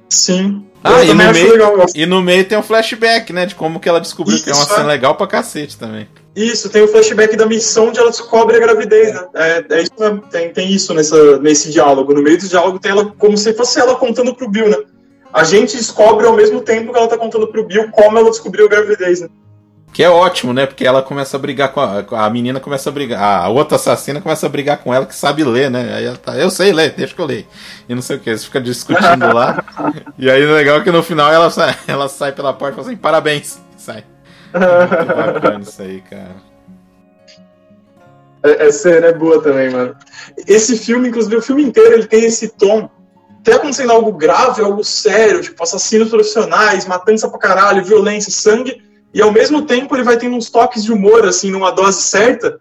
[0.08, 0.64] Sim.
[0.84, 1.86] Ah, eu e no meio- legal.
[1.94, 3.44] E no meio tem um flashback, né?
[3.46, 4.86] De como que ela descobriu que é uma Isso, cena é.
[4.86, 6.06] legal pra cacete também.
[6.36, 9.26] Isso, tem o flashback da missão onde ela descobre a gravidez, né?
[9.34, 9.90] É, é isso
[10.30, 12.14] tem, tem isso nessa, nesse diálogo.
[12.14, 14.76] No meio do diálogo tem ela como se fosse ela contando pro Bill, né?
[15.36, 18.64] A gente descobre ao mesmo tempo que ela tá contando pro Bill como ela descobriu
[18.64, 19.28] a gravidez, né?
[19.92, 20.64] Que é ótimo, né?
[20.64, 23.44] Porque ela começa a brigar com a, a menina, começa a brigar.
[23.44, 25.92] A outra assassina começa a brigar com ela que sabe ler, né?
[25.94, 27.46] Aí ela tá, eu sei ler, deixa que eu leio.
[27.86, 29.62] E não sei o que, eles ficam discutindo lá.
[30.18, 32.76] E aí o legal é que no final ela sai, ela sai pela porta e
[32.76, 33.60] fala assim, parabéns.
[33.76, 34.04] Sai.
[34.54, 36.36] Muito bacana isso aí, cara.
[38.42, 39.94] É- Essa cena é boa também, mano.
[40.46, 42.88] Esse filme, inclusive, o filme inteiro, ele tem esse tom.
[43.46, 48.82] Tem acontecendo algo grave, algo sério, tipo assassinos profissionais, matança pra caralho, violência, sangue,
[49.14, 52.58] e ao mesmo tempo ele vai tendo uns toques de humor, assim, numa dose certa,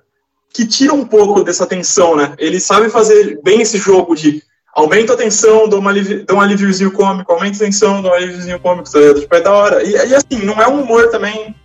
[0.53, 2.35] que tira um pouco dessa tensão, né?
[2.37, 4.43] Ele sabe fazer bem esse jogo de
[4.75, 8.13] aumento a tensão, dou, uma alivi, dou um alíviozinho cômico, aumento a tensão, dou um
[8.13, 9.21] alíviozinho cômico, tá ligado?
[9.21, 9.83] Tipo, é da hora.
[9.83, 11.55] E, e assim, não é um humor também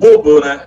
[0.00, 0.62] bobo, né?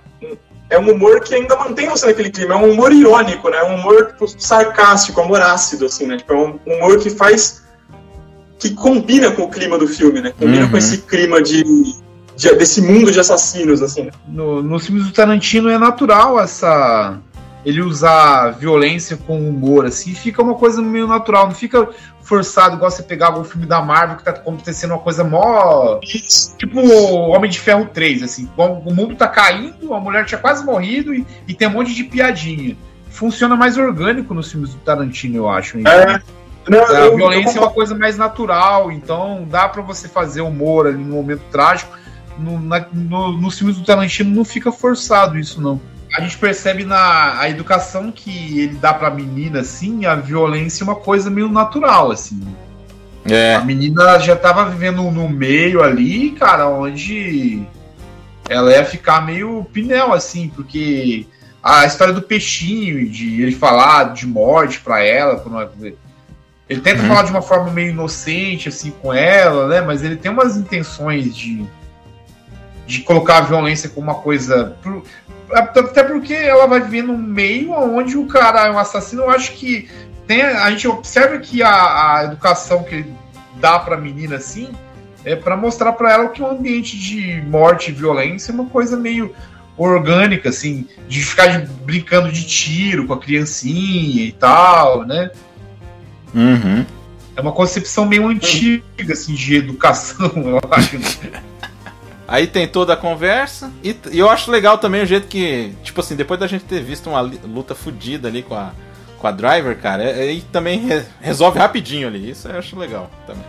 [0.70, 3.62] É um humor que ainda mantém você naquele clima, é um humor irônico, né?
[3.64, 6.18] Um humor tipo, sarcástico, um humor ácido, assim, né?
[6.18, 7.62] Tipo, é um humor que faz.
[8.58, 10.32] que combina com o clima do filme, né?
[10.38, 10.70] Combina Uhum.
[10.72, 11.62] com esse clima de,
[12.36, 14.02] de- desse mundo de assassinos, assim.
[14.04, 14.10] né?
[14.26, 17.18] No, nos filmes do Tarantino é natural essa.
[17.64, 21.88] Ele usar violência com humor, assim, fica uma coisa meio natural, não fica
[22.22, 25.98] forçado, igual você pegar algum filme da Marvel que tá acontecendo uma coisa mó.
[26.58, 26.80] Tipo
[27.30, 28.48] Homem de Ferro 3, assim.
[28.56, 32.04] O mundo tá caindo, a mulher tinha quase morrido e, e tem um monte de
[32.04, 32.76] piadinha.
[33.10, 35.78] Funciona mais orgânico nos filmes do Tarantino, eu acho.
[35.86, 36.20] É.
[36.68, 40.42] Não, A eu- violência é eu uma coisa mais natural, então dá pra você fazer
[40.42, 41.96] humor ali no momento trágico.
[42.38, 45.80] No, na- no- nos filmes do Tarantino não fica forçado isso, não.
[46.16, 50.84] A gente percebe na a educação que ele dá pra menina, assim, a violência é
[50.84, 52.40] uma coisa meio natural, assim.
[53.24, 53.56] É.
[53.56, 57.62] A menina já tava vivendo no meio ali, cara, onde
[58.48, 61.26] ela ia ficar meio pinel, assim, porque
[61.62, 65.42] a história do peixinho, de ele falar de morte pra ela,
[66.68, 67.08] ele tenta Uhum.
[67.08, 69.80] falar de uma forma meio inocente, assim, com ela, né?
[69.80, 71.64] Mas ele tem umas intenções de,
[72.86, 74.76] de colocar a violência como uma coisa.
[75.48, 79.22] Pro- Até porque ela vai viver num meio onde o cara é um assassino.
[79.22, 79.88] Eu acho que
[80.26, 81.70] tem, a gente observa que a,
[82.18, 83.14] a educação que ele
[83.56, 84.68] dá pra menina assim
[85.24, 88.96] é para mostrar pra ela que o ambiente de morte e violência é uma coisa
[88.96, 89.34] meio
[89.76, 95.30] orgânica, assim, de ficar brincando de tiro com a criancinha e tal, né?
[96.34, 96.84] Uhum.
[97.36, 100.98] É uma concepção meio antiga, assim, de educação, eu acho.
[102.30, 103.72] Aí tem toda a conversa.
[103.82, 106.82] E, e eu acho legal também o jeito que, tipo assim, depois da gente ter
[106.82, 108.72] visto uma luta fodida ali com a,
[109.18, 112.30] com a driver, cara, é- aí também re- resolve rapidinho ali.
[112.30, 113.44] Isso eu acho legal também.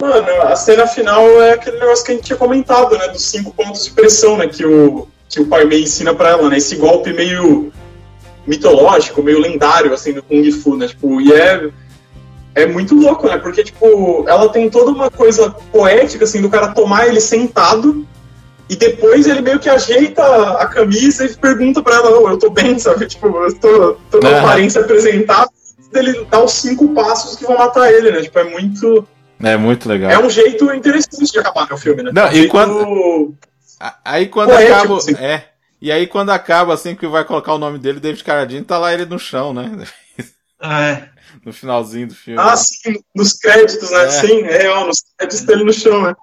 [0.00, 3.08] Mano, a cena final é aquele negócio que a gente tinha comentado, né?
[3.08, 4.46] Dos cinco pontos de pressão, né?
[4.48, 6.56] Que o, que o Pai Mei ensina pra ela, né?
[6.56, 7.70] Esse golpe meio
[8.46, 10.88] mitológico, meio lendário, assim, do Kung Fu, né?
[10.88, 11.68] Tipo, e é,
[12.54, 13.36] é muito louco, né?
[13.38, 18.06] Porque, tipo, ela tem toda uma coisa poética, assim, do cara tomar ele sentado
[18.68, 20.22] e depois ele meio que ajeita
[20.58, 23.06] a camisa e pergunta pra ela, oh, eu tô bem, sabe?
[23.06, 25.50] Tipo, eu tô, tô na aparência apresentável.
[25.92, 28.22] Ele dá os cinco passos que vão matar ele, né?
[28.22, 29.06] Tipo, é muito...
[29.42, 30.10] É muito legal.
[30.10, 32.10] É um jeito interessante de acabar o filme, né?
[32.12, 33.34] Não, É um e jeito- quando-
[34.04, 34.96] Aí quando Poético, acaba.
[34.96, 35.14] assim.
[35.16, 35.44] É.
[35.82, 38.94] E aí quando acaba, assim, que vai colocar o nome dele, David Carradine, tá lá
[38.94, 39.70] ele no chão, né?
[40.64, 41.08] É.
[41.44, 42.40] No finalzinho do filme.
[42.40, 44.04] Ah, sim, nos créditos, né?
[44.04, 44.10] É.
[44.10, 46.14] Sim, é real, nos créditos dele no chão, né?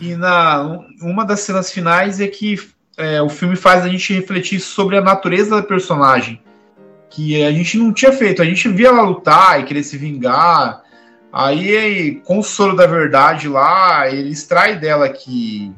[0.00, 2.58] E na, uma das cenas finais é que
[2.96, 6.42] é, o filme faz a gente refletir sobre a natureza da personagem.
[7.08, 8.42] Que a gente não tinha feito.
[8.42, 10.82] A gente via ela lutar e querer se vingar.
[11.32, 15.72] Aí, com o soro da verdade lá, ele extrai dela que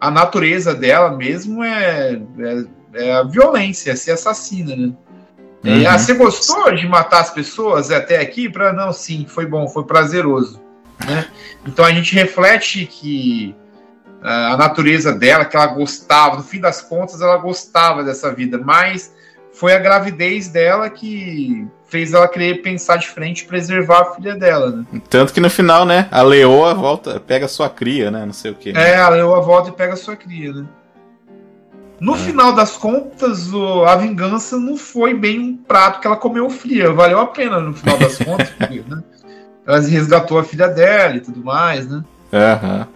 [0.00, 4.92] a natureza dela mesmo é, é, é a violência, é ser assassina, né?
[5.66, 5.78] Uhum.
[5.78, 8.48] E, ah, você gostou de matar as pessoas até aqui?
[8.48, 10.60] Pra, não, sim, foi bom, foi prazeroso.
[11.04, 11.26] Né?
[11.66, 13.54] Então a gente reflete que
[14.22, 18.58] ah, a natureza dela, que ela gostava, no fim das contas, ela gostava dessa vida,
[18.58, 19.12] mas
[19.52, 24.34] foi a gravidez dela que fez ela querer pensar de frente e preservar a filha
[24.34, 24.70] dela.
[24.70, 25.00] Né?
[25.08, 26.08] Tanto que no final, né?
[26.10, 28.24] A leoa volta, pega sua cria, né?
[28.24, 28.70] Não sei o que.
[28.70, 30.66] É, a leoa volta e pega a sua cria, né?
[31.98, 36.48] No final das contas, o- a vingança não foi bem um prato que ela comeu
[36.50, 36.92] fria.
[36.92, 39.02] Valeu a pena no final das contas, porque, né?
[39.66, 42.04] Ela resgatou a filha dela e tudo mais, né?
[42.32, 42.86] Aham.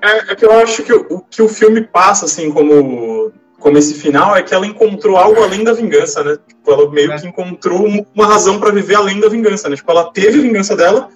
[0.00, 3.94] É, é que eu acho que o, que o filme passa, assim, como, como esse
[3.94, 6.38] final, é que ela encontrou algo além da vingança, né?
[6.46, 7.18] Tipo, ela meio É.
[7.18, 9.74] que encontrou um- uma razão pra viver além da vingança, né?
[9.76, 11.08] Tipo, ela teve a vingança dela,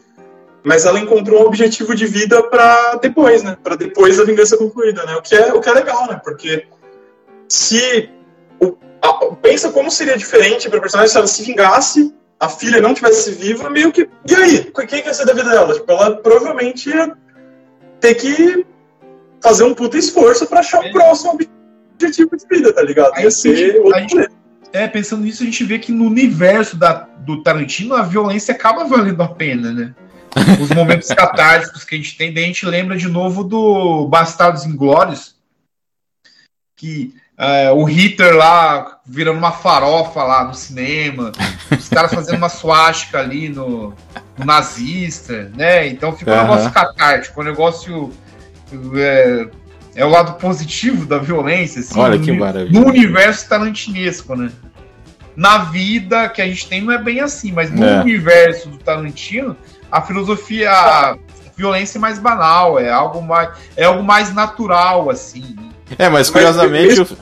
[0.64, 3.56] mas ela encontrou um objetivo de vida pra depois, né?
[3.62, 5.14] Pra depois da vingança concluída, né?
[5.16, 6.20] O que é, o que é legal, né?
[6.24, 6.66] Porque
[7.50, 8.08] se.
[8.60, 12.94] o- a- pensa como seria diferente pra personagem se ela se vingasse, a filha não
[12.94, 14.08] tivesse viva, meio que.
[14.28, 14.72] E aí?
[14.88, 15.74] Quem que ia ser da vida dela?
[15.74, 17.16] Tipo, ela provavelmente ia
[18.00, 18.64] ter que
[19.42, 21.38] fazer um puta esforço pra achar o próximo
[21.94, 23.18] objetivo de vida, tá ligado?
[23.20, 24.28] Ia ser outro gente-.
[24.72, 28.84] É, pensando nisso, a gente vê que no universo da, do Tarantino a violência acaba
[28.84, 29.94] valendo a pena, né?
[30.62, 34.64] Os momentos catárticos que a gente tem, daí a gente lembra de novo do Bastardos
[34.64, 35.34] Inglórios,
[36.76, 41.32] que é, o Hitler lá virando uma farofa lá no cinema,
[41.76, 43.94] os caras fazendo uma suástica ali no,
[44.36, 45.88] no nazista, né?
[45.88, 48.12] Então fica um negócio catártico, um negócio.
[48.94, 49.48] É,
[49.96, 52.78] é o lado positivo da violência, assim, Olha no que uni- maravilha.
[52.80, 54.50] no universo tarantinesco, né?
[55.36, 58.00] na vida que a gente tem não é bem assim, mas no É.
[58.02, 59.56] universo do Tarantino,
[59.90, 61.16] a filosofia, a
[61.56, 65.56] violência é mais banal, é algo mais, é algo mais natural, assim.
[65.56, 65.70] né?
[65.98, 66.98] É, mas Mas curiosamente.
[67.00, 67.16] mesmo-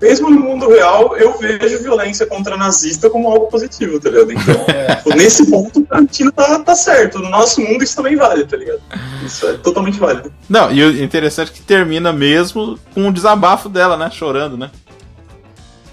[0.00, 4.32] Mesmo no mundo real, eu vejo violência contra nazista como algo positivo, tá ligado?
[4.32, 4.54] Então,
[4.96, 7.18] tipo, nesse ponto, o Tarantino tá, tá certo.
[7.18, 8.80] No nosso mundo isso também vale, tá ligado?
[9.24, 10.32] Isso é totalmente válido.
[10.48, 14.10] Não, e o interessante é que termina mesmo com um desabafo dela, né?
[14.10, 14.70] Chorando, né?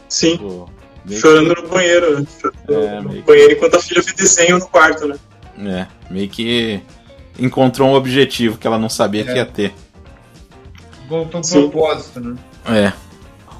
[0.07, 0.69] Sim, Pô,
[1.05, 2.19] meio chorando no banheiro.
[2.21, 2.25] né?
[2.65, 5.15] Chorando É, no meio que- banheiro enquanto a filha vê desenho no quarto, né?
[5.55, 6.81] que- é, meio que
[7.37, 9.35] encontrou um objetivo que ela não sabia que É.
[9.37, 9.73] ia ter.
[11.09, 11.69] Voltou pro Sim.
[11.69, 12.35] propósito, né?
[12.65, 12.93] É.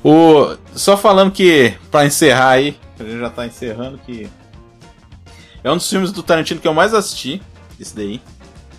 [0.04, 4.28] O, só falando que, pra encerrar aí, já tá encerrando, que
[5.64, 7.42] é um dos filmes do Tarantino que eu mais assisti,
[7.80, 8.22] esse daí.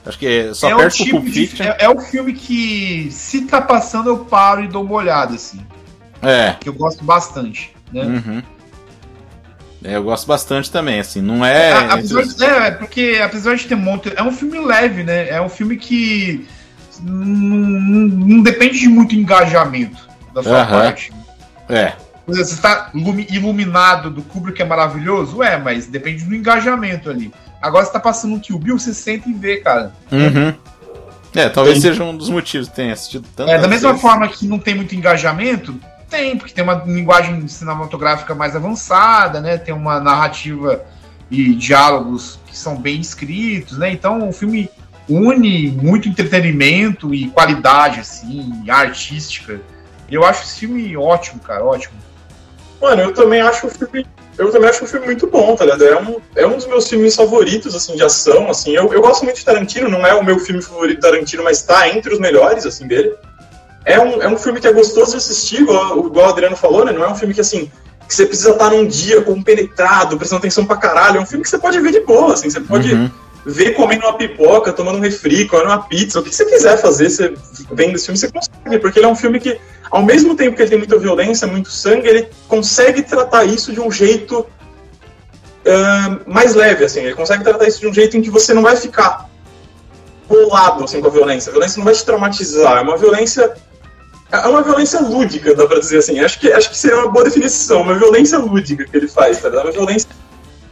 [0.07, 3.09] Acho que é só é o perto do tipo de, é, é o filme que,
[3.11, 5.61] se tá passando, eu paro e dou uma olhada, assim.
[6.23, 6.57] É.
[6.59, 8.03] Que eu gosto bastante, né?
[8.03, 8.43] Uhum.
[9.85, 11.73] É, eu gosto bastante também, assim, não é...
[11.73, 14.13] A- apesar de- é, porque apesar de ter um monte.
[14.17, 15.29] É um filme leve, né?
[15.29, 16.49] É um filme que
[17.03, 20.08] não, não- não depende de muito engajamento
[20.43, 21.13] da sua parte.
[21.69, 21.93] É,
[22.27, 25.43] Você está lumi- iluminado do Kubrick é maravilhoso?
[25.43, 27.33] É, mas depende do engajamento ali.
[27.61, 29.93] Agora você tá passando um Kill Bill, você senta e vê, cara.
[30.13, 30.55] uhum.
[31.35, 31.83] É, talvez Sim.
[31.83, 33.51] seja um dos motivos que tenha assistido tanto.
[33.51, 35.79] É, da mesma forma que não tem muito engajamento,
[36.09, 39.59] tem, porque tem uma linguagem cinematográfica mais avançada, né?
[39.59, 40.83] Tem uma narrativa
[41.31, 43.93] e diálogos que são bem escritos, né?
[43.93, 44.71] Então o filme
[45.09, 49.61] une muito entretenimento e qualidade, assim, artística.
[50.11, 51.95] Eu acho esse filme ótimo, cara, ótimo.
[52.81, 54.07] Mano, eu também acho o filme.
[54.37, 55.85] Eu também acho o filme muito bom, tá ligado?
[55.85, 58.73] É um, é um dos meus filmes favoritos, assim, de ação, assim.
[58.75, 61.89] Eu, eu gosto muito de Tarantino, não é o meu filme favorito Tarantino, mas tá
[61.89, 63.15] entre os melhores, assim, dele.
[63.85, 66.85] É um, é um filme que é gostoso de assistir, igual, igual o Adriano falou,
[66.85, 66.93] né?
[66.93, 67.69] Não é um filme que, assim,
[68.07, 71.19] que você precisa estar num dia compenetrado, prestando atenção pra caralho.
[71.19, 72.49] É um filme que você pode ver de boa, assim.
[72.49, 73.11] Você pode Uhum.
[73.45, 77.11] ver comendo uma pipoca, tomando um refri, comendo uma pizza, o que você quiser fazer,
[77.11, 77.35] você
[77.73, 79.59] vendo esse filme, você consegue, porque ele é um filme que,
[79.91, 83.81] ao mesmo tempo que ele tem muita violência, muito sangue, ele consegue tratar isso de
[83.81, 84.47] um jeito
[85.67, 88.63] ah, mais leve, assim, ele consegue tratar isso de um jeito em que você não
[88.63, 89.29] vai ficar
[90.29, 93.55] bolado, assim, com a violência, a violência não vai te traumatizar, é uma violência
[94.31, 97.25] é uma violência lúdica, dá pra dizer assim, acho que, acho que seria uma boa
[97.25, 99.65] definição, uma violência lúdica que ele faz, tá ligado?
[99.65, 100.11] Uma violência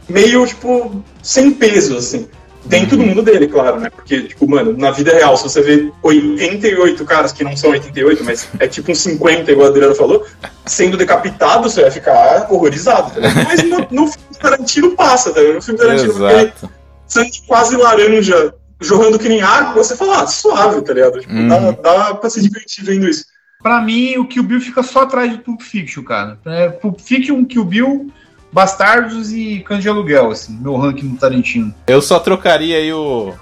[0.07, 2.29] meio, tipo, sem peso, assim.
[2.67, 3.89] Dentro do mundo dele, claro, né?
[3.89, 8.23] Porque, tipo, mano, na vida real, se você vê 88 caras que não são 88,
[8.23, 10.25] mas é tipo uns 50, igual a Adriano falou,
[10.65, 13.11] sendo decapitado, você vai ficar horrorizado.
[13.11, 13.45] Tá ligado?
[13.47, 15.55] Mas no, no filme do Tarantino passa, tá ligado?
[15.55, 16.69] No filme do Tarantino, porque ele Exato.
[17.07, 21.19] sangue quase laranja, jorrando que nem água, você fala, ah, suave, tá ligado?
[21.19, 21.47] Tipo, Uhum.
[21.47, 23.25] dá, dá pra se divertir vendo isso.
[23.63, 26.37] Pra mim, o Kill Bill fica só atrás de Pulp Fiction, cara.
[26.45, 28.11] É, Pulp Fiction, Kill Bill,
[28.51, 31.73] Bastardos e Cães de Aluguel, assim, meu ranking no Tarantino.
[31.87, 33.33] Eu só trocaria aí o.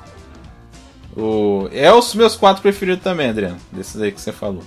[1.15, 1.69] O.
[1.71, 3.57] É os meus quatro preferidos também, Adriano.
[3.71, 4.63] Desses aí que você falou.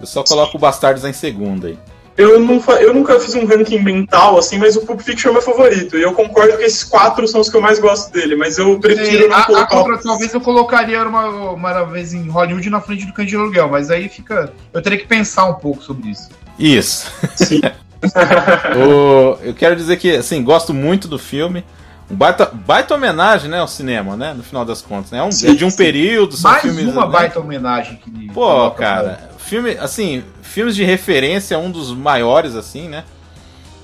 [0.00, 1.78] Eu só coloco o Bastardos em segunda aí.
[2.16, 5.32] Eu, não, fa- eu nunca fiz um ranking mental, assim, mas o Pulp Fiction é
[5.34, 5.96] meu favorito.
[5.96, 8.76] E eu concordo que esses quatro são os que eu mais gosto dele, mas eu
[8.80, 12.28] prefiro É, não a, a colocar o- contra, talvez eu colocaria uma, uma vez em
[12.28, 14.52] Hollywood na frente do de Aluguel, mas aí fica.
[14.72, 16.28] Eu teria que pensar um pouco sobre isso.
[16.58, 17.10] Isso.
[17.36, 17.60] Sim.
[18.76, 21.64] O- eu quero dizer que, assim, gosto muito do filme.
[22.10, 24.32] Um baita, baita homenagem, né, ao cinema, né?
[24.32, 25.18] No final das contas, né?
[25.18, 25.76] É, um, Sim, é de um sim.
[25.76, 26.86] período, são Mais filmes.
[26.86, 27.12] uma né?
[27.12, 33.04] baita homenagem que Pô, cara, filme, assim, filmes de referência, um dos maiores, assim, né?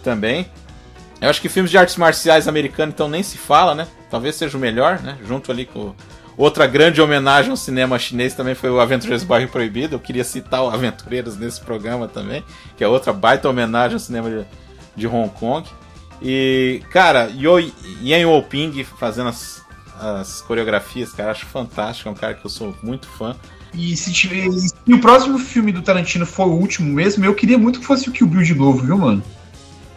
[0.02, 0.46] Também.
[1.20, 3.86] Eu acho que filmes de artes marciais americanos, então nem se fala, né?
[4.10, 5.16] Talvez seja o melhor, né?
[5.26, 5.92] Junto ali com.
[6.36, 9.94] Outra grande homenagem ao cinema chinês também foi o Aventureiros do Bairro Proibido.
[9.94, 12.44] Eu queria citar o Aventureiros nesse programa também,
[12.76, 14.44] que é outra baita homenagem ao cinema de,
[14.96, 15.68] de Hong Kong.
[16.20, 17.58] E, cara, Yo,
[18.02, 19.62] Yan Woping fazendo as,
[20.00, 22.08] as coreografias, cara, acho fantástico.
[22.08, 23.36] É um cara que eu sou muito fã.
[23.72, 27.58] E se, tiver, se o próximo filme do Tarantino for o último mesmo, eu queria
[27.58, 29.22] muito que fosse o Kill Bill de novo, viu, mano?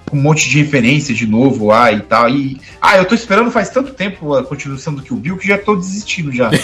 [0.09, 2.29] Com um monte de referência de novo lá e tal.
[2.29, 5.57] E, ah, eu tô esperando faz tanto tempo a continuação do Kill Bill que já
[5.57, 6.49] tô desistindo já.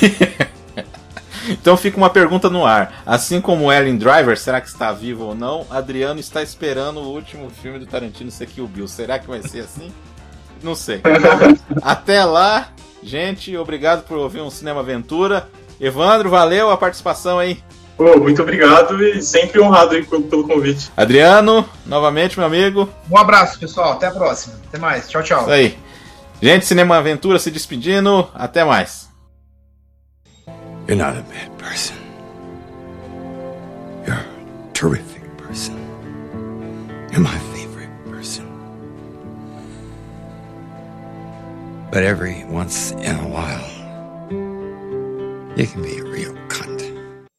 [1.49, 3.02] Então fica uma pergunta no ar.
[3.06, 5.65] Assim como Ellen Driver, será que está vivo ou não?
[5.70, 8.88] Adriano está esperando o último filme do Tarantino ser Kill Bill.
[8.88, 9.91] Será que vai ser assim?
[10.61, 10.98] Não sei.
[10.98, 12.70] Então, até lá,
[13.02, 13.56] gente.
[13.57, 15.49] Obrigado por ouvir um Cinema Aventura.
[15.80, 17.61] Evandro, valeu a participação aí.
[17.95, 20.91] Pô, muito obrigado e sempre honrado aí pelo, convite.
[20.98, 22.90] Adriano, novamente, meu amigo.
[23.10, 23.94] Um abraço, pessoal.
[23.94, 24.56] Até a próxima.
[24.68, 25.07] Até mais.
[25.07, 25.41] Tchau, tchau.
[25.41, 25.78] Isso aí.
[26.41, 28.28] Gente, Cinema Aventura se despedindo.
[28.34, 29.10] Até mais.
[30.88, 31.95] You're not a bad person.
[34.06, 35.78] You're a terrific person.
[37.11, 38.45] You're my favorite person.
[41.91, 43.64] But every once in a while,
[45.56, 46.33] you can be real